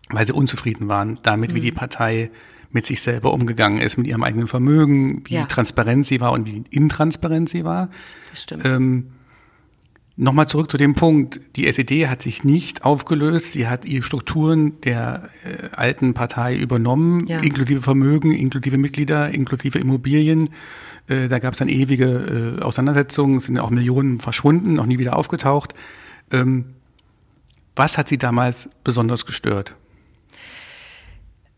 weil 0.09 0.25
sie 0.25 0.33
unzufrieden 0.33 0.87
waren 0.87 1.19
damit, 1.23 1.51
mhm. 1.51 1.55
wie 1.55 1.61
die 1.61 1.71
mhm. 1.71 1.75
Partei 1.75 2.31
mit 2.71 2.85
sich 2.85 3.01
selber 3.01 3.33
umgegangen 3.33 3.79
ist, 3.79 3.97
mit 3.97 4.07
ihrem 4.07 4.23
eigenen 4.23 4.47
Vermögen, 4.47 5.23
wie 5.25 5.35
ja. 5.35 5.45
transparent 5.45 6.05
sie 6.05 6.19
war 6.19 6.33
und 6.33 6.45
wie 6.45 6.63
intransparent 6.69 7.49
sie 7.49 7.63
war. 7.63 7.89
Das 8.31 8.43
stimmt. 8.43 8.65
Ähm, 8.65 9.07
Nochmal 10.19 10.47
zurück 10.47 10.71
zu 10.71 10.77
dem 10.77 10.95
Punkt, 10.95 11.39
die 11.55 11.67
SED 11.67 12.07
hat 12.07 12.23
sich 12.23 12.43
nicht 12.43 12.83
aufgelöst, 12.83 13.51
sie 13.51 13.67
hat 13.67 13.83
die 13.83 14.01
Strukturen 14.01 14.81
der 14.81 15.29
äh, 15.45 15.67
alten 15.73 16.15
Partei 16.15 16.57
übernommen, 16.57 17.27
ja. 17.27 17.39
inklusive 17.41 17.83
Vermögen, 17.83 18.31
inklusive 18.31 18.79
Mitglieder, 18.79 19.29
inklusive 19.29 19.77
Immobilien. 19.77 20.49
Äh, 21.07 21.27
da 21.27 21.37
gab 21.37 21.53
es 21.53 21.59
dann 21.59 21.69
ewige 21.69 22.57
äh, 22.57 22.63
Auseinandersetzungen, 22.63 23.41
sind 23.41 23.59
auch 23.59 23.69
Millionen 23.69 24.19
verschwunden, 24.19 24.73
noch 24.73 24.87
nie 24.87 24.97
wieder 24.97 25.15
aufgetaucht. 25.15 25.75
Ähm, 26.31 26.65
was 27.75 27.99
hat 27.99 28.07
sie 28.07 28.17
damals 28.17 28.71
besonders 28.83 29.23
gestört? 29.27 29.75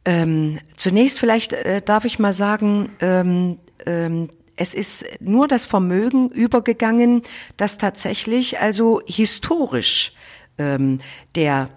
Ähm, 0.05 0.59
zunächst 0.77 1.19
vielleicht 1.19 1.53
äh, 1.53 1.81
darf 1.81 2.05
ich 2.05 2.19
mal 2.19 2.33
sagen, 2.33 2.89
ähm, 3.01 3.59
ähm, 3.85 4.29
es 4.55 4.73
ist 4.73 5.05
nur 5.21 5.47
das 5.47 5.65
Vermögen 5.65 6.29
übergegangen, 6.29 7.21
das 7.57 7.77
tatsächlich 7.77 8.59
also 8.59 9.01
historisch 9.05 10.13
ähm, 10.57 10.99
der 11.35 11.69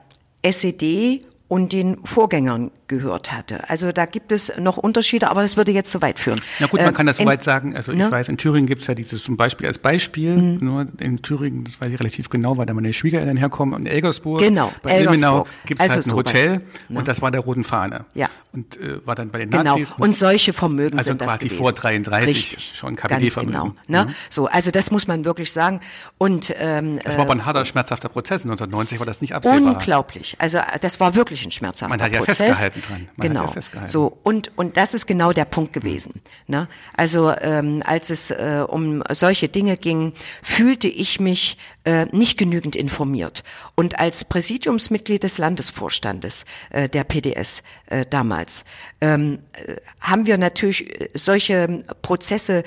SED 0.42 1.22
und 1.48 1.72
den 1.72 2.04
Vorgängern 2.04 2.72
gehört 2.92 3.32
hatte. 3.32 3.68
Also 3.70 3.90
da 3.90 4.04
gibt 4.04 4.32
es 4.32 4.52
noch 4.58 4.76
Unterschiede, 4.76 5.30
aber 5.30 5.42
das 5.42 5.56
würde 5.56 5.72
jetzt 5.72 5.90
zu 5.90 6.02
weit 6.02 6.18
führen. 6.18 6.42
Na 6.60 6.66
gut, 6.66 6.80
man 6.80 6.90
ähm, 6.90 6.94
kann 6.94 7.06
das 7.06 7.16
soweit 7.16 7.42
sagen. 7.42 7.74
Also 7.74 7.92
ne? 7.92 8.04
ich 8.04 8.10
weiß, 8.10 8.28
in 8.28 8.36
Thüringen 8.36 8.66
gibt 8.66 8.82
es 8.82 8.86
ja 8.86 8.94
dieses 8.94 9.24
zum 9.24 9.36
Beispiel 9.36 9.66
als 9.66 9.78
Beispiel. 9.78 10.36
Mhm. 10.36 10.58
Nur 10.60 10.86
in 11.00 11.16
Thüringen, 11.16 11.64
das 11.64 11.80
weiß 11.80 11.90
ich 11.90 11.98
relativ 11.98 12.28
genau, 12.28 12.58
weil 12.58 12.66
da 12.66 12.74
meine 12.74 12.92
Schwiegereltern 12.92 13.36
herkommen. 13.36 13.80
In 13.80 13.86
Elgersburg, 13.86 14.40
genau, 14.40 14.72
bei 14.82 15.00
Ilmenau 15.00 15.46
gibt 15.64 15.80
es 15.80 15.84
also 15.84 15.96
halt 15.96 16.06
ein 16.06 16.10
sowas. 16.10 16.16
Hotel 16.16 16.60
ne? 16.88 16.98
und 16.98 17.08
das 17.08 17.22
war 17.22 17.30
der 17.30 17.40
roten 17.40 17.64
Fahne. 17.64 18.04
Ja. 18.14 18.28
Und 18.52 18.78
äh, 18.78 19.04
war 19.06 19.14
dann 19.14 19.30
bei 19.30 19.38
den 19.38 19.50
genau. 19.50 19.62
Nazis. 19.62 19.88
Genau. 19.88 20.04
Und 20.04 20.16
solche 20.16 20.52
Vermögen 20.52 20.98
also 20.98 21.10
sind 21.10 21.20
das 21.22 21.38
quasi 21.38 21.48
vor 21.48 21.72
33 21.72 22.28
Richtig. 22.28 22.72
schon 22.74 22.96
KPD-Vermögen. 22.96 23.52
Genau. 23.52 23.74
Ne? 23.86 24.04
Mhm. 24.04 24.14
So, 24.28 24.46
also 24.46 24.70
das 24.70 24.90
muss 24.90 25.06
man 25.06 25.24
wirklich 25.24 25.50
sagen. 25.52 25.80
Und 26.18 26.54
ähm, 26.58 26.98
das 27.02 27.16
war 27.16 27.24
aber 27.24 27.32
ein 27.32 27.40
äh, 27.40 27.42
harter, 27.44 27.64
schmerzhafter 27.64 28.10
Prozess. 28.10 28.42
1990 28.42 28.98
war 28.98 29.06
das 29.06 29.22
nicht 29.22 29.34
absehbar. 29.34 29.62
Unglaublich. 29.62 30.36
Also 30.38 30.58
das 30.82 31.00
war 31.00 31.14
wirklich 31.14 31.46
ein 31.46 31.50
schmerzhafter 31.50 31.96
Prozess. 31.96 31.98
Man 31.98 32.06
hat 32.06 32.12
ja 32.12 32.24
Prozess. 32.24 32.58
festgehalten 32.58 32.81
dran. 32.82 33.08
Man 33.16 33.28
genau 33.28 33.46
festgehalten. 33.46 33.90
So 33.90 34.18
und 34.22 34.52
und 34.56 34.76
das 34.76 34.94
ist 34.94 35.06
genau 35.06 35.32
der 35.32 35.44
Punkt 35.44 35.72
gewesen. 35.72 36.20
Ne? 36.46 36.68
Also 36.94 37.32
ähm, 37.40 37.82
als 37.84 38.10
es 38.10 38.30
äh, 38.30 38.64
um 38.66 39.02
solche 39.10 39.48
Dinge 39.48 39.76
ging, 39.76 40.12
fühlte 40.42 40.88
ich 40.88 41.20
mich 41.20 41.58
äh, 41.84 42.06
nicht 42.12 42.38
genügend 42.38 42.76
informiert. 42.76 43.42
Und 43.74 43.98
als 43.98 44.24
Präsidiumsmitglied 44.24 45.22
des 45.22 45.38
Landesvorstandes 45.38 46.44
äh, 46.70 46.88
der 46.88 47.04
PDS 47.04 47.62
äh, 47.86 48.06
damals 48.08 48.64
ähm, 49.00 49.40
äh, 49.52 49.76
haben 50.00 50.26
wir 50.26 50.38
natürlich 50.38 51.00
äh, 51.00 51.08
solche 51.14 51.84
Prozesse 52.02 52.62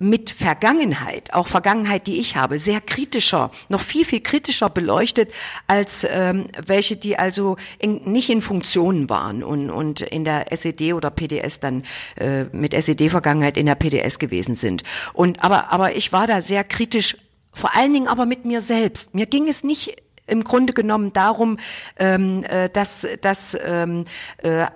mit 0.00 0.30
Vergangenheit, 0.30 1.34
auch 1.34 1.46
Vergangenheit, 1.46 2.06
die 2.06 2.18
ich 2.18 2.34
habe, 2.34 2.58
sehr 2.58 2.80
kritischer, 2.80 3.50
noch 3.68 3.82
viel, 3.82 4.06
viel 4.06 4.20
kritischer 4.20 4.70
beleuchtet, 4.70 5.30
als 5.66 6.06
ähm, 6.10 6.46
welche, 6.66 6.96
die 6.96 7.18
also 7.18 7.58
in, 7.78 8.10
nicht 8.10 8.30
in 8.30 8.40
Funktionen 8.40 9.10
waren 9.10 9.44
und, 9.44 9.68
und 9.68 10.00
in 10.00 10.24
der 10.24 10.52
SED 10.52 10.94
oder 10.94 11.10
PDS 11.10 11.60
dann 11.60 11.84
äh, 12.16 12.44
mit 12.44 12.72
SED-Vergangenheit 12.72 13.58
in 13.58 13.66
der 13.66 13.74
PDS 13.74 14.18
gewesen 14.18 14.54
sind. 14.54 14.84
Und 15.12 15.44
aber, 15.44 15.70
aber 15.70 15.94
ich 15.94 16.12
war 16.12 16.26
da 16.26 16.40
sehr 16.40 16.64
kritisch 16.64 17.16
vor 17.52 17.76
allen 17.76 17.92
Dingen 17.92 18.08
aber 18.08 18.26
mit 18.26 18.44
mir 18.44 18.60
selbst. 18.60 19.14
Mir 19.14 19.26
ging 19.26 19.48
es 19.48 19.64
nicht 19.64 19.96
im 20.30 20.44
Grunde 20.44 20.72
genommen 20.72 21.12
darum, 21.12 21.58
ähm, 21.98 22.44
äh, 22.44 22.68
dass, 22.70 23.06
dass 23.20 23.56
ähm, 23.64 24.04
äh, 24.38 24.66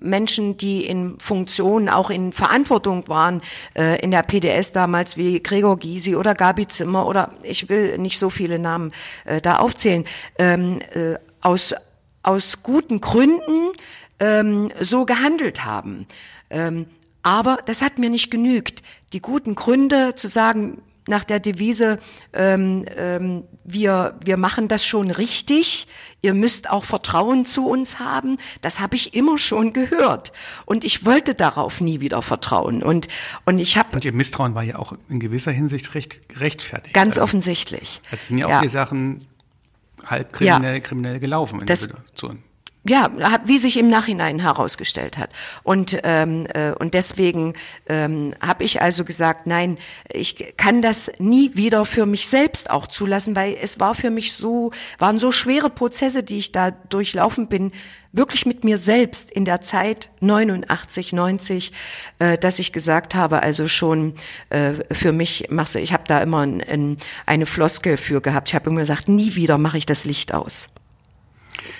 Menschen, 0.00 0.56
die 0.56 0.86
in 0.86 1.18
Funktionen, 1.18 1.88
auch 1.88 2.10
in 2.10 2.32
Verantwortung 2.32 3.08
waren, 3.08 3.42
äh, 3.74 4.00
in 4.00 4.10
der 4.10 4.22
PDS 4.22 4.72
damals, 4.72 5.16
wie 5.16 5.42
Gregor 5.42 5.78
Gysi 5.78 6.16
oder 6.16 6.34
Gabi 6.34 6.68
Zimmer 6.68 7.06
oder 7.06 7.32
ich 7.42 7.68
will 7.68 7.98
nicht 7.98 8.18
so 8.18 8.30
viele 8.30 8.58
Namen 8.58 8.92
äh, 9.24 9.40
da 9.40 9.58
aufzählen, 9.58 10.04
ähm, 10.38 10.80
äh, 10.92 11.14
aus, 11.40 11.74
aus 12.22 12.62
guten 12.62 13.00
Gründen 13.00 13.72
ähm, 14.20 14.70
so 14.80 15.04
gehandelt 15.04 15.64
haben. 15.64 16.06
Ähm, 16.50 16.86
aber 17.22 17.58
das 17.64 17.82
hat 17.82 17.98
mir 17.98 18.10
nicht 18.10 18.30
genügt. 18.30 18.82
Die 19.12 19.20
guten 19.20 19.54
Gründe 19.54 20.14
zu 20.14 20.28
sagen, 20.28 20.82
nach 21.08 21.24
der 21.24 21.40
Devise, 21.40 21.98
ähm, 22.32 22.84
ähm, 22.96 23.44
wir, 23.64 24.18
wir 24.24 24.36
machen 24.36 24.68
das 24.68 24.84
schon 24.84 25.10
richtig, 25.10 25.86
ihr 26.22 26.34
müsst 26.34 26.70
auch 26.70 26.84
Vertrauen 26.84 27.46
zu 27.46 27.68
uns 27.68 27.98
haben, 27.98 28.38
das 28.60 28.80
habe 28.80 28.96
ich 28.96 29.14
immer 29.14 29.38
schon 29.38 29.72
gehört. 29.72 30.32
Und 30.64 30.84
ich 30.84 31.04
wollte 31.04 31.34
darauf 31.34 31.80
nie 31.80 32.00
wieder 32.00 32.22
vertrauen. 32.22 32.82
Und, 32.82 33.08
und 33.44 33.58
ich 33.58 33.76
habe. 33.76 33.88
Und 33.92 34.04
Ihr 34.04 34.12
Misstrauen 34.12 34.54
war 34.54 34.62
ja 34.62 34.78
auch 34.78 34.94
in 35.08 35.20
gewisser 35.20 35.52
Hinsicht 35.52 35.94
recht, 35.94 36.28
gerechtfertigt. 36.28 36.94
Ganz 36.94 37.16
also, 37.16 37.22
offensichtlich. 37.22 38.00
Es 38.10 38.28
sind 38.28 38.38
ja 38.38 38.46
auch 38.46 38.50
ja. 38.50 38.60
die 38.62 38.68
Sachen 38.68 39.26
halb 40.04 40.32
kriminell, 40.32 40.74
ja. 40.74 40.80
kriminell 40.80 41.20
gelaufen 41.20 41.60
in 41.60 41.66
das, 41.66 41.80
der 41.80 41.88
Situation 41.88 42.42
ja, 42.86 43.10
wie 43.44 43.58
sich 43.58 43.76
im 43.76 43.88
Nachhinein 43.88 44.38
herausgestellt 44.38 45.18
hat. 45.18 45.30
Und, 45.62 45.98
ähm, 46.04 46.46
äh, 46.54 46.72
und 46.72 46.94
deswegen 46.94 47.54
ähm, 47.88 48.34
habe 48.40 48.64
ich 48.64 48.80
also 48.80 49.04
gesagt, 49.04 49.46
nein, 49.46 49.78
ich 50.12 50.54
kann 50.56 50.80
das 50.80 51.10
nie 51.18 51.50
wieder 51.54 51.84
für 51.84 52.06
mich 52.06 52.28
selbst 52.28 52.70
auch 52.70 52.86
zulassen, 52.86 53.36
weil 53.36 53.56
es 53.60 53.80
war 53.80 53.94
für 53.94 54.10
mich 54.10 54.32
so, 54.32 54.70
waren 54.98 55.18
so 55.18 55.32
schwere 55.32 55.70
Prozesse, 55.70 56.22
die 56.22 56.38
ich 56.38 56.52
da 56.52 56.70
durchlaufen 56.70 57.48
bin, 57.48 57.72
wirklich 58.12 58.46
mit 58.46 58.64
mir 58.64 58.78
selbst 58.78 59.30
in 59.30 59.44
der 59.44 59.60
Zeit 59.60 60.10
89, 60.20 61.12
90, 61.12 61.72
äh, 62.18 62.38
dass 62.38 62.58
ich 62.58 62.72
gesagt 62.72 63.14
habe, 63.14 63.42
also 63.42 63.68
schon 63.68 64.14
äh, 64.50 64.72
für 64.92 65.12
mich 65.12 65.48
machst 65.50 65.74
du, 65.74 65.80
ich 65.80 65.92
habe 65.92 66.04
da 66.06 66.22
immer 66.22 66.40
ein, 66.40 66.62
ein, 66.62 66.96
eine 67.26 67.46
Floskel 67.46 67.96
für 67.96 68.22
gehabt. 68.22 68.48
Ich 68.48 68.54
habe 68.54 68.70
immer 68.70 68.80
gesagt, 68.80 69.08
nie 69.08 69.34
wieder 69.34 69.58
mache 69.58 69.78
ich 69.78 69.86
das 69.86 70.04
Licht 70.04 70.32
aus. 70.32 70.68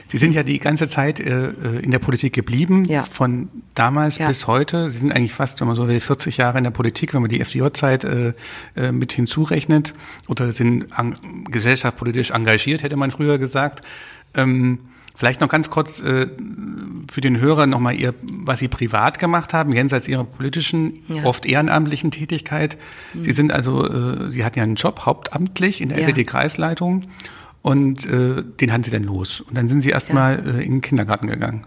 Sie 0.08 0.16
sind 0.16 0.32
ja 0.32 0.42
die 0.42 0.58
ganze 0.58 0.88
Zeit 0.88 1.20
äh, 1.20 1.48
äh, 1.48 1.78
in 1.82 1.90
der 1.90 1.98
Politik 1.98 2.32
geblieben, 2.32 2.84
ja. 2.84 3.02
von 3.02 3.48
damals 3.74 4.18
ja. 4.18 4.28
bis 4.28 4.46
heute. 4.46 4.90
Sie 4.90 4.98
sind 4.98 5.12
eigentlich 5.12 5.34
fast, 5.34 5.60
wenn 5.60 5.68
man 5.68 5.76
so 5.76 5.86
will, 5.86 6.00
40 6.00 6.38
Jahre 6.38 6.58
in 6.58 6.64
der 6.64 6.70
Politik, 6.70 7.14
wenn 7.14 7.20
man 7.20 7.30
die 7.30 7.40
FDJ-Zeit 7.40 8.04
äh, 8.04 8.32
äh, 8.76 8.92
mit 8.92 9.12
hinzurechnet. 9.12 9.92
Oder 10.26 10.52
sind 10.52 10.98
an, 10.98 11.14
gesellschaftspolitisch 11.50 12.30
engagiert, 12.30 12.82
hätte 12.82 12.96
man 12.96 13.10
früher 13.10 13.38
gesagt. 13.38 13.82
Ähm, 14.34 14.80
Vielleicht 15.18 15.40
noch 15.40 15.48
ganz 15.48 15.68
kurz 15.68 15.98
äh, 15.98 16.28
für 17.10 17.20
den 17.20 17.40
Hörer 17.40 17.66
nochmal 17.66 17.96
ihr, 17.96 18.14
was 18.22 18.60
Sie 18.60 18.68
privat 18.68 19.18
gemacht 19.18 19.52
haben, 19.52 19.72
jenseits 19.72 20.06
Ihrer 20.06 20.22
politischen, 20.22 21.02
ja. 21.08 21.24
oft 21.24 21.44
ehrenamtlichen 21.44 22.12
Tätigkeit. 22.12 22.78
Mhm. 23.14 23.24
Sie 23.24 23.32
sind 23.32 23.50
also, 23.50 23.84
äh, 23.84 24.30
Sie 24.30 24.44
hatten 24.44 24.60
ja 24.60 24.62
einen 24.62 24.76
Job 24.76 25.06
hauptamtlich 25.06 25.80
in 25.80 25.88
der 25.88 25.98
ja. 25.98 26.06
SED-Kreisleitung 26.06 27.06
und 27.68 28.06
äh, 28.06 28.42
den 28.42 28.72
hatten 28.72 28.82
sie 28.82 28.90
dann 28.90 29.02
los. 29.02 29.42
Und 29.42 29.54
dann 29.54 29.68
sind 29.68 29.82
sie 29.82 29.90
erstmal 29.90 30.42
ja. 30.42 30.52
äh, 30.54 30.64
in 30.64 30.76
den 30.76 30.80
Kindergarten 30.80 31.26
gegangen. 31.26 31.66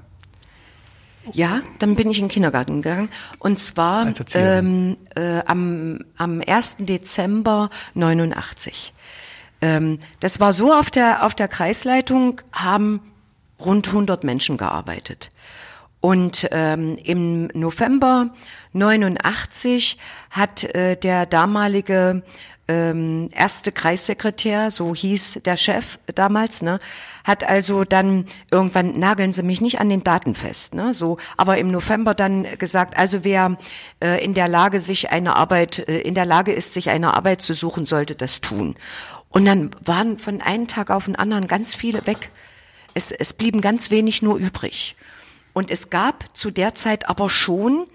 Ja, 1.32 1.62
dann 1.78 1.95
bin 1.95 2.10
ich 2.10 2.18
in 2.18 2.26
den 2.26 2.32
Kindergarten 2.32 2.82
gegangen. 2.82 3.10
Und 3.38 3.60
zwar 3.60 4.12
ähm, 4.34 4.97
äh, 5.16 5.41
am, 5.45 5.99
am 6.18 6.41
1. 6.41 6.78
Dezember 6.80 7.70
89. 7.93 8.95
Ähm, 9.62 9.99
das 10.20 10.39
war 10.39 10.54
so, 10.54 10.74
auf 10.74 10.89
der, 10.89 11.24
auf 11.24 11.36
der 11.36 11.47
Kreisleitung 11.47 12.41
haben 12.52 13.02
rund 13.60 13.89
100 13.89 14.24
Menschen 14.24 14.58
gearbeitet. 14.58 15.30
Und 16.02 16.49
ähm, 16.52 16.97
im 17.04 17.47
November 17.54 18.32
89 18.74 19.97
hat 20.32 20.64
äh, 20.64 20.95
der 20.97 21.28
damalige 21.28 22.24
ähm, 22.68 23.30
erste 23.34 23.72
Kreissekretär, 23.72 24.72
so 24.72 24.95
hieß 24.95 25.41
der 25.45 25.58
Chef 25.58 25.99
damals, 26.16 26.62
ne, 26.62 26.80
hat 27.24 27.47
also 27.47 27.84
dann 27.84 28.26
irgendwann 28.49 28.97
nageln 28.97 29.32
Sie 29.32 29.43
mich 29.43 29.62
nicht 29.62 29.80
an 29.80 29.89
den 29.89 30.04
Daten 30.04 30.34
fest, 30.34 30.74
ne, 30.74 30.93
so, 30.93 31.18
aber 31.38 31.58
im 31.58 31.70
November 31.70 32.14
dann 32.14 32.47
gesagt, 32.58 32.97
also 32.97 33.24
wer 33.24 33.58
äh, 34.02 34.24
in 34.24 34.34
der 34.34 34.47
Lage 34.47 34.80
sich 34.80 35.12
eine 35.12 35.36
Arbeit, 35.36 35.80
äh, 35.88 35.99
in 35.99 36.16
der 36.16 36.26
Lage 36.26 36.52
ist, 36.52 36.74
sich 36.74 36.89
eine 36.89 37.14
Arbeit 37.14 37.41
zu 37.41 37.54
suchen, 37.54 37.86
sollte 37.86 38.16
das 38.16 38.41
tun. 38.41 38.76
Und 39.30 39.45
dann 39.45 39.72
waren 39.84 40.18
von 40.18 40.41
einem 40.41 40.68
Tag 40.68 40.89
auf 40.89 41.06
den 41.06 41.16
anderen 41.16 41.47
ganz 41.47 41.74
viele 41.76 42.06
weg. 42.08 42.30
Es, 42.93 43.12
es 43.12 43.34
blieben 43.34 43.62
ganz 43.62 43.91
wenig 43.91 44.22
nur 44.22 44.38
übrig. 44.38 44.95
Und 45.54 45.72
es 45.72 45.89
gab 45.89 46.36
zu 46.36 46.52
der 46.52 46.76
Zeit 46.76 47.10
aber 47.10 47.30
schon 47.30 47.86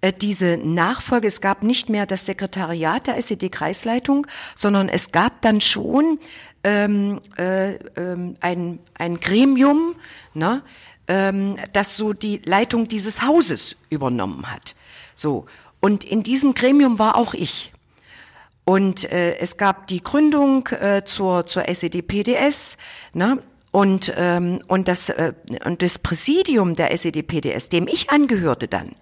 äh, 0.00 0.12
diese 0.12 0.58
Nachfolge, 0.58 1.26
es 1.26 1.40
gab 1.40 1.62
nicht 1.62 1.88
mehr 1.88 2.06
das 2.06 2.26
Sekretariat 2.26 3.06
der 3.06 3.16
SED-Kreisleitung, 3.16 4.26
sondern 4.54 4.88
es 4.88 5.12
gab 5.12 5.40
dann 5.42 5.60
schon 5.60 6.18
ähm, 6.64 7.20
äh, 7.38 7.74
ähm, 7.74 8.36
ein, 8.40 8.78
ein 8.94 9.16
Gremium, 9.18 9.94
ne, 10.34 10.62
ähm, 11.08 11.56
das 11.72 11.96
so 11.96 12.12
die 12.12 12.38
Leitung 12.44 12.88
dieses 12.88 13.22
Hauses 13.22 13.76
übernommen 13.88 14.50
hat. 14.50 14.74
So. 15.14 15.46
Und 15.80 16.04
in 16.04 16.22
diesem 16.22 16.54
Gremium 16.54 16.98
war 16.98 17.16
auch 17.16 17.32
ich. 17.32 17.72
Und 18.64 19.04
äh, 19.12 19.36
es 19.38 19.56
gab 19.56 19.86
die 19.86 20.02
Gründung 20.02 20.66
äh, 20.68 21.04
zur, 21.04 21.46
zur 21.46 21.68
SED-PDS, 21.68 22.76
ne, 23.14 23.38
und, 23.76 24.10
ähm, 24.16 24.62
und, 24.68 24.88
das, 24.88 25.10
äh, 25.10 25.34
und 25.66 25.82
das 25.82 25.98
Präsidium 25.98 26.76
der 26.76 26.92
SED-PDS, 26.92 27.68
dem 27.68 27.88
ich 27.88 28.08
angehörte 28.08 28.68
dann, 28.68 28.92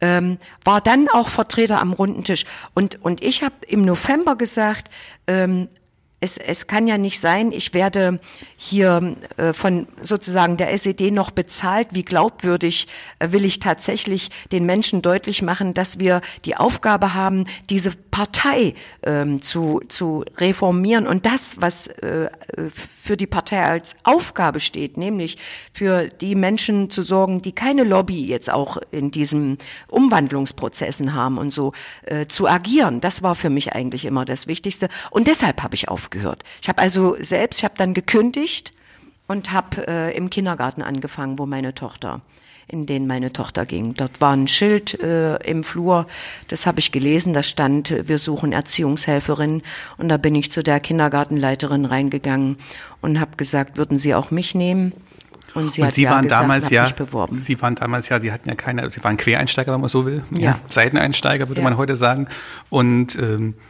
ähm, 0.00 0.38
war 0.64 0.80
dann 0.80 1.10
auch 1.10 1.28
Vertreter 1.28 1.78
am 1.78 1.92
runden 1.92 2.24
Tisch. 2.24 2.46
Und, 2.72 3.04
und 3.04 3.22
ich 3.22 3.42
habe 3.42 3.56
im 3.66 3.84
November 3.84 4.34
gesagt, 4.36 4.88
ähm, 5.26 5.68
es, 6.20 6.36
es 6.36 6.66
kann 6.66 6.88
ja 6.88 6.98
nicht 6.98 7.20
sein, 7.20 7.52
ich 7.52 7.74
werde 7.74 8.18
hier 8.56 9.14
äh, 9.36 9.52
von 9.52 9.86
sozusagen 10.02 10.56
der 10.56 10.72
SED 10.72 11.12
noch 11.12 11.30
bezahlt. 11.30 11.88
Wie 11.92 12.02
glaubwürdig 12.02 12.88
äh, 13.20 13.30
will 13.30 13.44
ich 13.44 13.60
tatsächlich 13.60 14.30
den 14.50 14.66
Menschen 14.66 15.00
deutlich 15.00 15.42
machen, 15.42 15.74
dass 15.74 16.00
wir 16.00 16.20
die 16.44 16.56
Aufgabe 16.56 17.14
haben, 17.14 17.44
diese 17.70 17.92
Partei 18.10 18.74
ähm, 19.04 19.42
zu, 19.42 19.80
zu 19.88 20.24
reformieren 20.38 21.06
und 21.06 21.24
das, 21.24 21.60
was 21.60 21.86
äh, 21.86 22.28
für 22.72 23.16
die 23.16 23.28
Partei 23.28 23.62
als 23.62 23.94
Aufgabe 24.02 24.58
steht, 24.58 24.96
nämlich 24.96 25.38
für 25.72 26.08
die 26.08 26.34
Menschen 26.34 26.90
zu 26.90 27.02
sorgen, 27.02 27.42
die 27.42 27.52
keine 27.52 27.84
Lobby 27.84 28.26
jetzt 28.26 28.50
auch 28.50 28.78
in 28.90 29.12
diesen 29.12 29.58
Umwandlungsprozessen 29.86 31.14
haben 31.14 31.38
und 31.38 31.50
so 31.50 31.72
äh, 32.06 32.26
zu 32.26 32.48
agieren. 32.48 33.00
Das 33.00 33.22
war 33.22 33.36
für 33.36 33.50
mich 33.50 33.72
eigentlich 33.74 34.04
immer 34.04 34.24
das 34.24 34.48
Wichtigste 34.48 34.88
und 35.12 35.28
deshalb 35.28 35.62
habe 35.62 35.76
ich 35.76 35.88
auf 35.88 36.07
aufgehört. 36.08 36.42
Ich 36.62 36.68
habe 36.68 36.80
also 36.80 37.16
selbst, 37.20 37.58
ich 37.58 37.64
habe 37.64 37.74
dann 37.76 37.94
gekündigt 37.94 38.72
und 39.26 39.52
habe 39.52 39.86
äh, 39.86 40.16
im 40.16 40.30
Kindergarten 40.30 40.82
angefangen, 40.82 41.38
wo 41.38 41.46
meine 41.46 41.74
Tochter 41.74 42.22
in 42.70 42.84
den 42.84 43.06
meine 43.06 43.32
Tochter 43.32 43.64
ging. 43.64 43.94
Dort 43.94 44.20
war 44.20 44.34
ein 44.34 44.46
Schild 44.46 45.00
äh, 45.00 45.36
im 45.36 45.64
Flur, 45.64 46.06
das 46.48 46.66
habe 46.66 46.80
ich 46.80 46.92
gelesen, 46.92 47.32
da 47.32 47.42
stand, 47.42 47.94
wir 48.06 48.18
suchen 48.18 48.52
Erziehungshelferin. 48.52 49.62
Und 49.96 50.10
da 50.10 50.18
bin 50.18 50.34
ich 50.34 50.50
zu 50.50 50.62
der 50.62 50.78
Kindergartenleiterin 50.78 51.86
reingegangen 51.86 52.58
und 53.00 53.20
habe 53.20 53.36
gesagt, 53.38 53.78
würden 53.78 53.96
Sie 53.96 54.14
auch 54.14 54.30
mich 54.30 54.54
nehmen? 54.54 54.92
Und 55.54 55.72
Sie, 55.72 55.80
und 55.80 55.94
Sie 55.94 56.02
ja 56.02 56.10
waren 56.10 56.24
gesagt, 56.24 56.42
damals 56.42 56.68
ja, 56.68 56.92
Sie 57.40 57.60
waren 57.62 57.74
damals 57.74 58.10
ja, 58.10 58.20
Sie 58.20 58.32
hatten 58.32 58.50
ja 58.50 58.54
keine, 58.54 58.90
Sie 58.90 59.02
waren 59.02 59.16
Quereinsteiger, 59.16 59.72
wenn 59.72 59.80
man 59.80 59.88
so 59.88 60.04
will, 60.04 60.22
ja. 60.36 60.58
Seiteneinsteiger 60.68 61.48
würde 61.48 61.62
ja. 61.62 61.64
man 61.64 61.78
heute 61.78 61.96
sagen. 61.96 62.28
Und 62.68 63.16
ähm, 63.16 63.54
äh, 63.54 63.67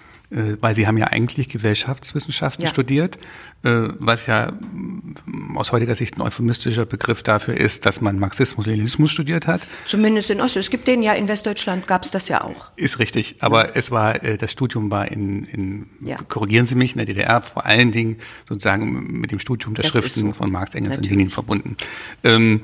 weil 0.61 0.75
Sie 0.75 0.87
haben 0.87 0.99
ja 0.99 1.07
eigentlich 1.07 1.49
Gesellschaftswissenschaften 1.49 2.65
ja. 2.65 2.71
studiert, 2.71 3.17
äh, 3.63 3.89
was 3.99 4.27
ja 4.27 4.53
mm, 4.53 5.57
aus 5.57 5.73
heutiger 5.73 5.95
Sicht 5.95 6.19
ein 6.19 6.21
euphemistischer 6.21 6.85
Begriff 6.85 7.23
dafür 7.23 7.57
ist, 7.57 7.87
dass 7.87 8.01
man 8.01 8.19
Marxismus, 8.19 8.67
Leninismus 8.67 9.11
studiert 9.11 9.47
hat. 9.47 9.67
Zumindest 9.87 10.31
in 10.31 10.41
Ost. 10.41 10.57
Es 10.57 10.71
gibt 10.71 10.87
den 10.87 11.03
ja 11.03 11.15
in 11.15 11.29
Westdeutschland 11.29 11.87
gab 11.87 12.05
es 12.05 12.11
das 12.11 12.29
ja 12.29 12.45
auch. 12.45 12.71
Ist 12.77 12.99
richtig, 12.99 13.37
aber 13.41 13.67
ja. 13.67 13.73
es 13.75 13.91
war 13.91 14.23
äh, 14.23 14.37
das 14.37 14.53
Studium 14.53 14.91
war 14.91 15.11
in, 15.11 15.45
in 15.45 15.87
ja. 16.01 16.17
korrigieren 16.29 16.67
Sie 16.67 16.75
mich 16.75 16.93
in 16.93 16.99
der 16.99 17.07
DDR 17.07 17.41
vor 17.43 17.65
allen 17.65 17.91
Dingen 17.91 18.19
sozusagen 18.49 19.21
mit 19.21 19.33
dem 19.33 19.41
Studium 19.41 19.75
der 19.75 19.85
das 19.85 19.93
Schriften 19.93 20.21
so. 20.21 20.33
von 20.35 20.53
Marx, 20.53 20.75
Engels 20.75 20.97
Natürlich. 20.97 21.11
und 21.11 21.17
Lenin 21.17 21.31
verbunden. 21.31 21.77
Ähm, 22.23 22.63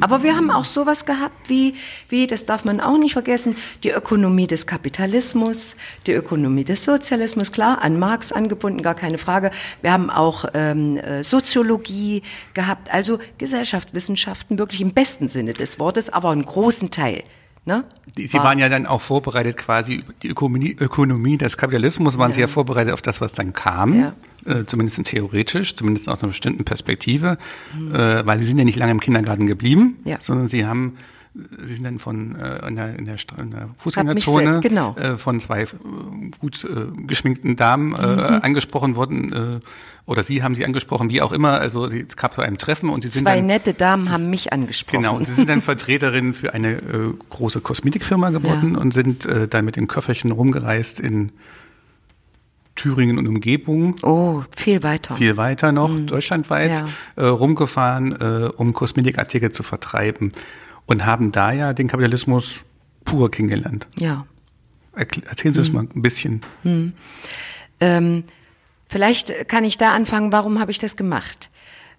aber 0.00 0.22
wir 0.22 0.36
haben 0.36 0.50
auch 0.50 0.66
sowas 0.66 1.06
gehabt 1.06 1.48
wie, 1.48 1.74
wie, 2.08 2.26
das 2.26 2.44
darf 2.44 2.64
man 2.64 2.80
auch 2.80 2.98
nicht 2.98 3.14
vergessen, 3.14 3.56
die 3.82 3.90
Ökonomie 3.90 4.46
des 4.46 4.66
Kapitalismus, 4.66 5.76
die 6.06 6.12
Ökonomie 6.12 6.64
des 6.64 6.84
Sozialismus, 6.84 7.52
klar, 7.52 7.82
an 7.82 7.98
Marx 7.98 8.30
angebunden, 8.30 8.82
gar 8.82 8.94
keine 8.94 9.16
Frage. 9.16 9.50
Wir 9.80 9.92
haben 9.92 10.10
auch 10.10 10.44
ähm, 10.52 10.98
äh, 10.98 11.24
Soziologie 11.24 12.22
gehabt, 12.52 12.92
also 12.92 13.18
Gesellschaftswissenschaften 13.38 14.58
wirklich 14.58 14.82
im 14.82 14.92
besten 14.92 15.28
Sinne 15.28 15.54
des 15.54 15.78
Wortes, 15.78 16.10
aber 16.10 16.30
einen 16.30 16.44
großen 16.44 16.90
Teil. 16.90 17.24
Ne? 17.64 17.84
Sie 18.16 18.32
war, 18.34 18.44
waren 18.44 18.58
ja 18.58 18.68
dann 18.68 18.86
auch 18.86 19.00
vorbereitet 19.00 19.56
quasi, 19.56 20.04
die 20.22 20.28
Ökonomie, 20.28 20.76
Ökonomie 20.78 21.36
des 21.36 21.56
Kapitalismus 21.56 22.18
waren 22.18 22.30
ja. 22.30 22.34
Sie 22.34 22.40
ja 22.40 22.48
vorbereitet 22.48 22.94
auf 22.94 23.02
das, 23.02 23.20
was 23.20 23.32
dann 23.32 23.52
kam. 23.52 24.00
Ja 24.00 24.12
äh, 24.48 24.64
zumindest 24.64 25.04
theoretisch, 25.04 25.74
zumindest 25.74 26.08
aus 26.08 26.22
einer 26.22 26.28
bestimmten 26.28 26.64
Perspektive, 26.64 27.38
mhm. 27.76 27.94
äh, 27.94 28.26
weil 28.26 28.38
sie 28.38 28.46
sind 28.46 28.58
ja 28.58 28.64
nicht 28.64 28.78
lange 28.78 28.92
im 28.92 29.00
Kindergarten 29.00 29.46
geblieben, 29.46 29.98
ja. 30.04 30.16
sondern 30.20 30.48
sie 30.48 30.66
haben 30.66 30.96
Sie 31.34 31.74
sind 31.74 31.84
dann 31.84 31.98
von 31.98 32.36
äh, 32.36 32.66
in, 32.66 32.76
der, 32.76 32.98
in, 32.98 33.04
der, 33.04 33.16
in 33.38 33.50
der 33.50 33.68
Fußgängerzone 33.76 34.60
genau. 34.60 34.96
äh, 34.96 35.16
von 35.16 35.40
zwei 35.40 35.62
äh, 35.62 35.66
gut 36.40 36.64
äh, 36.64 37.06
geschminkten 37.06 37.56
Damen 37.56 37.94
äh, 37.94 38.06
mhm. 38.06 38.40
angesprochen 38.42 38.96
worden 38.96 39.32
äh, 39.32 39.60
oder 40.06 40.22
Sie 40.22 40.42
haben 40.42 40.54
sie 40.54 40.64
angesprochen, 40.64 41.10
wie 41.10 41.20
auch 41.20 41.32
immer. 41.32 41.60
Also 41.60 41.86
es 41.86 42.16
gab 42.16 42.34
so 42.34 42.40
ein 42.40 42.56
Treffen 42.56 42.88
und 42.88 43.02
Sie 43.02 43.08
sind 43.08 43.24
zwei 43.24 43.36
dann, 43.36 43.46
nette 43.46 43.74
Damen 43.74 44.06
Sie, 44.06 44.10
haben 44.10 44.30
mich 44.30 44.52
angesprochen. 44.54 45.02
Genau, 45.02 45.16
und 45.16 45.26
Sie 45.26 45.32
sind 45.32 45.50
dann 45.50 45.60
Vertreterin 45.60 46.32
für 46.32 46.54
eine 46.54 46.76
äh, 46.76 47.12
große 47.28 47.60
Kosmetikfirma 47.60 48.30
geworden 48.30 48.72
ja. 48.72 48.80
und 48.80 48.94
sind 48.94 49.26
äh, 49.26 49.46
dann 49.48 49.66
mit 49.66 49.76
dem 49.76 49.86
Köfferchen 49.86 50.30
rumgereist 50.32 50.98
in 50.98 51.32
Thüringen 52.74 53.18
und 53.18 53.26
Umgebung. 53.26 53.96
Oh, 54.02 54.42
viel 54.56 54.82
weiter. 54.82 55.16
Viel 55.16 55.36
weiter 55.36 55.72
noch, 55.72 55.90
mhm. 55.90 56.06
deutschlandweit, 56.06 56.70
ja. 56.70 56.88
äh, 57.16 57.26
rumgefahren, 57.26 58.12
äh, 58.12 58.48
um 58.56 58.72
Kosmetikartikel 58.72 59.52
zu 59.52 59.62
vertreiben. 59.62 60.32
Und 60.88 61.06
haben 61.06 61.30
da 61.32 61.52
ja 61.52 61.72
den 61.74 61.86
Kapitalismus 61.86 62.64
pur 63.04 63.30
kennengelernt. 63.30 63.86
Ja. 63.98 64.26
Erzählen 64.94 65.54
Sie 65.54 65.60
es 65.60 65.68
mhm. 65.68 65.74
mal 65.74 65.86
ein 65.94 66.02
bisschen. 66.02 66.42
Mhm. 66.64 66.92
Ähm, 67.78 68.24
vielleicht 68.88 69.48
kann 69.48 69.64
ich 69.64 69.78
da 69.78 69.92
anfangen, 69.92 70.32
warum 70.32 70.58
habe 70.58 70.72
ich 70.72 70.78
das 70.78 70.96
gemacht? 70.96 71.50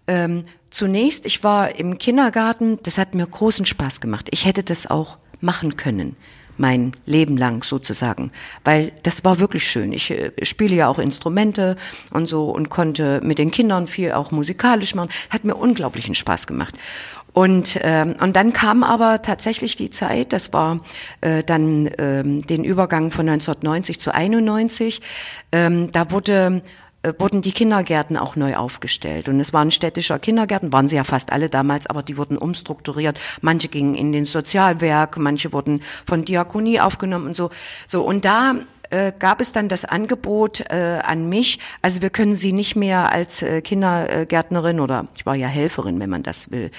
Ähm, 0.07 0.43
zunächst, 0.71 1.25
ich 1.25 1.43
war 1.43 1.75
im 1.75 1.97
Kindergarten, 1.99 2.79
das 2.83 2.97
hat 2.97 3.15
mir 3.15 3.25
großen 3.25 3.65
Spaß 3.65 4.01
gemacht. 4.01 4.27
Ich 4.31 4.45
hätte 4.45 4.63
das 4.63 4.87
auch 4.87 5.17
machen 5.39 5.77
können 5.77 6.17
mein 6.59 6.91
Leben 7.05 7.37
lang 7.37 7.63
sozusagen, 7.63 8.31
weil 8.63 8.91
das 9.03 9.23
war 9.23 9.39
wirklich 9.39 9.63
schön. 9.63 9.93
Ich 9.93 10.11
äh, 10.11 10.31
spiele 10.43 10.75
ja 10.75 10.87
auch 10.89 10.99
Instrumente 10.99 11.77
und 12.11 12.27
so 12.27 12.49
und 12.49 12.69
konnte 12.69 13.21
mit 13.23 13.37
den 13.37 13.49
Kindern 13.49 13.87
viel 13.87 14.11
auch 14.11 14.31
musikalisch 14.31 14.93
machen. 14.93 15.09
Hat 15.29 15.45
mir 15.45 15.55
unglaublichen 15.55 16.15
Spaß 16.15 16.47
gemacht. 16.47 16.75
Und, 17.39 17.79
ähm, 17.83 18.17
und 18.19 18.35
dann 18.35 18.51
kam 18.51 18.83
aber 18.83 19.21
tatsächlich 19.21 19.77
die 19.77 19.89
Zeit, 19.89 20.33
das 20.33 20.51
war 20.51 20.81
äh, 21.21 21.41
dann 21.41 21.89
ähm, 21.97 22.45
den 22.45 22.65
Übergang 22.65 23.11
von 23.11 23.29
1990 23.29 23.97
zu 23.97 24.13
91, 24.13 24.99
ähm, 25.53 25.89
da 25.93 26.11
wurde 26.11 26.61
äh, 27.01 27.13
wurden 27.17 27.41
die 27.41 27.53
Kindergärten 27.53 28.17
auch 28.17 28.35
neu 28.35 28.57
aufgestellt. 28.57 29.29
Und 29.29 29.39
es 29.39 29.53
waren 29.53 29.71
städtischer 29.71 30.19
Kindergärten, 30.19 30.73
waren 30.73 30.89
sie 30.89 30.97
ja 30.97 31.05
fast 31.05 31.31
alle 31.31 31.47
damals, 31.47 31.87
aber 31.87 32.03
die 32.03 32.17
wurden 32.17 32.37
umstrukturiert. 32.37 33.17
Manche 33.39 33.69
gingen 33.69 33.95
in 33.95 34.11
den 34.11 34.25
Sozialwerk, 34.25 35.15
manche 35.15 35.53
wurden 35.53 35.81
von 36.05 36.25
Diakonie 36.25 36.81
aufgenommen 36.81 37.27
und 37.27 37.37
so. 37.37 37.51
So, 37.87 38.03
und 38.03 38.25
da 38.25 38.55
äh, 38.89 39.11
gab 39.17 39.41
es 39.41 39.51
dann 39.51 39.69
das 39.69 39.85
Angebot 39.85 40.61
äh, 40.69 40.99
an 41.03 41.29
mich, 41.29 41.59
also 41.81 42.01
wir 42.01 42.09
können 42.09 42.35
sie 42.35 42.53
nicht 42.53 42.75
mehr 42.75 43.11
als 43.11 43.41
äh, 43.41 43.61
Kindergärtnerin 43.61 44.79
oder 44.79 45.07
ich 45.15 45.25
war 45.25 45.35
ja 45.35 45.47
Helferin, 45.47 45.99
wenn 45.99 46.09
man 46.09 46.23
das 46.23 46.51
will, 46.51 46.71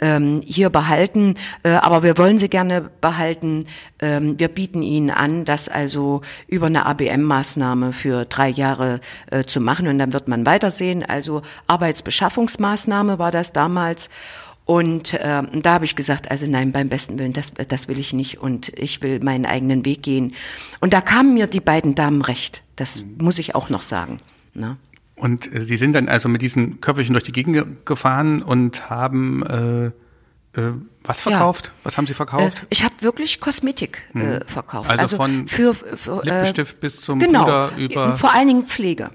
ähm, 0.00 0.42
hier 0.44 0.70
behalten, 0.70 1.34
äh, 1.62 1.70
aber 1.70 2.02
wir 2.02 2.18
wollen 2.18 2.38
sie 2.38 2.48
gerne 2.48 2.90
behalten. 3.00 3.66
Ähm, 4.00 4.38
wir 4.38 4.48
bieten 4.48 4.82
ihnen 4.82 5.10
an, 5.10 5.44
das 5.44 5.68
also 5.68 6.22
über 6.46 6.66
eine 6.66 6.86
ABM-Maßnahme 6.86 7.92
für 7.92 8.24
drei 8.24 8.48
Jahre 8.48 9.00
äh, 9.30 9.44
zu 9.44 9.60
machen 9.60 9.88
und 9.88 9.98
dann 9.98 10.12
wird 10.12 10.28
man 10.28 10.46
weitersehen. 10.46 11.04
Also 11.04 11.42
Arbeitsbeschaffungsmaßnahme 11.66 13.18
war 13.18 13.30
das 13.30 13.52
damals. 13.52 14.08
Und 14.68 15.14
äh, 15.14 15.42
da 15.62 15.72
habe 15.72 15.86
ich 15.86 15.96
gesagt, 15.96 16.30
also 16.30 16.46
nein, 16.46 16.72
beim 16.72 16.90
besten 16.90 17.18
Willen, 17.18 17.32
das, 17.32 17.54
das 17.54 17.88
will 17.88 17.98
ich 17.98 18.12
nicht 18.12 18.38
und 18.38 18.68
ich 18.78 19.02
will 19.02 19.18
meinen 19.20 19.46
eigenen 19.46 19.86
Weg 19.86 20.02
gehen. 20.02 20.34
Und 20.80 20.92
da 20.92 21.00
kamen 21.00 21.32
mir 21.32 21.46
die 21.46 21.60
beiden 21.60 21.94
Damen 21.94 22.20
recht. 22.20 22.62
Das 22.76 23.00
mhm. 23.00 23.16
muss 23.22 23.38
ich 23.38 23.54
auch 23.54 23.70
noch 23.70 23.80
sagen. 23.80 24.18
Ne? 24.52 24.76
Und 25.14 25.50
äh, 25.54 25.64
Sie 25.64 25.78
sind 25.78 25.94
dann 25.94 26.10
also 26.10 26.28
mit 26.28 26.42
diesen 26.42 26.82
Köfferchen 26.82 27.14
durch 27.14 27.24
die 27.24 27.32
Gegend 27.32 27.86
gefahren 27.86 28.42
und 28.42 28.90
haben 28.90 29.42
äh, 29.42 29.86
äh, 30.60 30.72
was 31.02 31.22
verkauft? 31.22 31.68
Ja. 31.68 31.72
Was 31.84 31.96
haben 31.96 32.06
Sie 32.06 32.12
verkauft? 32.12 32.64
Äh, 32.64 32.66
ich 32.68 32.84
habe 32.84 32.94
wirklich 33.00 33.40
Kosmetik 33.40 34.02
äh, 34.14 34.18
hm. 34.18 34.40
verkauft. 34.48 34.90
Also, 34.90 35.02
also 35.02 35.16
von 35.16 35.48
für, 35.48 35.72
für, 35.72 36.20
Lippenstift 36.22 36.78
bis 36.78 37.00
zum 37.00 37.20
genau, 37.20 37.44
Puder 37.44 37.70
über. 37.78 38.18
Vor 38.18 38.34
allen 38.34 38.48
Dingen 38.48 38.64
Pflege. 38.66 39.08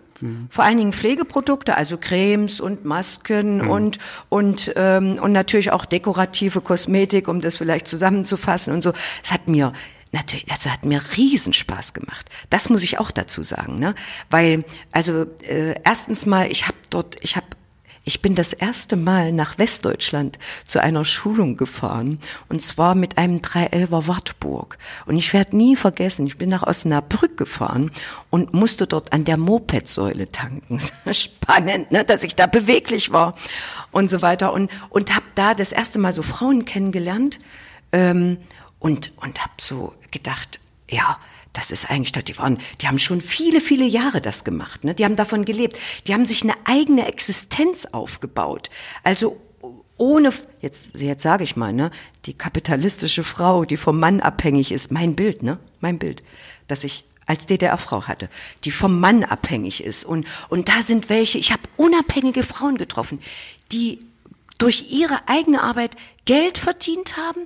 Vor 0.49 0.64
allen 0.64 0.78
Dingen 0.78 0.93
Pflegeprodukte, 0.93 1.76
also 1.76 1.97
Cremes 1.97 2.59
und 2.59 2.86
Masken 2.86 3.64
mhm. 3.64 3.70
und 3.70 3.97
und 4.30 4.72
ähm, 4.76 5.20
und 5.22 5.32
natürlich 5.32 5.72
auch 5.72 5.86
dekorative 5.86 6.61
Kosmetik, 6.61 7.28
um 7.28 7.41
das 7.41 7.57
vielleicht 7.57 7.88
zusammenzufassen 7.88 8.74
und 8.74 8.82
so. 8.82 8.93
Es 9.24 9.32
hat 9.32 9.47
mir 9.47 9.74
natürlich, 10.11 10.49
also 10.49 10.70
hat 10.70 10.86
mir 10.86 11.01
Riesenspaß 11.18 11.93
gemacht. 11.93 12.30
Das 12.49 12.70
muss 12.70 12.84
ich 12.84 12.99
auch 12.99 13.11
dazu 13.11 13.43
sagen, 13.43 13.80
ne? 13.80 13.95
Weil 14.30 14.64
also 14.91 15.26
äh, 15.41 15.76
erstens 15.84 16.26
mal, 16.26 16.51
ich 16.51 16.68
habe 16.68 16.78
dort, 16.89 17.18
ich 17.22 17.36
habe 17.36 17.47
ich 18.05 18.21
bin 18.21 18.35
das 18.35 18.51
erste 18.51 18.97
Mal 18.97 19.31
nach 19.31 19.57
Westdeutschland 19.57 20.37
zu 20.65 20.81
einer 20.81 21.05
Schulung 21.05 21.55
gefahren 21.55 22.19
und 22.49 22.61
zwar 22.61 22.95
mit 22.95 23.17
einem 23.17 23.37
311er 23.37 24.07
Wartburg. 24.07 24.77
Und 25.05 25.17
ich 25.17 25.31
werde 25.31 25.55
nie 25.55 25.75
vergessen, 25.75 26.27
ich 26.27 26.37
bin 26.37 26.49
nach 26.49 26.63
Osnabrück 26.63 27.37
gefahren 27.37 27.91
und 28.29 28.53
musste 28.53 28.87
dort 28.87 29.13
an 29.13 29.23
der 29.23 29.37
Mopedsäule 29.37 30.31
tanken. 30.31 30.81
Spannend, 31.13 31.91
ne, 31.91 32.03
dass 32.03 32.23
ich 32.23 32.35
da 32.35 32.45
beweglich 32.45 33.13
war 33.13 33.35
und 33.91 34.09
so 34.09 34.21
weiter. 34.21 34.51
Und, 34.51 34.69
und 34.89 35.15
habe 35.15 35.25
da 35.35 35.53
das 35.53 35.71
erste 35.71 35.97
Mal 35.97 36.13
so 36.13 36.23
Frauen 36.23 36.65
kennengelernt 36.65 37.39
ähm, 37.93 38.37
und, 38.79 39.13
und 39.15 39.41
habe 39.41 39.53
so 39.61 39.93
gedacht, 40.11 40.59
ja, 40.89 41.17
das 41.53 41.69
ist 41.69 41.89
eigentlich, 41.89 42.11
die 42.11 42.37
waren, 42.37 42.57
die 42.81 42.87
haben 42.87 42.99
schon 42.99 43.21
viele, 43.21 43.61
viele 43.61 43.85
Jahre 43.85 44.21
das 44.21 44.43
gemacht, 44.43 44.83
ne? 44.83 44.95
Die 44.95 45.05
haben 45.05 45.15
davon 45.15 45.45
gelebt. 45.45 45.77
Die 46.07 46.13
haben 46.13 46.25
sich 46.25 46.41
eine 46.41 46.55
eigene 46.65 47.07
Existenz 47.07 47.85
aufgebaut. 47.85 48.71
Also 49.03 49.39
ohne, 49.97 50.33
jetzt, 50.61 50.99
jetzt 50.99 51.21
sage 51.21 51.43
ich 51.43 51.55
mal, 51.55 51.71
ne, 51.71 51.91
die 52.25 52.33
kapitalistische 52.33 53.23
Frau, 53.23 53.65
die 53.65 53.77
vom 53.77 53.99
Mann 53.99 54.19
abhängig 54.19 54.71
ist, 54.71 54.91
mein 54.91 55.15
Bild, 55.15 55.43
ne, 55.43 55.59
mein 55.79 55.99
Bild, 55.99 56.23
dass 56.67 56.83
ich 56.83 57.05
als 57.25 57.45
DDR-Frau 57.45 58.03
hatte, 58.07 58.29
die 58.63 58.71
vom 58.71 58.99
Mann 58.99 59.23
abhängig 59.23 59.83
ist. 59.83 60.03
Und, 60.03 60.27
und 60.49 60.67
da 60.67 60.81
sind 60.81 61.09
welche, 61.09 61.37
ich 61.37 61.51
habe 61.51 61.61
unabhängige 61.77 62.43
Frauen 62.43 62.77
getroffen, 62.77 63.19
die 63.71 63.99
durch 64.57 64.91
ihre 64.91 65.27
eigene 65.27 65.61
Arbeit 65.61 65.95
Geld 66.25 66.57
verdient 66.57 67.15
haben, 67.15 67.41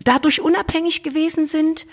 dadurch 0.00 0.40
unabhängig 0.40 1.02
gewesen 1.02 1.46
sind 1.46 1.86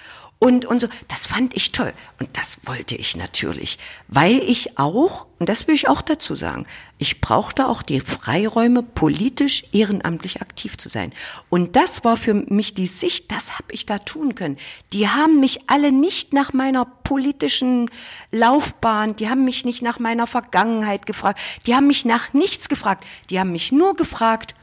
und, 0.44 0.66
und 0.66 0.82
so. 0.82 0.88
Das 1.08 1.26
fand 1.26 1.56
ich 1.56 1.72
toll. 1.72 1.94
Und 2.20 2.36
das 2.36 2.60
wollte 2.66 2.96
ich 2.96 3.16
natürlich, 3.16 3.80
weil 4.10 4.40
ich 4.40 4.78
auch, 4.78 5.26
und 5.40 5.48
das 5.48 5.68
will 5.68 5.76
ich 5.76 5.88
auch 5.88 6.02
dazu 6.02 6.36
sagen, 6.36 6.68
ich 6.98 7.22
brauchte 7.22 7.66
auch 7.66 7.82
die 7.82 8.02
Freiräume, 8.02 8.84
politisch 8.84 9.64
ehrenamtlich 9.72 10.42
aktiv 10.42 10.76
zu 10.78 10.90
sein. 10.90 11.14
Und 11.50 11.78
das 11.78 12.04
war 12.04 12.18
für 12.18 12.34
mich 12.34 12.74
die 12.74 12.88
Sicht, 12.88 13.32
das 13.32 13.54
habe 13.54 13.72
ich 13.72 13.86
da 13.86 14.00
tun 14.00 14.36
können. 14.36 14.58
Die 14.92 15.08
haben 15.08 15.40
mich 15.40 15.70
alle 15.70 15.94
nicht 15.94 16.34
nach 16.34 16.52
meiner 16.52 16.84
politischen 16.84 17.90
Laufbahn, 18.34 19.16
die 19.16 19.30
haben 19.30 19.46
mich 19.46 19.64
nicht 19.64 19.82
nach 19.82 20.00
meiner 20.00 20.28
Vergangenheit 20.28 21.06
gefragt, 21.06 21.40
die 21.66 21.74
haben 21.74 21.88
mich 21.88 22.04
nach 22.04 22.34
nichts 22.34 22.68
gefragt. 22.68 23.06
Die 23.30 23.40
haben 23.40 23.54
mich 23.54 23.72
nur 23.72 23.96
gefragt, 23.96 24.56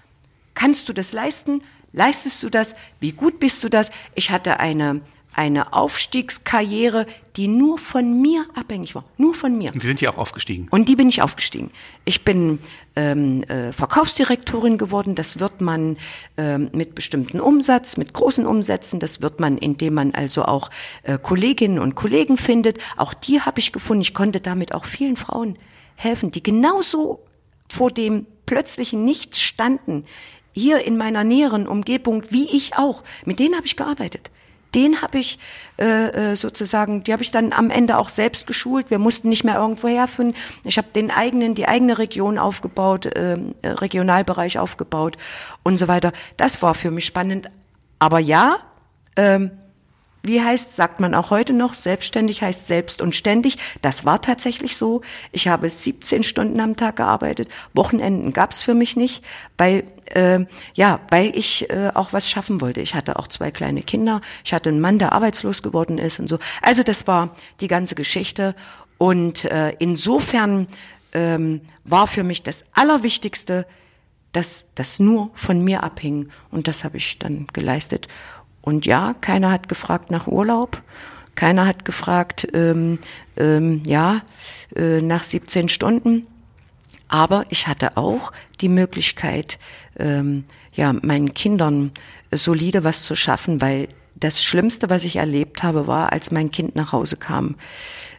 kannst 0.53 0.91
du 0.91 0.93
das 0.93 1.13
leisten? 1.13 1.63
Leistest 1.95 2.43
du 2.43 2.51
das? 2.51 2.75
Wie 3.01 3.13
gut 3.13 3.41
bist 3.41 3.65
du 3.65 3.71
das? 3.71 3.91
Ich 4.15 4.31
hatte 4.31 4.61
eine 4.61 5.01
eine 5.35 5.73
Aufstiegskarriere, 5.73 7.07
die 7.37 7.47
nur 7.49 7.79
von 7.79 8.21
mir 8.21 8.45
abhängig 8.55 8.95
war. 8.95 9.05
Nur 9.17 9.35
von 9.35 9.57
mir. 9.57 9.73
Und 9.73 9.83
die 9.83 9.87
sind 9.87 10.01
ja 10.01 10.11
auch 10.11 10.19
aufgestiegen. 10.19 10.67
Und 10.71 10.89
die 10.89 10.97
bin 10.97 11.09
ich 11.09 11.23
aufgestiegen. 11.23 11.71
Ich 12.05 12.25
bin 12.25 12.59
ähm, 12.97 13.45
äh, 13.45 13.73
Verkaufsdirektorin 13.73 14.77
geworden. 14.77 15.15
Das 15.15 15.39
wird 15.39 15.61
man 15.61 15.97
ähm, 16.37 16.71
mit 16.73 16.95
bestimmten 16.95 17.41
Umsatz, 17.41 17.97
mit 17.97 18.13
großen 18.13 18.47
Umsätzen. 18.47 18.99
Das 18.99 19.23
wird 19.23 19.41
man, 19.41 19.57
indem 19.57 19.95
man 19.95 20.15
also 20.15 20.45
auch 20.45 20.71
äh, 21.05 21.19
Kolleginnen 21.19 21.79
und 21.79 21.95
Kollegen 21.95 22.37
findet. 22.37 22.79
Auch 22.97 23.15
die 23.15 23.41
habe 23.41 23.61
ich 23.61 23.73
gefunden. 23.73 24.03
Ich 24.03 24.15
konnte 24.15 24.41
damit 24.41 24.75
auch 24.75 24.85
vielen 24.85 25.17
Frauen 25.17 25.59
helfen, 25.95 26.31
die 26.33 26.43
genauso 26.43 27.25
vor 27.69 27.91
dem 27.91 28.27
plötzlichen 28.47 29.05
Nichts 29.05 29.41
standen. 29.41 30.05
Hier 30.53 30.85
in 30.85 30.97
meiner 30.97 31.23
näheren 31.23 31.69
Umgebung, 31.69 32.25
wie 32.31 32.47
ich 32.47 32.77
auch. 32.77 33.05
Mit 33.25 33.39
denen 33.39 33.55
habe 33.55 33.67
ich 33.67 33.77
gearbeitet 33.77 34.31
den 34.75 35.03
habe 35.03 35.19
ich 35.19 35.39
äh, 35.79 36.33
äh, 36.33 36.37
sozusagen, 36.37 37.03
die 37.05 37.13
habe 37.13 37.23
ich 37.23 37.31
dann 37.31 37.53
am 37.53 37.71
Ende 37.71 37.99
auch 37.99 38.09
selbst 38.09 38.47
geschult. 38.47 38.91
Wir 38.91 38.99
mussten 38.99 39.29
nicht 39.29 39.45
mehr 39.45 39.57
irgendwo 39.57 39.89
herfinden. 39.89 40.35
Ich 40.65 40.79
habe 40.79 40.89
den 40.95 41.11
eigenen, 41.11 41.55
die 41.55 41.67
eigene 41.67 41.99
Region 41.99 42.39
aufgebaut, 42.39 43.07
äh, 43.07 43.37
Regionalbereich 43.65 44.59
aufgebaut 44.59 45.17
und 45.63 45.77
so 45.77 45.89
weiter. 45.89 46.13
Das 46.37 46.63
war 46.63 46.75
für 46.75 46.91
mich 46.91 47.07
spannend. 47.07 47.51
Aber 47.99 48.19
ja, 48.19 48.59
ähm, 49.17 49.51
wie 50.23 50.43
heißt, 50.43 50.77
sagt 50.77 51.01
man 51.01 51.15
auch 51.15 51.31
heute 51.31 51.53
noch, 51.53 51.75
selbstständig 51.75 52.43
heißt 52.43 52.67
selbst 52.67 53.01
und 53.01 53.17
ständig. 53.17 53.57
Das 53.81 54.05
war 54.05 54.21
tatsächlich 54.21 54.77
so. 54.77 55.01
Ich 55.33 55.49
habe 55.49 55.69
17 55.69 56.23
Stunden 56.23 56.61
am 56.61 56.77
Tag 56.77 56.97
gearbeitet. 56.97 57.49
Wochenenden 57.73 58.33
gab's 58.33 58.61
für 58.61 58.75
mich 58.75 58.97
nicht, 58.97 59.25
weil 59.57 59.85
äh, 60.15 60.45
ja, 60.75 61.01
weil 61.11 61.37
ich 61.37 61.71
äh, 61.71 61.91
auch 61.95 62.13
was 62.13 62.29
schaffen 62.29 62.61
wollte. 62.61 62.81
Ich 62.81 62.95
hatte 62.95 63.19
auch 63.19 63.29
zwei 63.29 63.51
kleine 63.51 63.83
Kinder. 63.83 64.21
Ich 64.45 64.53
hatte 64.53 64.69
einen 64.69 64.81
Mann, 64.81 64.99
der 64.99 65.13
arbeitslos 65.13 65.63
geworden 65.63 65.99
ist 65.99 66.19
und 66.19 66.29
so. 66.29 66.39
Also 66.63 66.83
das 66.83 67.07
war 67.07 67.35
die 67.61 67.69
ganze 67.69 67.95
Geschichte. 67.95 68.55
Und 68.99 69.45
äh, 69.47 69.75
insofern 69.79 70.67
ähm, 71.13 71.63
war 71.85 72.07
für 72.07 72.25
mich 72.25 72.43
das 72.43 72.65
Allerwichtigste, 72.73 73.67
dass 74.33 74.69
das 74.75 74.99
nur 74.99 75.31
von 75.35 75.65
mir 75.65 75.83
abhing. 75.83 76.29
Und 76.51 76.69
das 76.69 76.85
habe 76.85 76.99
ich 76.99 77.19
dann 77.19 77.47
geleistet. 77.53 78.09
Und 78.63 78.87
ja, 78.87 79.15
keiner 79.21 79.51
hat 79.51 79.69
gefragt 79.69 80.11
nach 80.11 80.27
Urlaub. 80.27 80.83
Keiner 81.35 81.67
hat 81.67 81.85
gefragt, 81.85 82.49
ähm, 82.53 82.99
ähm, 83.37 83.83
ja, 83.87 84.23
äh, 84.77 85.01
nach 85.01 85.25
17 85.25 85.69
Stunden. 85.69 86.27
Aber 87.09 87.45
ich 87.49 87.67
hatte 87.67 87.97
auch 87.97 88.33
die 88.61 88.69
Möglichkeit, 88.69 89.59
ähm, 89.99 90.45
ja, 90.75 90.93
meinen 90.93 91.35
Kindern 91.35 91.91
solide 92.31 92.85
was 92.85 93.03
zu 93.03 93.17
schaffen, 93.17 93.61
weil 93.61 93.89
das 94.15 94.43
Schlimmste, 94.43 94.91
was 94.91 95.05
ich 95.05 95.17
erlebt 95.17 95.63
habe, 95.63 95.87
war, 95.87 96.13
als 96.13 96.31
mein 96.31 96.51
Kind 96.51 96.77
nach 96.77 96.93
Hause 96.93 97.17
kam. 97.17 97.57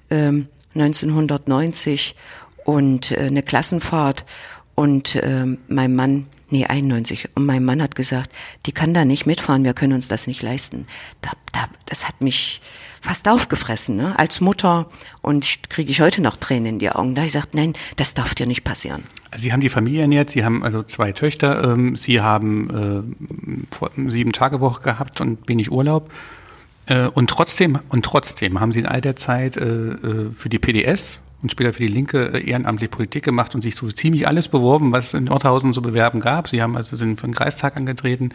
Ähm, 0.09 0.47
1990 0.73 2.15
und 2.65 3.11
äh, 3.11 3.19
eine 3.27 3.43
Klassenfahrt 3.43 4.25
und 4.75 5.15
äh, 5.15 5.45
mein 5.67 5.95
Mann, 5.95 6.27
nee 6.51 6.65
91 6.65 7.29
und 7.35 7.45
mein 7.45 7.63
Mann 7.63 7.81
hat 7.81 7.95
gesagt, 7.95 8.31
die 8.65 8.71
kann 8.71 8.93
da 8.93 9.05
nicht 9.05 9.25
mitfahren, 9.25 9.63
wir 9.63 9.73
können 9.73 9.93
uns 9.93 10.07
das 10.07 10.27
nicht 10.27 10.41
leisten. 10.41 10.85
Da, 11.21 11.31
da, 11.53 11.67
das 11.85 12.07
hat 12.07 12.21
mich 12.21 12.61
fast 13.01 13.27
aufgefressen, 13.27 13.95
ne? 13.95 14.17
als 14.17 14.41
Mutter 14.41 14.87
und 15.21 15.69
kriege 15.69 15.91
ich 15.91 16.01
heute 16.01 16.21
noch 16.21 16.37
Tränen 16.37 16.65
in 16.67 16.79
die 16.79 16.91
Augen. 16.91 17.15
Da 17.15 17.21
ich 17.21 17.33
gesagt, 17.33 17.55
nein, 17.55 17.73
das 17.95 18.13
darf 18.13 18.35
dir 18.35 18.45
nicht 18.45 18.63
passieren. 18.63 19.03
Sie 19.35 19.51
haben 19.51 19.61
die 19.61 19.69
Familie 19.69 20.01
ernährt, 20.01 20.29
Sie 20.29 20.45
haben 20.45 20.63
also 20.63 20.83
zwei 20.83 21.11
Töchter, 21.11 21.63
ähm, 21.63 21.95
Sie 21.95 22.21
haben 22.21 23.15
äh, 23.89 24.09
sieben 24.09 24.33
Tage 24.33 24.61
Woche 24.61 24.83
gehabt 24.83 25.21
und 25.21 25.47
wenig 25.47 25.71
Urlaub. 25.71 26.11
Äh, 26.85 27.07
und 27.07 27.29
trotzdem, 27.29 27.79
und 27.89 28.05
trotzdem 28.05 28.59
haben 28.59 28.71
Sie 28.71 28.79
in 28.79 28.85
all 28.85 29.01
der 29.01 29.15
Zeit 29.15 29.57
äh, 29.57 29.65
äh 29.65 30.31
für 30.31 30.49
die 30.49 30.59
PDS 30.59 31.21
und 31.41 31.51
später 31.51 31.73
für 31.73 31.83
die 31.83 31.87
Linke 31.87 32.33
äh, 32.33 32.49
ehrenamtlich 32.49 32.91
Politik 32.91 33.23
gemacht 33.23 33.55
und 33.55 33.61
sich 33.61 33.75
so 33.75 33.89
ziemlich 33.91 34.27
alles 34.27 34.47
beworben, 34.47 34.91
was 34.91 35.13
in 35.13 35.25
Nordhausen 35.25 35.73
zu 35.73 35.81
bewerben 35.81 36.19
gab. 36.19 36.49
Sie 36.49 36.61
haben 36.61 36.77
also 36.77 36.95
sind 36.95 37.19
für 37.19 37.27
den 37.27 37.33
Kreistag 37.33 37.77
angetreten, 37.77 38.29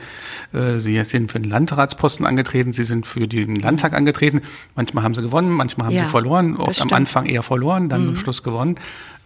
äh, 0.53 0.81
sie 0.81 1.03
sind 1.05 1.31
für 1.31 1.41
den 1.41 1.51
Landratsposten 1.51 2.27
angetreten, 2.27 2.73
sie 2.73 2.85
sind 2.85 3.07
für 3.07 3.29
den 3.29 3.57
Landtag 3.57 3.93
angetreten. 3.93 4.43
Manchmal 4.75 5.05
haben 5.05 5.15
sie 5.15 5.23
gewonnen, 5.23 5.51
manchmal 5.51 5.89
haben 5.89 5.95
ja, 5.95 6.05
sie 6.05 6.11
verloren, 6.11 6.57
oft 6.57 6.81
am 6.81 6.93
Anfang 6.93 7.27
eher 7.27 7.43
verloren, 7.43 7.89
dann 7.89 8.03
mhm. 8.03 8.09
am 8.11 8.17
Schluss 8.17 8.43
gewonnen. 8.43 8.77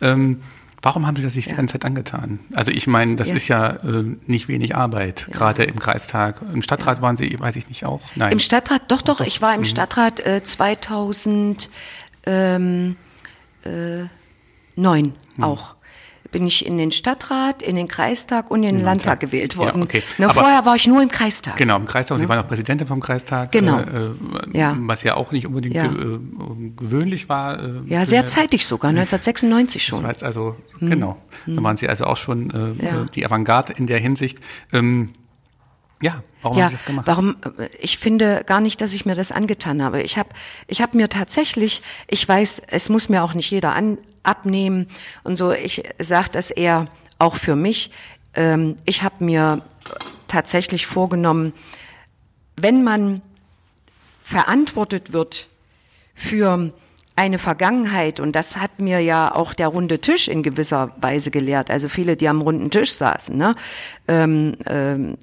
Ähm, 0.01 0.39
Warum 0.83 1.07
haben 1.07 1.17
Sie 1.17 1.23
das 1.23 1.35
sich 1.35 1.45
ja. 1.45 1.51
die 1.51 1.57
ganze 1.57 1.73
Zeit 1.73 1.85
angetan? 1.85 2.39
Also 2.55 2.73
ich 2.73 2.87
meine, 2.87 3.17
das 3.17 3.29
ja. 3.29 3.35
ist 3.35 3.49
ja 3.49 3.69
äh, 3.69 4.17
nicht 4.27 4.49
wenig 4.49 4.77
Arbeit, 4.77 5.27
ja. 5.29 5.37
gerade 5.37 5.65
im 5.65 5.79
Kreistag. 5.79 6.41
Im 6.55 6.63
Stadtrat 6.63 7.03
waren 7.03 7.17
Sie, 7.17 7.39
weiß 7.39 7.57
ich 7.57 7.69
nicht, 7.69 7.85
auch? 7.85 8.01
Nein. 8.15 8.33
Im 8.33 8.39
Stadtrat, 8.39 8.83
doch, 8.89 9.03
doch, 9.03 9.21
ich 9.21 9.43
war 9.43 9.55
im 9.55 9.61
mhm. 9.61 9.65
Stadtrat 9.67 10.21
äh, 10.21 10.43
2000. 10.43 11.69
Ähm, 12.25 12.97
äh, 13.65 14.07
neun 14.77 15.15
hm. 15.37 15.45
auch 15.45 15.75
bin 16.31 16.47
ich 16.47 16.65
in 16.65 16.79
den 16.79 16.93
Stadtrat, 16.93 17.63
in 17.63 17.77
den 17.77 17.89
Kreistag 17.89 18.51
und 18.51 18.63
in 18.63 18.77
den 18.77 18.85
Landtag, 18.85 18.85
Landtag 18.85 19.21
gewählt 19.21 19.57
worden. 19.57 19.79
Ja, 19.79 19.85
okay. 19.85 20.03
Na, 20.19 20.29
vorher 20.31 20.65
war 20.65 20.77
ich 20.77 20.87
nur 20.87 21.03
im 21.03 21.09
Kreistag. 21.09 21.57
Genau, 21.57 21.77
im 21.77 21.87
Kreistag. 21.87 22.19
Ja. 22.19 22.23
Sie 22.23 22.29
waren 22.29 22.39
auch 22.39 22.49
Präsidentin 22.49 22.87
vom 22.87 23.01
Kreistag. 23.01 23.53
Genau. 23.53 23.81
Äh, 23.81 24.11
ja. 24.53 24.77
Was 24.81 25.03
ja 25.03 25.17
auch 25.17 25.33
nicht 25.33 25.47
unbedingt 25.47 25.75
ja. 25.75 25.89
Ge 25.89 26.15
äh, 26.15 26.19
gewöhnlich 26.77 27.29
war. 27.29 27.63
Äh, 27.63 27.81
ja, 27.87 28.05
sehr 28.05 28.27
zeitig 28.27 28.67
sogar, 28.67 28.91
1996 28.91 29.85
schon. 29.85 30.01
Das 30.03 30.09
heißt 30.09 30.23
also, 30.23 30.57
hm. 30.79 30.91
genau. 30.91 31.17
Hm. 31.47 31.57
Da 31.57 31.63
waren 31.63 31.77
Sie 31.77 31.89
also 31.89 32.05
auch 32.05 32.17
schon 32.17 32.51
äh, 32.51 33.07
die 33.15 33.25
Avantgarde 33.25 33.73
in 33.73 33.87
der 33.87 33.99
Hinsicht. 33.99 34.39
Ähm, 34.73 35.11
ja, 36.03 36.23
warum 36.43 36.57
ja, 36.57 36.65
haben 36.65 36.71
Sie 36.71 36.77
das 36.77 36.87
gemacht? 36.87 37.07
Warum? 37.07 37.37
Ich 37.79 37.99
finde 37.99 38.43
gar 38.47 38.61
nicht, 38.61 38.81
dass 38.81 38.95
ich 38.95 39.05
mir 39.05 39.15
das 39.15 39.33
angetan 39.33 39.83
habe. 39.83 40.03
Ich 40.03 40.17
habe, 40.17 40.31
ich 40.67 40.81
habe 40.81 40.97
mir 40.97 41.09
tatsächlich, 41.09 41.83
ich 42.09 42.27
weiß, 42.27 42.63
es 42.69 42.89
muss 42.89 43.09
mir 43.09 43.23
auch 43.23 43.35
nicht 43.35 43.51
jeder 43.51 43.75
an, 43.75 43.99
abnehmen 44.23 44.89
und 45.25 45.37
so. 45.37 45.53
Ich 45.53 45.83
sage 45.99 46.29
das 46.33 46.51
eher 46.51 46.87
auch 47.19 47.37
für 47.37 47.55
mich. 47.55 47.91
Ähm, 48.35 48.77
ich 48.87 49.03
habe 49.03 49.25
mir 49.25 49.63
tatsächlich 50.27 50.87
vorgenommen, 50.87 51.53
wenn 52.57 52.83
man 52.83 53.21
verantwortet 54.23 55.13
wird 55.13 55.49
für 56.15 56.73
eine 57.17 57.39
Vergangenheit 57.39 58.21
und 58.21 58.33
das 58.33 58.57
hat 58.57 58.81
mir 58.81 59.01
ja 59.01 59.35
auch 59.35 59.53
der 59.53 59.69
runde 59.69 59.99
Tisch 59.99 60.29
in 60.29 60.43
gewisser 60.43 60.95
Weise 61.01 61.31
gelehrt. 61.31 61.71
Also 61.71 61.91
viele, 61.91 62.17
die 62.17 62.29
am 62.29 62.41
runden 62.41 62.71
Tisch 62.71 62.95
saßen, 62.95 63.37
ne, 63.37 63.55
ähm, 64.09 64.55
ähm, 64.67 65.19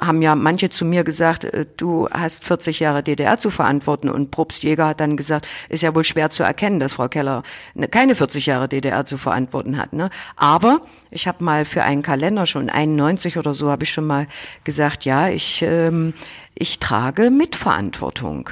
haben 0.00 0.20
ja 0.20 0.34
manche 0.34 0.68
zu 0.70 0.84
mir 0.84 1.04
gesagt, 1.04 1.44
äh, 1.44 1.66
du 1.76 2.08
hast 2.10 2.44
40 2.44 2.80
Jahre 2.80 3.02
DDR 3.02 3.38
zu 3.38 3.50
verantworten 3.50 4.08
und 4.08 4.30
Probst 4.30 4.62
Jäger 4.62 4.88
hat 4.88 5.00
dann 5.00 5.16
gesagt, 5.16 5.46
ist 5.68 5.82
ja 5.82 5.94
wohl 5.94 6.04
schwer 6.04 6.30
zu 6.30 6.42
erkennen, 6.42 6.80
dass 6.80 6.94
Frau 6.94 7.08
Keller 7.08 7.42
ne, 7.74 7.88
keine 7.88 8.14
40 8.14 8.46
Jahre 8.46 8.68
DDR 8.68 9.04
zu 9.04 9.18
verantworten 9.18 9.76
hat. 9.78 9.92
Ne? 9.92 10.10
Aber 10.36 10.82
ich 11.10 11.26
habe 11.26 11.42
mal 11.42 11.64
für 11.64 11.82
einen 11.82 12.02
Kalender 12.02 12.46
schon 12.46 12.68
91 12.68 13.38
oder 13.38 13.54
so 13.54 13.70
habe 13.70 13.84
ich 13.84 13.90
schon 13.90 14.06
mal 14.06 14.26
gesagt, 14.64 15.04
ja, 15.04 15.28
ich 15.28 15.62
ähm, 15.62 16.14
ich 16.54 16.78
trage 16.78 17.30
Mitverantwortung. 17.30 18.50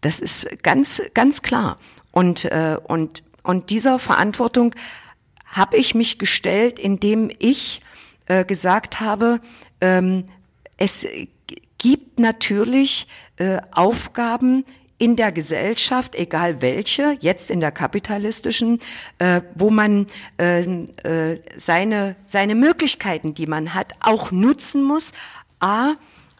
Das 0.00 0.20
ist 0.20 0.46
ganz 0.62 1.02
ganz 1.14 1.42
klar. 1.42 1.78
Und, 2.12 2.44
äh, 2.44 2.76
und, 2.84 3.24
und 3.42 3.70
dieser 3.70 3.98
Verantwortung 3.98 4.74
habe 5.46 5.76
ich 5.76 5.94
mich 5.94 6.18
gestellt, 6.18 6.78
indem 6.78 7.30
ich 7.38 7.80
äh, 8.26 8.44
gesagt 8.44 9.00
habe, 9.00 9.40
ähm, 9.80 10.26
es 10.82 11.06
gibt 11.78 12.18
natürlich 12.18 13.06
äh, 13.36 13.58
Aufgaben 13.70 14.64
in 14.98 15.14
der 15.14 15.30
Gesellschaft, 15.30 16.16
egal 16.16 16.60
welche, 16.60 17.16
jetzt 17.20 17.52
in 17.52 17.60
der 17.60 17.70
kapitalistischen, 17.70 18.80
äh, 19.18 19.42
wo 19.54 19.70
man 19.70 20.08
äh, 20.40 20.62
äh, 20.62 21.40
seine, 21.56 22.16
seine 22.26 22.56
Möglichkeiten, 22.56 23.32
die 23.32 23.46
man 23.46 23.74
hat, 23.74 23.92
auch 24.00 24.32
nutzen 24.32 24.82
muss. 24.82 25.12
A, 25.60 25.92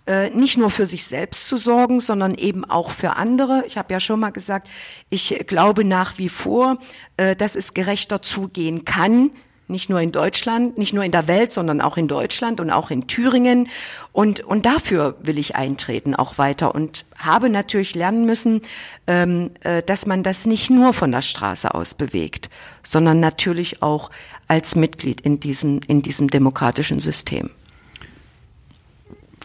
äh, 0.08 0.30
nicht 0.30 0.58
nur 0.58 0.70
für 0.70 0.86
sich 0.86 1.04
selbst 1.04 1.48
zu 1.48 1.56
sorgen, 1.56 2.00
sondern 2.00 2.34
eben 2.34 2.64
auch 2.64 2.90
für 2.90 3.14
andere. 3.14 3.62
Ich 3.68 3.78
habe 3.78 3.92
ja 3.92 4.00
schon 4.00 4.18
mal 4.18 4.30
gesagt, 4.30 4.68
ich 5.08 5.44
glaube 5.46 5.84
nach 5.84 6.18
wie 6.18 6.28
vor, 6.28 6.78
äh, 7.16 7.36
dass 7.36 7.54
es 7.54 7.74
gerechter 7.74 8.22
zugehen 8.22 8.84
kann, 8.84 9.30
nicht 9.68 9.88
nur 9.88 10.00
in 10.00 10.12
Deutschland, 10.12 10.76
nicht 10.78 10.92
nur 10.92 11.04
in 11.04 11.12
der 11.12 11.28
Welt, 11.28 11.52
sondern 11.52 11.80
auch 11.80 11.96
in 11.96 12.08
Deutschland 12.08 12.60
und 12.60 12.70
auch 12.70 12.90
in 12.90 13.06
Thüringen. 13.06 13.68
Und, 14.12 14.40
und 14.40 14.66
dafür 14.66 15.16
will 15.22 15.38
ich 15.38 15.56
eintreten, 15.56 16.14
auch 16.14 16.38
weiter. 16.38 16.74
Und 16.74 17.04
habe 17.16 17.48
natürlich 17.48 17.94
lernen 17.94 18.26
müssen, 18.26 18.62
ähm, 19.06 19.50
äh, 19.62 19.82
dass 19.82 20.06
man 20.06 20.22
das 20.22 20.46
nicht 20.46 20.70
nur 20.70 20.92
von 20.92 21.12
der 21.12 21.22
Straße 21.22 21.74
aus 21.74 21.94
bewegt, 21.94 22.50
sondern 22.82 23.20
natürlich 23.20 23.82
auch 23.82 24.10
als 24.48 24.74
Mitglied 24.74 25.20
in 25.20 25.40
diesem, 25.40 25.80
in 25.86 26.02
diesem 26.02 26.28
demokratischen 26.28 27.00
System. 27.00 27.50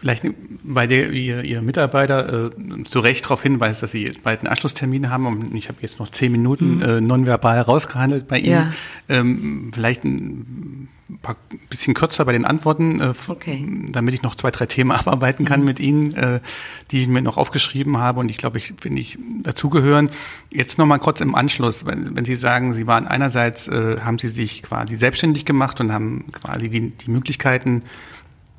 Vielleicht, 0.00 0.22
weil 0.62 0.86
der, 0.86 1.10
ihr, 1.10 1.42
ihr 1.42 1.60
Mitarbeiter 1.60 2.46
äh, 2.46 2.84
zu 2.84 3.00
Recht 3.00 3.24
darauf 3.24 3.42
hinweist, 3.42 3.82
dass 3.82 3.90
Sie 3.90 4.12
bald 4.22 4.40
einen 4.40 4.48
Anschlusstermin 4.48 5.10
haben 5.10 5.26
und 5.26 5.54
ich 5.54 5.68
habe 5.68 5.78
jetzt 5.80 5.98
noch 5.98 6.08
zehn 6.10 6.30
Minuten 6.30 6.76
mhm. 6.76 6.82
äh, 6.82 7.00
nonverbal 7.00 7.60
rausgehandelt 7.60 8.28
bei 8.28 8.38
Ihnen. 8.38 8.48
Ja. 8.48 8.70
Ähm, 9.08 9.72
vielleicht 9.74 10.04
ein 10.04 10.88
paar, 11.20 11.36
bisschen 11.68 11.94
kürzer 11.94 12.24
bei 12.24 12.30
den 12.30 12.44
Antworten, 12.44 13.00
äh, 13.00 13.12
okay. 13.26 13.66
damit 13.90 14.14
ich 14.14 14.22
noch 14.22 14.36
zwei, 14.36 14.52
drei 14.52 14.66
Themen 14.66 14.90
abarbeiten 14.92 15.44
kann 15.44 15.60
mhm. 15.60 15.66
mit 15.66 15.80
Ihnen, 15.80 16.14
äh, 16.14 16.38
die 16.92 17.02
ich 17.02 17.08
mir 17.08 17.20
noch 17.20 17.36
aufgeschrieben 17.36 17.98
habe 17.98 18.20
und 18.20 18.28
ich 18.28 18.36
glaube, 18.36 18.58
ich 18.58 18.74
finde 18.80 19.00
ich 19.00 19.18
dazugehören. 19.42 20.10
Jetzt 20.48 20.78
nochmal 20.78 21.00
kurz 21.00 21.20
im 21.20 21.34
Anschluss, 21.34 21.86
wenn, 21.86 22.16
wenn 22.16 22.24
Sie 22.24 22.36
sagen, 22.36 22.72
Sie 22.72 22.86
waren 22.86 23.08
einerseits, 23.08 23.66
äh, 23.66 23.96
haben 24.00 24.20
Sie 24.20 24.28
sich 24.28 24.62
quasi 24.62 24.94
selbstständig 24.94 25.44
gemacht 25.44 25.80
und 25.80 25.92
haben 25.92 26.26
quasi 26.30 26.70
die, 26.70 26.90
die 26.90 27.10
Möglichkeiten 27.10 27.82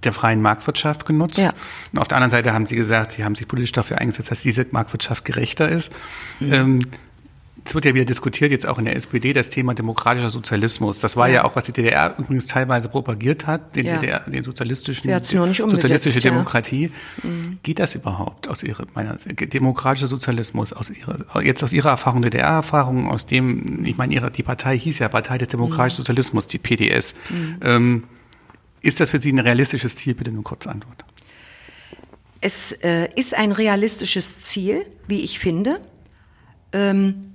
der 0.03 0.13
freien 0.13 0.41
Marktwirtschaft 0.41 1.05
genutzt. 1.05 1.37
Ja. 1.39 1.53
Und 1.91 1.99
auf 1.99 2.07
der 2.07 2.17
anderen 2.17 2.31
Seite 2.31 2.53
haben 2.53 2.65
Sie 2.65 2.75
gesagt, 2.75 3.11
Sie 3.11 3.23
haben 3.23 3.35
sich 3.35 3.47
politisch 3.47 3.71
dafür 3.71 3.97
eingesetzt, 3.97 4.31
dass 4.31 4.41
diese 4.41 4.65
Marktwirtschaft 4.71 5.25
gerechter 5.25 5.69
ist. 5.69 5.93
Mhm. 6.39 6.53
Ähm, 6.53 6.81
es 7.65 7.75
wird 7.75 7.85
ja 7.85 7.93
wieder 7.93 8.05
diskutiert, 8.05 8.51
jetzt 8.51 8.67
auch 8.67 8.79
in 8.79 8.85
der 8.85 8.95
SPD, 8.95 9.33
das 9.33 9.49
Thema 9.49 9.73
demokratischer 9.73 10.29
Sozialismus. 10.29 10.99
Das 10.99 11.15
war 11.17 11.27
ja, 11.27 11.35
ja 11.35 11.43
auch, 11.43 11.55
was 11.55 11.65
die 11.65 11.71
DDR 11.71 12.15
übrigens 12.17 12.47
teilweise 12.47 12.89
propagiert 12.89 13.47
hat, 13.47 13.75
den, 13.75 13.85
ja. 13.85 13.97
DDR, 13.97 14.21
den 14.25 14.43
sozialistischen, 14.43 15.11
sozialistische 15.23 16.19
Demokratie. 16.19 16.91
Ja. 17.23 17.29
Mhm. 17.29 17.59
Geht 17.61 17.79
das 17.79 17.95
überhaupt 17.95 18.47
aus 18.47 18.63
Ihrer, 18.63 18.85
meiner, 18.95 19.15
demokratischer 19.15 20.07
Sozialismus, 20.07 20.73
aus 20.73 20.89
Ihrer, 20.89 21.43
jetzt 21.43 21.63
aus 21.63 21.73
Ihrer 21.73 21.89
Erfahrung, 21.89 22.21
DDR-Erfahrung, 22.21 23.09
aus 23.09 23.25
dem, 23.25 23.85
ich 23.85 23.97
meine, 23.97 24.13
Ihre, 24.13 24.31
die 24.31 24.43
Partei 24.43 24.77
hieß 24.77 24.99
ja 24.99 25.07
Partei 25.07 25.37
des 25.37 25.49
demokratischen 25.49 25.97
mhm. 25.97 26.05
Sozialismus, 26.05 26.47
die 26.47 26.57
PDS. 26.57 27.13
Mhm. 27.29 27.57
Ähm, 27.61 28.03
ist 28.81 28.99
das 28.99 29.09
für 29.09 29.19
Sie 29.19 29.31
ein 29.31 29.39
realistisches 29.39 29.95
Ziel? 29.95 30.15
Bitte 30.15 30.31
nur 30.31 30.43
kurze 30.43 30.69
Antwort. 30.69 31.05
Es 32.41 32.71
äh, 32.71 33.09
ist 33.15 33.33
ein 33.33 33.51
realistisches 33.51 34.39
Ziel, 34.39 34.85
wie 35.07 35.21
ich 35.21 35.39
finde, 35.39 35.81
ähm, 36.71 37.33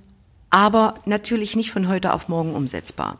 aber 0.49 0.95
natürlich 1.05 1.55
nicht 1.55 1.71
von 1.71 1.87
heute 1.87 2.13
auf 2.13 2.27
morgen 2.27 2.55
umsetzbar. 2.55 3.19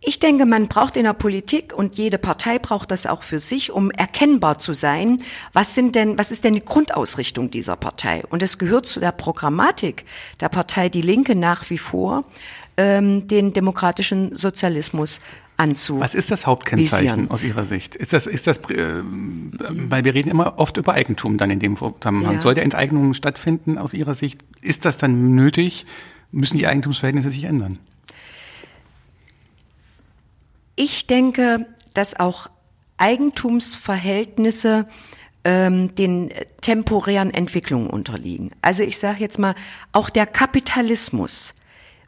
Ich 0.00 0.18
denke, 0.18 0.46
man 0.46 0.68
braucht 0.68 0.96
in 0.96 1.04
der 1.04 1.14
Politik 1.14 1.72
und 1.74 1.96
jede 1.96 2.18
Partei 2.18 2.58
braucht 2.58 2.90
das 2.90 3.06
auch 3.06 3.22
für 3.22 3.40
sich, 3.40 3.72
um 3.72 3.90
erkennbar 3.90 4.58
zu 4.58 4.72
sein. 4.72 5.22
Was 5.52 5.74
sind 5.74 5.94
denn, 5.94 6.18
was 6.18 6.30
ist 6.30 6.44
denn 6.44 6.54
die 6.54 6.64
Grundausrichtung 6.64 7.50
dieser 7.50 7.76
Partei? 7.76 8.22
Und 8.28 8.42
es 8.42 8.58
gehört 8.58 8.86
zu 8.86 9.00
der 9.00 9.12
Programmatik 9.12 10.04
der 10.40 10.48
Partei 10.48 10.88
Die 10.88 11.02
Linke 11.02 11.34
nach 11.34 11.70
wie 11.70 11.78
vor, 11.78 12.24
ähm, 12.76 13.26
den 13.26 13.52
demokratischen 13.52 14.36
Sozialismus 14.36 15.20
anzu. 15.56 16.00
Was 16.00 16.14
ist 16.14 16.30
das 16.30 16.46
Hauptkennzeichen 16.46 17.30
aus 17.30 17.42
Ihrer 17.42 17.64
Sicht? 17.64 17.94
Ist 17.94 18.12
das, 18.12 18.26
ist 18.26 18.46
das, 18.46 18.58
äh, 18.70 19.02
weil 19.04 20.04
wir 20.04 20.14
reden 20.14 20.30
immer 20.30 20.58
oft 20.58 20.76
über 20.76 20.94
Eigentum 20.94 21.38
dann 21.38 21.50
in 21.50 21.60
dem 21.60 21.76
Zusammenhang. 21.76 22.34
Ja. 22.34 22.40
Soll 22.40 22.54
der 22.54 22.64
Enteignung 22.64 23.14
stattfinden 23.14 23.78
aus 23.78 23.94
Ihrer 23.94 24.14
Sicht? 24.14 24.44
Ist 24.60 24.84
das 24.84 24.96
dann 24.96 25.34
nötig? 25.34 25.86
Müssen 26.32 26.58
die 26.58 26.66
Eigentumsverhältnisse 26.66 27.30
sich 27.30 27.44
ändern? 27.44 27.78
Ich 30.74 31.06
denke, 31.06 31.66
dass 31.94 32.18
auch 32.20 32.48
Eigentumsverhältnisse 32.98 34.86
ähm, 35.44 35.94
den 35.94 36.30
temporären 36.60 37.32
Entwicklungen 37.32 37.88
unterliegen. 37.88 38.50
Also 38.62 38.82
ich 38.82 38.98
sage 38.98 39.20
jetzt 39.20 39.38
mal, 39.38 39.54
auch 39.92 40.10
der 40.10 40.26
Kapitalismus 40.26 41.54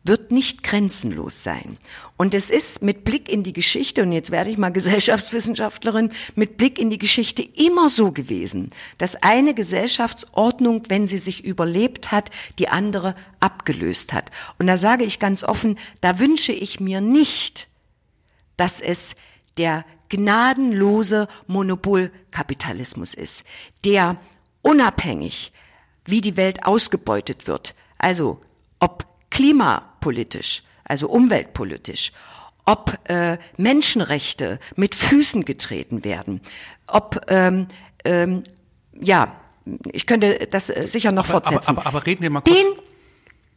wird 0.09 0.33
nicht 0.33 0.65
grenzenlos 0.65 1.45
sein. 1.45 1.79
Und 2.17 2.35
es 2.35 2.51
ist 2.51 2.83
mit 2.83 3.05
Blick 3.05 3.31
in 3.31 3.45
die 3.45 3.53
Geschichte, 3.53 4.03
und 4.03 4.11
jetzt 4.11 4.31
werde 4.31 4.51
ich 4.51 4.59
mal 4.59 4.73
Gesellschaftswissenschaftlerin, 4.73 6.11
mit 6.35 6.57
Blick 6.57 6.79
in 6.79 6.91
die 6.91 6.99
Geschichte 6.99 7.43
immer 7.43 7.91
so 7.91 8.11
gewesen, 8.11 8.71
dass 8.99 9.23
eine 9.23 9.55
Gesellschaftsordnung, 9.55 10.83
wenn 10.89 11.07
sie 11.07 11.19
sich 11.19 11.45
überlebt 11.45 12.11
hat, 12.11 12.31
die 12.59 12.69
andere 12.69 13.15
abgelöst 13.39 14.13
hat. 14.13 14.31
Und 14.59 14.67
da 14.67 14.77
sage 14.77 15.05
ich 15.05 15.19
ganz 15.21 15.45
offen, 15.45 15.79
da 16.01 16.19
wünsche 16.19 16.53
ich 16.53 16.81
mir 16.81 17.01
nicht, 17.01 17.69
dass 18.57 18.81
es 18.81 19.15
der 19.57 19.85
gnadenlose 20.09 21.29
Monopolkapitalismus 21.47 23.15
ist, 23.15 23.45
der 23.85 24.17
unabhängig, 24.63 25.53
wie 26.05 26.21
die 26.21 26.37
Welt 26.37 26.65
ausgebeutet 26.65 27.47
wird, 27.47 27.75
also 27.99 28.41
ob 28.81 29.08
klimapolitisch, 29.39 30.65
also 30.83 31.09
umweltpolitisch, 31.09 32.11
ob 32.65 32.99
äh, 33.05 33.39
Menschenrechte 33.57 34.59
mit 34.75 34.97
Füßen 34.97 35.45
getreten 35.45 36.05
werden, 36.05 36.41
ob 36.89 37.21
ähm, 37.29 37.69
ähm, 38.05 38.43
ja, 39.01 39.37
ich 39.93 40.07
könnte 40.07 40.49
das 40.51 40.71
äh, 40.71 40.89
sicher 40.89 41.13
noch 41.13 41.27
aber, 41.27 41.35
fortsetzen. 41.35 41.71
Aber, 41.71 41.87
aber, 41.87 41.99
aber 41.99 42.07
reden 42.07 42.23
wir 42.23 42.31
mal 42.31 42.41
kurz. 42.41 42.57
Den 42.57 42.67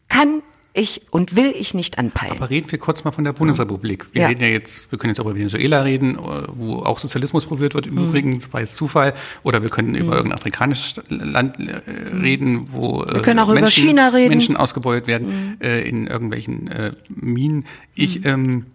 kann 0.08 0.44
ich 0.74 1.02
und 1.12 1.36
will 1.36 1.54
ich 1.58 1.74
nicht 1.74 1.98
anpeilen. 2.00 2.32
Aber 2.38 2.50
reden 2.50 2.72
wir 2.72 2.80
kurz 2.80 3.04
mal 3.04 3.12
von 3.12 3.24
der 3.24 3.34
Bundesrepublik. 3.34 4.08
Wir 4.14 4.22
Ja. 4.24 4.28
reden 4.30 4.42
ja 4.42 4.48
jetzt, 4.48 4.90
wir 4.92 4.98
können 4.98 5.12
jetzt 5.12 5.20
auch 5.20 5.26
über 5.26 5.36
Venezuela 5.36 5.82
reden, 5.82 6.16
äh, 6.16 6.20
wo 6.56 6.78
auch 6.78 6.98
Sozialismus 7.00 7.46
probiert 7.46 7.74
wird, 7.74 7.88
im 7.88 7.96
Mhm. 7.96 8.04
Übrigen, 8.10 8.44
war 8.54 8.62
jetzt 8.62 8.76
Zufall. 8.76 9.14
Oder 9.44 9.62
wir 9.62 9.70
können 9.70 9.96
über 9.96 10.14
irgendein 10.16 10.38
afrikanisches 10.40 10.96
Land 11.10 11.58
äh, 11.60 11.82
reden, 12.16 12.68
wo 12.72 13.04
äh, 13.04 13.18
Mhm. 13.18 13.22
können 13.22 13.40
auch 13.40 13.50
über 13.50 13.60
Menschen, 13.60 13.88
China 13.88 14.08
reden. 14.10 14.24
Mhm. 14.26 14.30
Menschen 14.30 14.56
ausgebeutet 14.58 15.08
werden 15.08 15.58
äh, 15.62 15.88
in 15.88 16.08
irgendwelchen 16.08 16.68
äh, 16.70 16.92
Minen. 17.10 17.66
Ich, 17.96 18.26
ähm, 18.26 18.66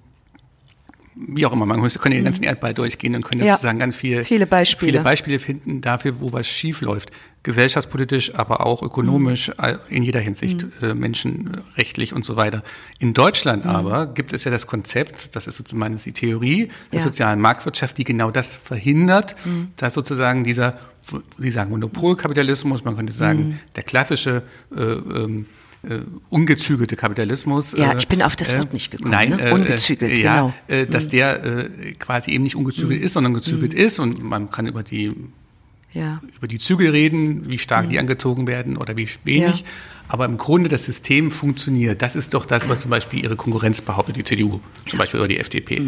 wie 1.19 1.47
auch 1.47 1.53
immer, 1.53 1.65
man 1.65 1.81
könnte 1.81 2.11
den 2.11 2.25
ganzen 2.25 2.43
Erdball 2.45 2.75
durchgehen 2.75 3.15
und 3.15 3.23
könnte 3.23 3.39
Mhm. 3.45 3.49
Ja. 3.49 3.55
sozusagen 3.55 3.79
ganz 3.79 3.97
viel, 3.97 4.23
Viele 4.23 4.47
Beispiele. 4.47 4.93
viele 4.93 5.03
Beispiele 5.03 5.39
finden 5.39 5.81
dafür, 5.81 6.21
wo 6.21 6.33
was 6.33 6.47
schief 6.47 6.83
läuft. 6.83 7.11
Gesellschaftspolitisch, 7.43 8.35
aber 8.35 8.67
auch 8.67 8.83
ökonomisch, 8.83 9.49
Mhm. 9.49 9.79
in 9.89 10.03
jeder 10.03 10.21
Hinsicht, 10.21 10.67
äh, 10.83 10.95
menschenrechtlich 10.95 12.13
und 12.13 12.25
so 12.25 12.37
weiter. 12.37 12.63
In 12.99 13.15
Deutschland 13.15 13.65
Mhm. 13.65 13.71
aber 13.71 14.07
gibt 14.09 14.33
es 14.33 14.45
ja 14.45 14.51
das 14.51 14.67
Konzept, 14.67 15.35
das 15.35 15.47
ist 15.47 15.57
sozusagen 15.57 15.97
die 15.97 16.13
Theorie 16.13 16.69
der 16.93 16.99
Ja. 16.99 17.05
sozialen 17.05 17.41
Marktwirtschaft, 17.41 17.97
die 17.99 18.05
genau 18.05 18.31
das 18.31 18.57
verhindert, 18.57 19.37
Mhm. 19.47 19.69
dass 19.77 19.95
sozusagen 19.95 20.45
dieser, 20.45 20.79
Sie 21.39 21.51
sagen 21.53 21.71
Monopolkapitalismus, 21.71 22.85
man 22.85 22.97
könnte 22.97 23.13
sagen, 23.13 23.39
Mhm. 23.51 23.59
der 23.77 23.85
klassische 23.85 24.43
äh, 24.77 24.81
ähm, 24.83 25.47
äh, 25.89 26.01
ungezügelte 26.31 26.97
Kapitalismus. 26.97 27.73
Ja, 27.73 27.93
äh, 27.93 27.99
ich 27.99 28.09
bin 28.09 28.23
auf 28.23 28.37
das 28.37 28.53
äh, 28.53 28.59
Wort 28.59 28.73
nicht 28.73 28.91
gekommen, 28.91 29.11
Nein, 29.11 29.31
ne? 29.31 29.51
äh, 29.51 29.53
Ungezügelt, 29.53 30.13
äh, 30.13 30.23
ja, 30.23 30.53
genau. 30.69 30.83
äh, 30.83 30.87
dass 30.87 31.09
der 31.09 31.45
äh, 31.45 31.93
quasi 31.99 32.33
eben 32.33 32.45
nicht 32.45 32.57
ungezügelt 32.57 33.01
ist, 33.03 33.13
sondern 33.13 33.35
gezügelt 33.35 33.75
ist 33.75 33.99
und 33.99 34.23
man 34.23 34.51
kann 34.51 34.67
über 34.67 34.83
die 34.83 35.13
ja. 35.93 36.21
über 36.37 36.47
die 36.47 36.59
Zügel 36.59 36.91
reden, 36.91 37.49
wie 37.49 37.59
stark 37.59 37.89
die 37.89 37.99
angezogen 37.99 38.47
werden 38.47 38.77
oder 38.77 38.97
wie 38.97 39.09
wenig. 39.25 39.61
Ja. 39.61 39.67
Aber 40.09 40.27
im 40.27 40.37
Grunde 40.37 40.69
das 40.69 40.85
System 40.85 41.31
funktioniert. 41.31 42.03
Das 42.03 42.15
ist 42.15 42.35
doch 42.35 42.47
das, 42.47 42.69
was 42.69 42.83
zum 42.83 42.91
Beispiel 42.91 43.25
Ihre 43.25 43.37
Konkurrenz 43.37 43.81
behauptet, 43.81 44.17
die 44.17 44.25
CDU, 44.25 44.61
zum 44.89 44.99
Beispiel 44.99 45.19
oder 45.19 45.29
die 45.29 45.39
FDP. 45.39 45.83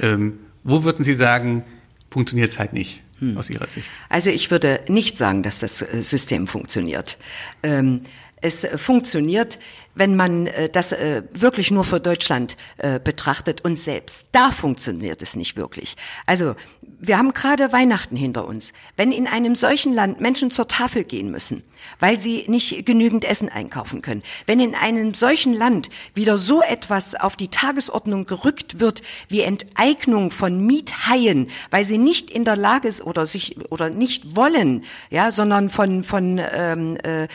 Ähm, 0.00 0.38
wo 0.64 0.82
würden 0.82 1.04
Sie 1.04 1.14
sagen, 1.14 1.64
funktioniert 2.10 2.50
es 2.50 2.58
halt 2.58 2.72
nicht 2.72 3.02
aus 3.36 3.50
Ihrer 3.50 3.66
Sicht? 3.66 3.90
Also 4.08 4.30
ich 4.30 4.50
würde 4.50 4.80
nicht 4.88 5.16
sagen, 5.16 5.42
dass 5.42 5.60
das 5.60 5.82
äh, 5.82 6.02
System 6.02 6.46
funktioniert. 6.46 7.16
Ähm, 7.62 8.00
es 8.40 8.66
funktioniert, 8.76 9.58
wenn 9.94 10.16
man 10.16 10.46
äh, 10.46 10.68
das 10.68 10.92
äh, 10.92 11.22
wirklich 11.32 11.70
nur 11.70 11.84
für 11.84 12.00
Deutschland 12.00 12.56
äh, 12.78 12.98
betrachtet 13.00 13.62
und 13.62 13.78
selbst 13.78 14.28
da 14.32 14.50
funktioniert 14.50 15.22
es 15.22 15.36
nicht 15.36 15.56
wirklich. 15.56 15.96
Also 16.26 16.54
wir 16.82 17.18
haben 17.18 17.32
gerade 17.32 17.72
Weihnachten 17.72 18.16
hinter 18.16 18.46
uns. 18.46 18.72
Wenn 18.96 19.12
in 19.12 19.26
einem 19.26 19.54
solchen 19.54 19.92
Land 19.92 20.20
Menschen 20.20 20.50
zur 20.50 20.68
Tafel 20.68 21.04
gehen 21.04 21.30
müssen, 21.30 21.62
weil 21.98 22.18
sie 22.18 22.44
nicht 22.46 22.86
genügend 22.86 23.24
Essen 23.24 23.48
einkaufen 23.48 24.02
können, 24.02 24.22
wenn 24.46 24.60
in 24.60 24.74
einem 24.74 25.14
solchen 25.14 25.52
Land 25.52 25.88
wieder 26.14 26.38
so 26.38 26.62
etwas 26.62 27.14
auf 27.14 27.36
die 27.36 27.48
Tagesordnung 27.48 28.26
gerückt 28.26 28.80
wird 28.80 29.02
wie 29.28 29.42
Enteignung 29.42 30.30
von 30.30 30.66
Miethaien, 30.66 31.50
weil 31.70 31.84
sie 31.84 31.98
nicht 31.98 32.30
in 32.30 32.44
der 32.44 32.56
Lage 32.56 32.88
ist 32.88 33.02
oder 33.02 33.26
sich 33.26 33.56
oder 33.70 33.90
nicht 33.90 34.36
wollen, 34.36 34.84
ja, 35.10 35.30
sondern 35.30 35.70
von 35.70 36.04
von 36.04 36.40
ähm, 36.52 36.96
äh, 37.02 37.24
äh, 37.24 37.28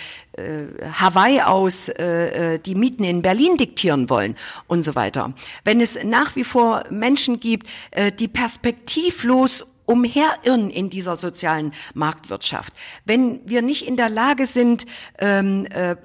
Hawaii 0.94 1.42
aus 1.42 1.90
äh, 1.90 2.56
äh, 2.56 2.60
die 2.60 2.76
Mieten 2.76 3.04
in 3.04 3.22
Berlin 3.22 3.58
diktieren 3.58 4.10
wollen 4.10 4.36
und 4.68 4.84
so 4.84 4.96
weiter. 4.96 5.34
Wenn 5.64 5.82
es 5.82 6.04
nach 6.04 6.36
wie 6.36 6.44
vor 6.44 6.84
Menschen 6.90 7.40
gibt, 7.40 7.68
äh, 7.92 8.12
die 8.12 8.28
perspektivlos 8.28 9.66
umherirren 9.86 10.70
in 10.70 10.90
dieser 10.90 11.16
sozialen 11.16 11.74
Marktwirtschaft, 11.94 12.74
wenn 13.06 13.42
wir 13.48 13.62
nicht 13.62 13.88
in 13.88 13.98
der 13.98 14.10
Lage 14.10 14.46
sind, 14.46 14.86
ähm, 15.20 15.66
äh, 15.68 15.96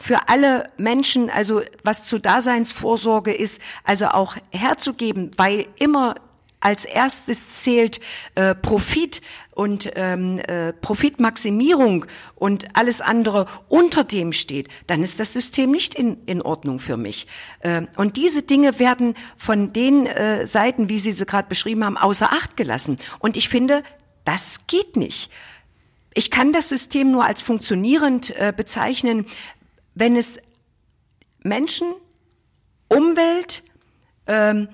für 0.00 0.28
alle 0.28 0.70
Menschen, 0.76 1.28
also 1.28 1.62
was 1.82 2.04
zu 2.04 2.18
Daseinsvorsorge 2.18 3.32
ist, 3.32 3.60
also 3.84 4.06
auch 4.06 4.36
herzugeben, 4.52 5.32
weil 5.36 5.66
immer 5.78 6.14
als 6.60 6.84
erstes 6.84 7.62
zählt 7.62 8.00
äh, 8.34 8.54
Profit 8.54 9.22
und 9.58 9.90
ähm, 9.96 10.38
äh, 10.38 10.72
Profitmaximierung 10.72 12.06
und 12.36 12.76
alles 12.76 13.00
andere 13.00 13.46
unter 13.66 14.04
dem 14.04 14.32
steht, 14.32 14.68
dann 14.86 15.02
ist 15.02 15.18
das 15.18 15.32
System 15.32 15.72
nicht 15.72 15.96
in, 15.96 16.16
in 16.26 16.42
Ordnung 16.42 16.78
für 16.78 16.96
mich. 16.96 17.26
Ähm, 17.62 17.88
und 17.96 18.16
diese 18.16 18.42
Dinge 18.42 18.78
werden 18.78 19.16
von 19.36 19.72
den 19.72 20.06
äh, 20.06 20.46
Seiten, 20.46 20.88
wie 20.88 21.00
Sie 21.00 21.10
sie 21.10 21.26
gerade 21.26 21.48
beschrieben 21.48 21.84
haben, 21.84 21.96
außer 21.96 22.32
Acht 22.32 22.56
gelassen. 22.56 22.98
Und 23.18 23.36
ich 23.36 23.48
finde, 23.48 23.82
das 24.24 24.60
geht 24.68 24.94
nicht. 24.94 25.28
Ich 26.14 26.30
kann 26.30 26.52
das 26.52 26.68
System 26.68 27.10
nur 27.10 27.24
als 27.24 27.42
funktionierend 27.42 28.30
äh, 28.36 28.52
bezeichnen, 28.56 29.26
wenn 29.96 30.14
es 30.14 30.38
Menschen, 31.42 31.88
Umwelt, 32.88 33.64
ähm, 34.28 34.68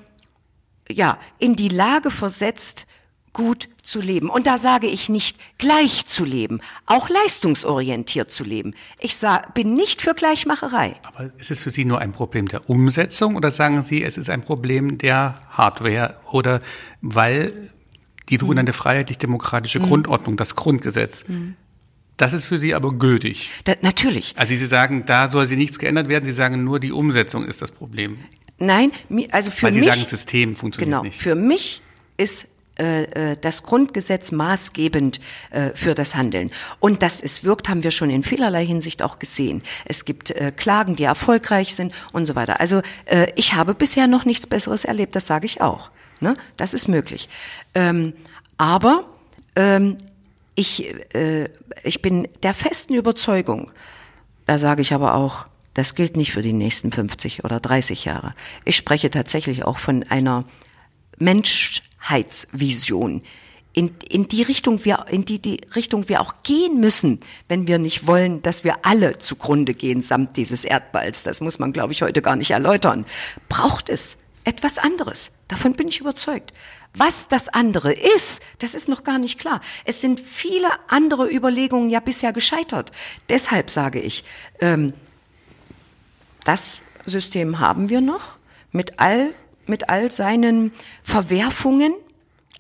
ja, 0.91 1.19
in 1.39 1.57
die 1.57 1.71
Lage 1.71 2.11
versetzt, 2.11 2.87
gut 3.35 3.69
zu 3.83 4.01
leben. 4.01 4.31
Und 4.31 4.47
da 4.47 4.57
sage 4.57 4.87
ich 4.87 5.11
nicht 5.11 5.37
gleich 5.59 6.07
zu 6.07 6.25
leben, 6.25 6.61
auch 6.87 7.11
leistungsorientiert 7.11 8.31
zu 8.31 8.45
leben. 8.45 8.75
Ich 8.99 9.17
sag, 9.17 9.53
bin 9.53 9.75
nicht 9.75 10.01
für 10.01 10.15
Gleichmacherei. 10.15 10.95
Aber 11.03 11.31
ist 11.37 11.51
es 11.51 11.61
für 11.61 11.71
Sie 11.71 11.85
nur 11.85 11.99
ein 11.99 12.13
Problem 12.13 12.49
der 12.49 12.71
Umsetzung 12.71 13.37
oder 13.37 13.51
sagen 13.51 13.83
Sie, 13.83 14.03
es 14.03 14.17
ist 14.17 14.31
ein 14.31 14.41
Problem 14.41 14.97
der 14.97 15.39
Hardware 15.51 16.17
oder 16.33 16.63
weil 17.03 17.71
die 18.31 18.39
sogenannte 18.39 18.73
freiheitlich-demokratische 18.73 19.81
Grundordnung, 19.81 20.39
das 20.39 20.57
Grundgesetz, 20.57 21.25
das 22.17 22.33
ist 22.33 22.47
für 22.47 22.59
Sie 22.59 22.75
aber 22.75 22.93
gültig. 22.95 23.51
Da, 23.65 23.75
natürlich. 23.83 24.35
Also 24.37 24.55
Sie 24.55 24.65
sagen, 24.65 25.05
da 25.05 25.31
soll 25.31 25.47
sie 25.47 25.57
nichts 25.57 25.79
geändert 25.79 26.09
werden, 26.09 26.25
Sie 26.25 26.33
sagen 26.33 26.65
nur, 26.65 26.81
die 26.81 26.93
Umsetzung 26.93 27.45
ist 27.45 27.61
das 27.61 27.71
Problem. 27.71 28.19
Nein, 28.59 28.93
also 29.33 29.51
für 29.51 29.65
Weil 29.65 29.75
Sie 29.75 29.81
mich. 29.81 29.89
sagen, 29.89 30.01
das 30.01 30.11
System 30.11 30.57
funktioniert 30.57 30.91
genau, 30.91 31.03
nicht. 31.03 31.19
Für 31.19 31.35
mich 31.35 31.83
ist 32.17 32.49
das 32.77 33.63
Grundgesetz 33.63 34.33
maßgebend 34.33 35.21
äh, 35.51 35.71
für 35.75 35.95
das 35.95 36.15
Handeln. 36.15 36.51
Und 36.81 37.03
dass 37.03 37.23
es 37.23 37.45
wirkt, 37.45 37.69
haben 37.69 37.85
wir 37.85 37.91
schon 37.91 38.11
in 38.11 38.23
vielerlei 38.23 38.67
Hinsicht 38.67 39.03
auch 39.03 39.19
gesehen. 39.19 39.63
Es 39.85 40.05
gibt 40.05 40.31
äh, 40.33 40.53
Klagen, 40.55 40.97
die 40.97 41.05
erfolgreich 41.05 41.75
sind 41.75 41.95
und 42.13 42.27
so 42.27 42.35
weiter. 42.35 42.61
Also 42.61 42.83
äh, 43.07 43.29
ich 43.37 43.55
habe 43.55 43.75
bisher 43.75 44.07
noch 44.07 44.25
nichts 44.25 44.47
Besseres 44.47 44.85
erlebt, 44.85 45.15
das 45.15 45.27
sage 45.27 45.47
ich 45.47 45.61
auch. 45.61 45.91
Ne? 46.21 46.37
Das 46.57 46.75
ist 46.75 46.89
möglich. 46.89 47.29
Ähm, 47.75 48.15
aber 48.59 49.05
ähm, 49.57 49.99
ich, 50.55 50.95
äh, 51.15 51.49
ich 51.83 52.03
bin 52.03 52.29
der 52.43 52.55
festen 52.55 52.95
Überzeugung, 52.95 53.73
da 54.47 54.59
sage 54.59 54.83
ich 54.83 54.93
aber 54.93 55.15
auch, 55.15 55.47
das 55.75 55.95
gilt 55.97 56.17
nicht 56.17 56.33
für 56.33 56.43
die 56.43 56.53
nächsten 56.53 56.93
50 56.93 57.45
oder 57.45 57.59
30 57.59 58.05
Jahre. 58.05 58.33
Ich 58.65 58.77
spreche 58.77 59.11
tatsächlich 59.11 59.65
auch 59.65 59.79
von 59.79 60.05
einer 60.05 60.45
Menschheitsvision. 62.05 63.23
In, 63.73 63.93
in 64.09 64.29
die 64.29 64.43
Richtung 64.43 64.85
wir, 64.85 65.07
in 65.11 65.25
die, 65.25 65.41
die 65.41 65.61
Richtung 65.75 66.09
wir 66.09 66.21
auch 66.21 66.35
gehen 66.45 66.79
müssen, 66.79 67.19
wenn 67.49 67.67
wir 67.67 67.81
nicht 67.81 68.07
wollen, 68.07 68.41
dass 68.41 68.63
wir 68.63 68.87
alle 68.87 69.19
zugrunde 69.19 69.75
gehen 69.75 70.01
samt 70.01 70.37
dieses 70.37 70.63
Erdballs. 70.63 71.25
Das 71.25 71.41
muss 71.41 71.59
man, 71.59 71.73
glaube 71.73 71.93
ich, 71.93 72.03
heute 72.03 72.23
gar 72.23 72.37
nicht 72.37 72.53
erläutern. 72.53 73.05
Braucht 73.49 73.89
es 73.89 74.17
etwas 74.45 74.79
anderes. 74.79 75.33
Davon 75.49 75.73
bin 75.73 75.89
ich 75.89 75.99
überzeugt. 75.99 76.53
Was 76.97 77.27
das 77.27 77.49
andere 77.49 77.93
ist, 77.93 78.41
das 78.61 78.75
ist 78.75 78.89
noch 78.89 79.03
gar 79.03 79.19
nicht 79.19 79.41
klar. 79.41 79.61
Es 79.85 80.01
sind 80.01 80.21
viele 80.21 80.69
andere 80.87 81.29
Überlegungen 81.29 81.91
ja 81.91 81.99
bisher 81.99 82.33
gescheitert. 82.33 82.93
Deshalb 83.29 83.71
sage 83.71 84.01
ich, 84.01 84.23
ähm, 84.61 84.93
das 86.45 86.81
System 87.07 87.59
haben 87.59 87.89
wir 87.89 88.01
noch 88.01 88.39
mit 88.71 89.01
all, 89.01 89.35
mit 89.69 89.89
all 89.89 90.11
seinen 90.11 90.73
Verwerfungen. 91.03 91.95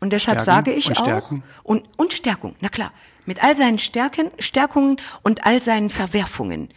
Und 0.00 0.12
deshalb 0.12 0.40
Stärken 0.40 0.44
sage 0.44 0.72
ich 0.72 0.88
und 0.88 0.98
auch, 0.98 1.32
und, 1.62 1.84
und 1.96 2.12
Stärkung, 2.12 2.56
na 2.60 2.68
klar, 2.68 2.92
mit 3.26 3.42
all 3.42 3.56
seinen 3.56 3.78
Stärken, 3.78 4.30
Stärkungen 4.38 4.96
und 5.22 5.46
all 5.46 5.62
seinen 5.62 5.90
Verwerfungen. 5.90 6.68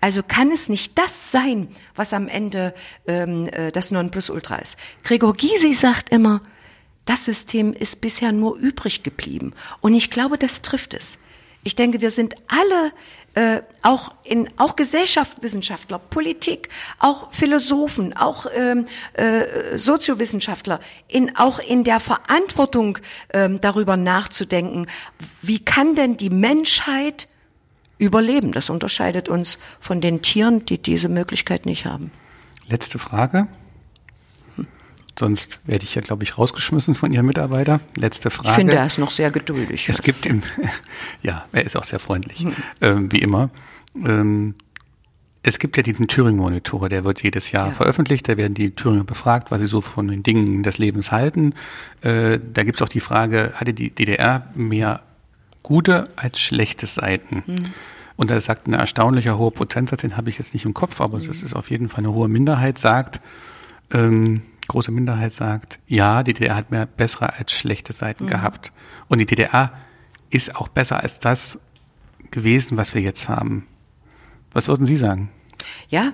Also 0.00 0.22
kann 0.22 0.52
es 0.52 0.68
nicht 0.68 0.96
das 0.96 1.32
sein, 1.32 1.68
was 1.94 2.12
am 2.12 2.28
Ende 2.28 2.74
ähm, 3.06 3.48
äh, 3.48 3.72
das 3.72 3.90
Nonplusultra 3.90 4.56
ist. 4.56 4.78
Gregor 5.02 5.34
Gysi 5.34 5.72
sagt 5.72 6.10
immer, 6.10 6.42
das 7.06 7.24
System 7.24 7.72
ist 7.72 8.00
bisher 8.00 8.32
nur 8.32 8.56
übrig 8.56 9.02
geblieben. 9.02 9.54
Und 9.80 9.94
ich 9.94 10.10
glaube, 10.10 10.38
das 10.38 10.62
trifft 10.62 10.92
es. 10.92 11.18
Ich 11.62 11.74
denke, 11.74 12.00
wir 12.00 12.10
sind 12.10 12.34
alle 12.48 12.92
äh, 13.36 13.60
auch 13.82 14.14
in 14.24 14.48
auch 14.56 14.76
Gesellschaftswissenschaftler, 14.76 15.98
Politik, 15.98 16.70
auch 16.98 17.30
Philosophen, 17.32 18.16
auch 18.16 18.46
ähm, 18.56 18.86
äh, 19.12 19.76
Soziowissenschaftler, 19.76 20.80
in 21.06 21.36
auch 21.36 21.58
in 21.58 21.84
der 21.84 22.00
Verantwortung 22.00 22.98
ähm, 23.34 23.60
darüber 23.60 23.98
nachzudenken, 23.98 24.86
wie 25.42 25.58
kann 25.58 25.94
denn 25.94 26.16
die 26.16 26.30
Menschheit 26.30 27.28
überleben? 27.98 28.52
Das 28.52 28.70
unterscheidet 28.70 29.28
uns 29.28 29.58
von 29.80 30.00
den 30.00 30.22
Tieren, 30.22 30.64
die 30.64 30.78
diese 30.78 31.10
Möglichkeit 31.10 31.66
nicht 31.66 31.84
haben. 31.84 32.12
Letzte 32.68 32.98
Frage. 32.98 33.48
Sonst 35.18 35.60
werde 35.64 35.84
ich 35.84 35.94
ja, 35.94 36.02
glaube 36.02 36.24
ich, 36.24 36.36
rausgeschmissen 36.36 36.94
von 36.94 37.12
Ihrem 37.12 37.26
Mitarbeiter. 37.26 37.80
Letzte 37.94 38.30
Frage. 38.30 38.50
Ich 38.50 38.54
finde, 38.54 38.74
er 38.74 38.86
ist 38.86 38.98
noch 38.98 39.10
sehr 39.10 39.30
geduldig. 39.30 39.88
Es 39.88 40.02
gibt 40.02 40.26
im, 40.26 40.42
ja, 41.22 41.46
er 41.52 41.64
ist 41.64 41.76
auch 41.76 41.84
sehr 41.84 41.98
freundlich, 41.98 42.40
hm. 42.40 42.52
ähm, 42.82 43.12
wie 43.12 43.18
immer. 43.18 43.50
Ähm, 43.94 44.54
es 45.42 45.58
gibt 45.58 45.76
ja 45.76 45.82
diesen 45.82 46.08
Turing-Monitor, 46.08 46.88
der 46.88 47.04
wird 47.04 47.22
jedes 47.22 47.52
Jahr 47.52 47.68
ja. 47.68 47.72
veröffentlicht. 47.72 48.28
Da 48.28 48.36
werden 48.36 48.54
die 48.54 48.72
Thüringer 48.72 49.04
befragt, 49.04 49.50
was 49.50 49.60
sie 49.60 49.68
so 49.68 49.80
von 49.80 50.08
den 50.08 50.22
Dingen 50.22 50.62
des 50.62 50.76
Lebens 50.78 51.12
halten. 51.12 51.54
Äh, 52.02 52.40
da 52.52 52.64
gibt 52.64 52.80
es 52.80 52.82
auch 52.82 52.88
die 52.88 53.00
Frage, 53.00 53.52
hatte 53.54 53.72
die 53.72 53.90
DDR 53.90 54.48
mehr 54.54 55.02
gute 55.62 56.08
als 56.16 56.40
schlechte 56.40 56.86
Seiten? 56.86 57.42
Hm. 57.46 57.56
Und 58.16 58.30
da 58.30 58.40
sagt 58.40 58.66
eine 58.66 58.78
erstaunlicher 58.78 59.38
hohe 59.38 59.50
Prozentsatz, 59.50 60.00
den 60.00 60.16
habe 60.16 60.30
ich 60.30 60.38
jetzt 60.38 60.52
nicht 60.52 60.64
im 60.64 60.74
Kopf, 60.74 61.00
aber 61.00 61.20
hm. 61.20 61.30
es 61.30 61.42
ist 61.42 61.54
auf 61.54 61.70
jeden 61.70 61.88
Fall 61.88 62.00
eine 62.00 62.12
hohe 62.12 62.28
Minderheit, 62.28 62.76
sagt, 62.76 63.20
ähm, 63.92 64.42
große 64.68 64.90
Minderheit 64.90 65.32
sagt, 65.32 65.80
ja, 65.86 66.22
die 66.22 66.32
DDR 66.32 66.56
hat 66.56 66.70
mehr 66.70 66.86
bessere 66.86 67.34
als 67.34 67.52
schlechte 67.52 67.92
Seiten 67.92 68.24
mhm. 68.24 68.30
gehabt. 68.30 68.72
Und 69.08 69.18
die 69.18 69.26
DDR 69.26 69.72
ist 70.30 70.56
auch 70.56 70.68
besser 70.68 71.02
als 71.02 71.20
das 71.20 71.58
gewesen, 72.30 72.76
was 72.76 72.94
wir 72.94 73.02
jetzt 73.02 73.28
haben. 73.28 73.66
Was 74.52 74.68
würden 74.68 74.86
Sie 74.86 74.96
sagen? 74.96 75.30
Ja, 75.88 76.12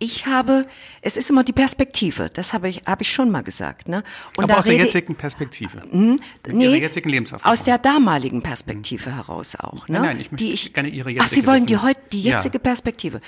ich 0.00 0.26
habe, 0.26 0.66
es 1.02 1.16
ist 1.16 1.28
immer 1.28 1.42
die 1.42 1.52
Perspektive, 1.52 2.30
das 2.32 2.52
habe 2.52 2.68
ich, 2.68 2.82
habe 2.86 3.02
ich 3.02 3.10
schon 3.10 3.30
mal 3.30 3.42
gesagt. 3.42 3.88
Ne? 3.88 4.04
Und 4.36 4.44
Aber 4.44 4.58
aus 4.58 4.66
der 4.66 4.76
jetzigen 4.76 5.16
Perspektive, 5.16 5.82
mh, 5.90 6.16
nee, 6.52 6.64
Ihrer 6.64 6.76
jetzigen 6.76 7.08
Lebenserfahrung. 7.08 7.52
Aus 7.52 7.64
der 7.64 7.78
damaligen 7.78 8.42
Perspektive 8.42 9.10
mhm. 9.10 9.14
heraus 9.14 9.56
auch. 9.56 9.88
Ne? 9.88 9.98
Nein, 9.98 10.02
nein, 10.02 10.20
ich 10.20 10.30
möchte 10.30 10.44
die 10.44 10.52
ich, 10.52 10.72
gerne 10.72 10.88
Ihre 10.88 11.10
jetzige 11.10 11.24
Ach, 11.24 11.28
Sie 11.28 11.46
wollen 11.46 11.66
die, 11.66 11.78
heut, 11.78 11.98
die 12.12 12.22
jetzige 12.22 12.58
ja. 12.58 12.62
Perspektive. 12.62 13.20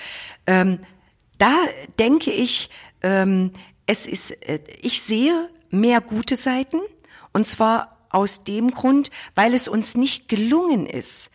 Ähm, 0.46 0.78
da 1.38 1.56
denke 1.98 2.30
ich, 2.30 2.70
ähm, 3.02 3.52
es 3.90 4.06
ist, 4.06 4.30
äh, 4.48 4.60
ich 4.80 5.02
sehe 5.02 5.50
mehr 5.70 6.00
gute 6.00 6.36
Seiten 6.36 6.78
und 7.32 7.46
zwar 7.46 7.98
aus 8.10 8.44
dem 8.44 8.70
Grund, 8.70 9.10
weil 9.34 9.52
es 9.52 9.66
uns 9.66 9.96
nicht 9.96 10.28
gelungen 10.28 10.86
ist, 10.86 11.30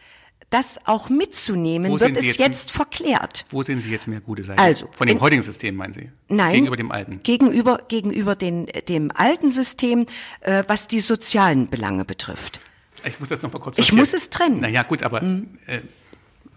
das 0.50 0.80
auch 0.86 1.10
mitzunehmen, 1.10 1.92
wo 1.92 2.00
wird 2.00 2.16
es 2.16 2.28
jetzt, 2.28 2.40
jetzt 2.40 2.72
verklärt. 2.72 3.46
Wo 3.50 3.62
sehen 3.64 3.82
Sie 3.82 3.90
jetzt 3.90 4.08
mehr 4.08 4.22
gute 4.22 4.44
Seiten? 4.44 4.60
Also 4.60 4.88
von 4.92 5.08
dem 5.08 5.18
in, 5.18 5.22
heutigen 5.22 5.44
System 5.44 5.76
meinen 5.76 5.94
Sie? 5.94 6.10
Nein. 6.30 6.54
Gegenüber 6.54 6.78
dem 6.78 6.92
alten? 6.92 7.22
Gegenüber 7.24 7.80
gegenüber 7.90 8.36
den, 8.36 8.68
dem 8.88 9.12
alten 9.14 9.50
System, 9.50 10.06
äh, 10.42 10.64
was 10.68 10.88
die 10.88 11.02
sozialen 11.02 11.68
Belange 11.68 12.06
betrifft. 12.06 12.62
Ich 13.04 13.20
muss 13.20 13.30
das 13.30 13.42
noch 13.42 13.52
mal 13.52 13.60
kurz. 13.60 13.78
Ich 13.78 13.92
muss 13.92 14.14
es 14.14 14.30
trennen. 14.30 14.60
Na 14.62 14.70
ja, 14.70 14.84
gut, 14.84 15.04
aber 15.04 15.22
mhm. 15.22 15.58
äh, 15.68 15.82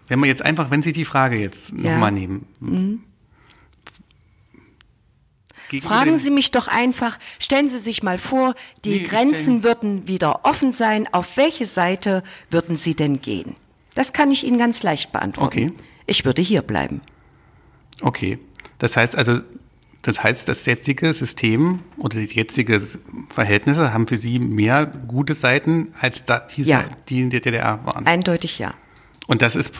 wenn 0.07 0.19
wir 0.19 0.27
jetzt 0.27 0.43
einfach, 0.43 0.71
wenn 0.71 0.81
Sie 0.81 0.93
die 0.93 1.05
Frage 1.05 1.37
jetzt 1.37 1.71
ja. 1.71 1.91
nochmal 1.91 2.11
nehmen, 2.11 2.47
mhm. 2.59 3.03
Fragen 5.81 6.17
Sie 6.17 6.31
mich 6.31 6.51
doch 6.51 6.67
einfach, 6.67 7.17
stellen 7.39 7.69
Sie 7.69 7.79
sich 7.79 8.03
mal 8.03 8.17
vor, 8.17 8.55
die 8.85 8.99
nee, 8.99 9.03
Grenzen 9.03 9.63
würden 9.63 10.07
wieder 10.07 10.45
offen 10.45 10.71
sein. 10.71 11.07
Auf 11.11 11.37
welche 11.37 11.65
Seite 11.65 12.23
würden 12.49 12.75
Sie 12.75 12.95
denn 12.95 13.21
gehen? 13.21 13.55
Das 13.95 14.13
kann 14.13 14.31
ich 14.31 14.45
Ihnen 14.45 14.57
ganz 14.57 14.83
leicht 14.83 15.11
beantworten. 15.11 15.65
Okay. 15.65 15.73
Ich 16.05 16.25
würde 16.25 16.41
hier 16.41 16.61
bleiben. 16.61 17.01
Okay. 18.01 18.39
Das 18.77 18.95
heißt 18.95 19.15
also, 19.15 19.41
das 20.01 20.23
heißt, 20.23 20.47
das 20.47 20.65
jetzige 20.65 21.13
System 21.13 21.79
oder 21.97 22.17
die 22.19 22.25
jetzige 22.25 22.81
Verhältnisse 23.29 23.93
haben 23.93 24.07
für 24.07 24.17
Sie 24.17 24.39
mehr 24.39 24.85
gute 24.85 25.33
Seiten 25.33 25.93
als 25.99 26.23
die, 26.55 26.63
ja. 26.63 26.85
die 27.09 27.19
in 27.19 27.29
der 27.29 27.41
DDR 27.41 27.85
waren? 27.85 28.07
Eindeutig 28.07 28.59
ja. 28.59 28.73
Und 29.27 29.41
das 29.41 29.55
ist, 29.55 29.73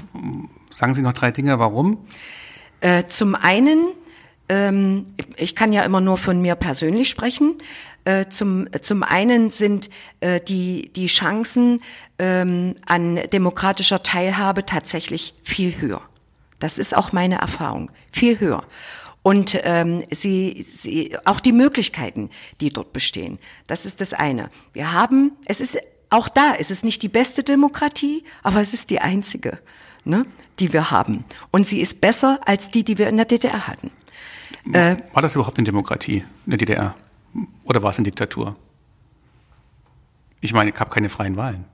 sagen 0.75 0.93
Sie 0.93 1.01
noch 1.01 1.13
drei 1.13 1.31
Dinge, 1.31 1.57
warum? 1.57 2.05
Äh, 2.81 3.05
zum 3.07 3.35
einen 3.35 3.93
ähm, 4.49 5.05
ich 5.37 5.55
kann 5.55 5.71
ja 5.71 5.83
immer 5.83 6.01
nur 6.01 6.17
von 6.17 6.41
mir 6.41 6.55
persönlich 6.55 7.09
sprechen. 7.09 7.55
Äh, 8.05 8.27
zum, 8.29 8.67
zum 8.81 9.03
einen 9.03 9.49
sind 9.49 9.89
äh, 10.19 10.41
die, 10.41 10.91
die 10.95 11.07
Chancen 11.07 11.81
ähm, 12.17 12.75
an 12.85 13.19
demokratischer 13.31 14.03
Teilhabe 14.03 14.65
tatsächlich 14.65 15.35
viel 15.43 15.79
höher. 15.79 16.01
Das 16.59 16.77
ist 16.77 16.95
auch 16.95 17.11
meine 17.11 17.35
Erfahrung. 17.35 17.91
Viel 18.11 18.39
höher. 18.39 18.63
Und 19.21 19.59
ähm, 19.63 20.03
sie, 20.09 20.65
sie, 20.67 21.15
auch 21.25 21.39
die 21.39 21.51
Möglichkeiten, 21.51 22.29
die 22.61 22.71
dort 22.71 22.93
bestehen. 22.93 23.37
Das 23.67 23.85
ist 23.85 24.01
das 24.01 24.13
eine. 24.13 24.49
Wir 24.73 24.93
haben, 24.93 25.33
es 25.45 25.61
ist 25.61 25.77
auch 26.09 26.29
da, 26.29 26.55
es 26.57 26.71
ist 26.71 26.83
nicht 26.83 27.01
die 27.03 27.09
beste 27.09 27.43
Demokratie, 27.43 28.23
aber 28.43 28.61
es 28.61 28.73
ist 28.73 28.89
die 28.89 28.99
einzige, 29.01 29.59
ne, 30.05 30.25
die 30.59 30.73
wir 30.73 30.89
haben. 30.89 31.25
Und 31.51 31.67
sie 31.67 31.81
ist 31.81 32.01
besser 32.01 32.39
als 32.45 32.71
die, 32.71 32.83
die 32.83 32.97
wir 32.97 33.07
in 33.07 33.17
der 33.17 33.25
DDR 33.25 33.67
hatten. 33.67 33.91
Äh, 34.71 34.97
war 35.13 35.21
das 35.21 35.35
überhaupt 35.35 35.57
eine 35.57 35.65
Demokratie 35.65 36.23
in 36.45 36.49
der 36.49 36.57
DDR? 36.57 36.95
Oder 37.63 37.83
war 37.83 37.91
es 37.91 37.97
eine 37.97 38.05
Diktatur? 38.05 38.55
Ich 40.41 40.53
meine, 40.53 40.71
es 40.71 40.75
gab 40.77 40.91
keine 40.91 41.09
freien 41.09 41.35
Wahlen. 41.35 41.65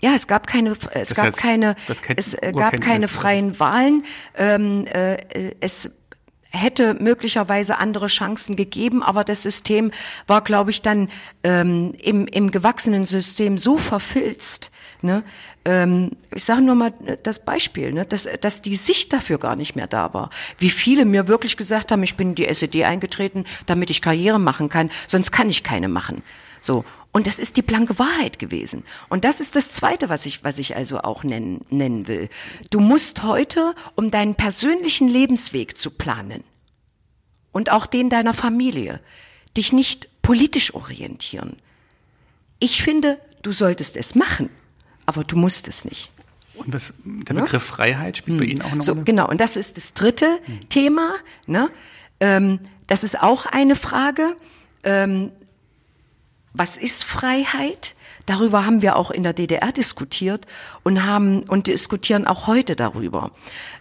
Ja, 0.00 0.14
es 0.14 0.26
gab 0.26 0.48
keine, 0.48 0.70
es 0.70 0.80
das 0.80 1.14
gab 1.14 1.26
heißt, 1.26 1.36
keine, 1.38 1.76
es 2.16 2.36
gab 2.40 2.80
keine 2.80 3.06
freien 3.06 3.58
Wahlen. 3.60 4.04
Ähm, 4.36 4.84
äh, 4.86 5.16
es 5.60 5.90
hätte 6.52 6.94
möglicherweise 6.94 7.78
andere 7.78 8.06
Chancen 8.06 8.56
gegeben, 8.56 9.02
aber 9.02 9.24
das 9.24 9.42
System 9.42 9.90
war, 10.26 10.42
glaube 10.42 10.70
ich, 10.70 10.82
dann 10.82 11.08
ähm, 11.42 11.94
im, 11.98 12.26
im 12.26 12.50
gewachsenen 12.50 13.06
System 13.06 13.58
so 13.58 13.78
verfilzt, 13.78 14.70
ne, 15.00 15.24
ähm, 15.64 16.10
ich 16.34 16.44
sage 16.44 16.62
nur 16.62 16.74
mal 16.74 16.92
das 17.22 17.38
Beispiel, 17.38 17.92
ne, 17.92 18.04
dass, 18.04 18.28
dass 18.40 18.62
die 18.62 18.76
Sicht 18.76 19.12
dafür 19.12 19.38
gar 19.38 19.56
nicht 19.56 19.76
mehr 19.76 19.86
da 19.86 20.12
war. 20.12 20.30
Wie 20.58 20.70
viele 20.70 21.04
mir 21.04 21.28
wirklich 21.28 21.56
gesagt 21.56 21.92
haben, 21.92 22.02
ich 22.02 22.16
bin 22.16 22.30
in 22.30 22.34
die 22.34 22.46
SED 22.46 22.84
eingetreten, 22.84 23.44
damit 23.66 23.90
ich 23.90 24.02
Karriere 24.02 24.40
machen 24.40 24.68
kann, 24.68 24.90
sonst 25.06 25.30
kann 25.30 25.48
ich 25.48 25.62
keine 25.62 25.88
machen. 25.88 26.22
So. 26.60 26.84
Und 27.12 27.26
das 27.26 27.38
ist 27.38 27.58
die 27.58 27.62
blanke 27.62 27.98
Wahrheit 27.98 28.38
gewesen. 28.38 28.84
Und 29.10 29.24
das 29.24 29.40
ist 29.40 29.54
das 29.54 29.72
Zweite, 29.72 30.08
was 30.08 30.24
ich, 30.24 30.44
was 30.44 30.58
ich 30.58 30.76
also 30.76 31.00
auch 31.00 31.24
nennen, 31.24 31.64
nennen 31.68 32.08
will. 32.08 32.30
Du 32.70 32.80
musst 32.80 33.22
heute, 33.22 33.74
um 33.96 34.10
deinen 34.10 34.34
persönlichen 34.34 35.08
Lebensweg 35.08 35.76
zu 35.76 35.90
planen 35.90 36.42
und 37.52 37.70
auch 37.70 37.86
den 37.86 38.08
deiner 38.08 38.32
Familie, 38.32 39.00
dich 39.56 39.74
nicht 39.74 40.08
politisch 40.22 40.72
orientieren. 40.74 41.56
Ich 42.60 42.82
finde, 42.82 43.18
du 43.42 43.52
solltest 43.52 43.96
es 43.98 44.14
machen 44.14 44.48
aber 45.06 45.24
du 45.24 45.36
musst 45.36 45.68
es 45.68 45.84
nicht. 45.84 46.10
Und 46.54 46.72
was, 46.72 46.92
der 47.04 47.34
Begriff 47.34 47.52
ja? 47.52 47.58
Freiheit 47.58 48.18
spielt 48.18 48.38
bei 48.38 48.44
hm. 48.44 48.50
Ihnen 48.50 48.62
auch 48.62 48.74
noch 48.74 48.82
so, 48.82 48.92
eine 48.92 49.04
Genau, 49.04 49.28
und 49.28 49.40
das 49.40 49.56
ist 49.56 49.76
das 49.76 49.94
dritte 49.94 50.38
hm. 50.44 50.68
Thema. 50.68 51.14
Ne? 51.46 51.70
Ähm, 52.20 52.60
das 52.86 53.04
ist 53.04 53.20
auch 53.20 53.46
eine 53.46 53.74
Frage. 53.74 54.36
Ähm, 54.84 55.32
was 56.54 56.76
ist 56.76 57.04
Freiheit? 57.04 57.94
Darüber 58.26 58.64
haben 58.64 58.82
wir 58.82 58.96
auch 58.96 59.10
in 59.10 59.22
der 59.22 59.32
DDR 59.32 59.72
diskutiert 59.72 60.46
und 60.84 61.04
haben 61.04 61.42
und 61.44 61.66
diskutieren 61.66 62.26
auch 62.26 62.46
heute 62.46 62.76
darüber. 62.76 63.32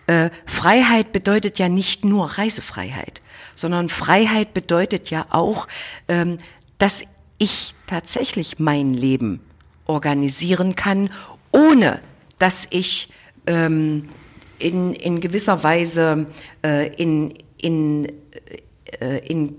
Äh, 0.07 0.31
Freiheit 0.45 1.11
bedeutet 1.11 1.59
ja 1.59 1.69
nicht 1.69 2.03
nur 2.05 2.25
Reisefreiheit, 2.25 3.21
sondern 3.55 3.89
Freiheit 3.89 4.53
bedeutet 4.53 5.11
ja 5.11 5.25
auch, 5.29 5.67
ähm, 6.07 6.37
dass 6.79 7.03
ich 7.37 7.75
tatsächlich 7.85 8.57
mein 8.57 8.93
Leben 8.93 9.41
organisieren 9.85 10.75
kann, 10.75 11.09
ohne 11.51 12.01
dass 12.39 12.67
ich 12.71 13.09
ähm, 13.45 14.09
in, 14.57 14.93
in 14.93 15.21
gewisser 15.21 15.63
Weise 15.63 16.27
äh, 16.63 16.87
in, 16.95 17.33
in, 17.57 18.11
äh, 18.99 19.17
in 19.27 19.57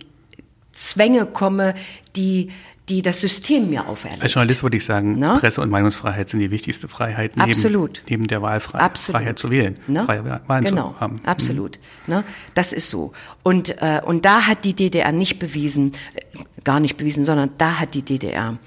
Zwänge 0.73 1.27
komme, 1.27 1.75
die 2.17 2.51
die 2.93 3.01
das 3.01 3.23
System 3.23 3.71
mir 3.71 3.89
auferlegt. 3.89 4.23
Als 4.23 4.35
Journalist 4.35 4.63
würde 4.63 4.77
ich 4.77 4.85
sagen, 4.85 5.19
Na? 5.19 5.39
Presse- 5.39 5.63
und 5.63 5.71
Meinungsfreiheit 5.71 6.29
sind 6.29 6.41
die 6.41 6.51
wichtigste 6.51 6.89
Freiheit 6.89 7.39
neben, 7.39 7.51
Absolut. 7.51 8.03
neben 8.07 8.29
der 8.29 8.43
Wahlfreiheit 8.43 8.85
Absolut. 8.85 9.19
Freiheit 9.19 9.39
zu 9.39 9.51
wählen, 9.51 9.79
Na? 9.87 10.05
freie 10.05 10.43
Wahlen 10.47 10.65
genau. 10.65 10.91
zu 10.91 11.01
haben. 11.01 11.21
Absolut. 11.25 11.79
Mhm. 12.07 12.23
Das 12.53 12.75
ist 12.75 12.91
so. 12.91 13.13
Und, 13.43 13.71
äh, 13.81 14.03
und 14.05 14.27
da 14.27 14.47
hat 14.47 14.67
die 14.67 14.75
DDR 14.75 15.11
nicht 15.11 15.39
bewiesen, 15.39 15.93
äh, 16.15 16.21
gar 16.65 16.81
nicht 16.81 16.99
bewiesen, 16.99 17.25
sondern 17.25 17.51
da 17.57 17.81
hat 17.81 17.95
die 17.95 18.03
DDR 18.03 18.59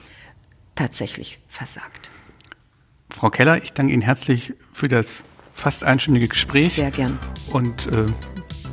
tatsächlich 0.73 1.37
versagt. 1.47 2.09
Frau 3.11 3.29
Keller, 3.29 3.61
ich 3.61 3.73
danke 3.73 3.93
Ihnen 3.93 4.01
herzlich 4.01 4.55
für 4.73 4.87
das 4.87 5.23
fast 5.53 5.83
einstündige 5.83 6.29
Gespräch. 6.29 6.73
Sehr 6.73 6.89
gern. 6.89 7.19
Und 7.51 7.87
äh, 7.87 8.07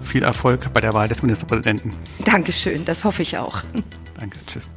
viel 0.01 0.23
Erfolg 0.23 0.73
bei 0.73 0.81
der 0.81 0.95
Wahl 0.95 1.09
des 1.09 1.23
Ministerpräsidenten. 1.23 1.93
Dankeschön, 2.25 2.87
das 2.87 3.05
hoffe 3.05 3.21
ich 3.21 3.37
auch. 3.37 3.63
Danke, 4.19 4.39
tschüss. 4.47 4.71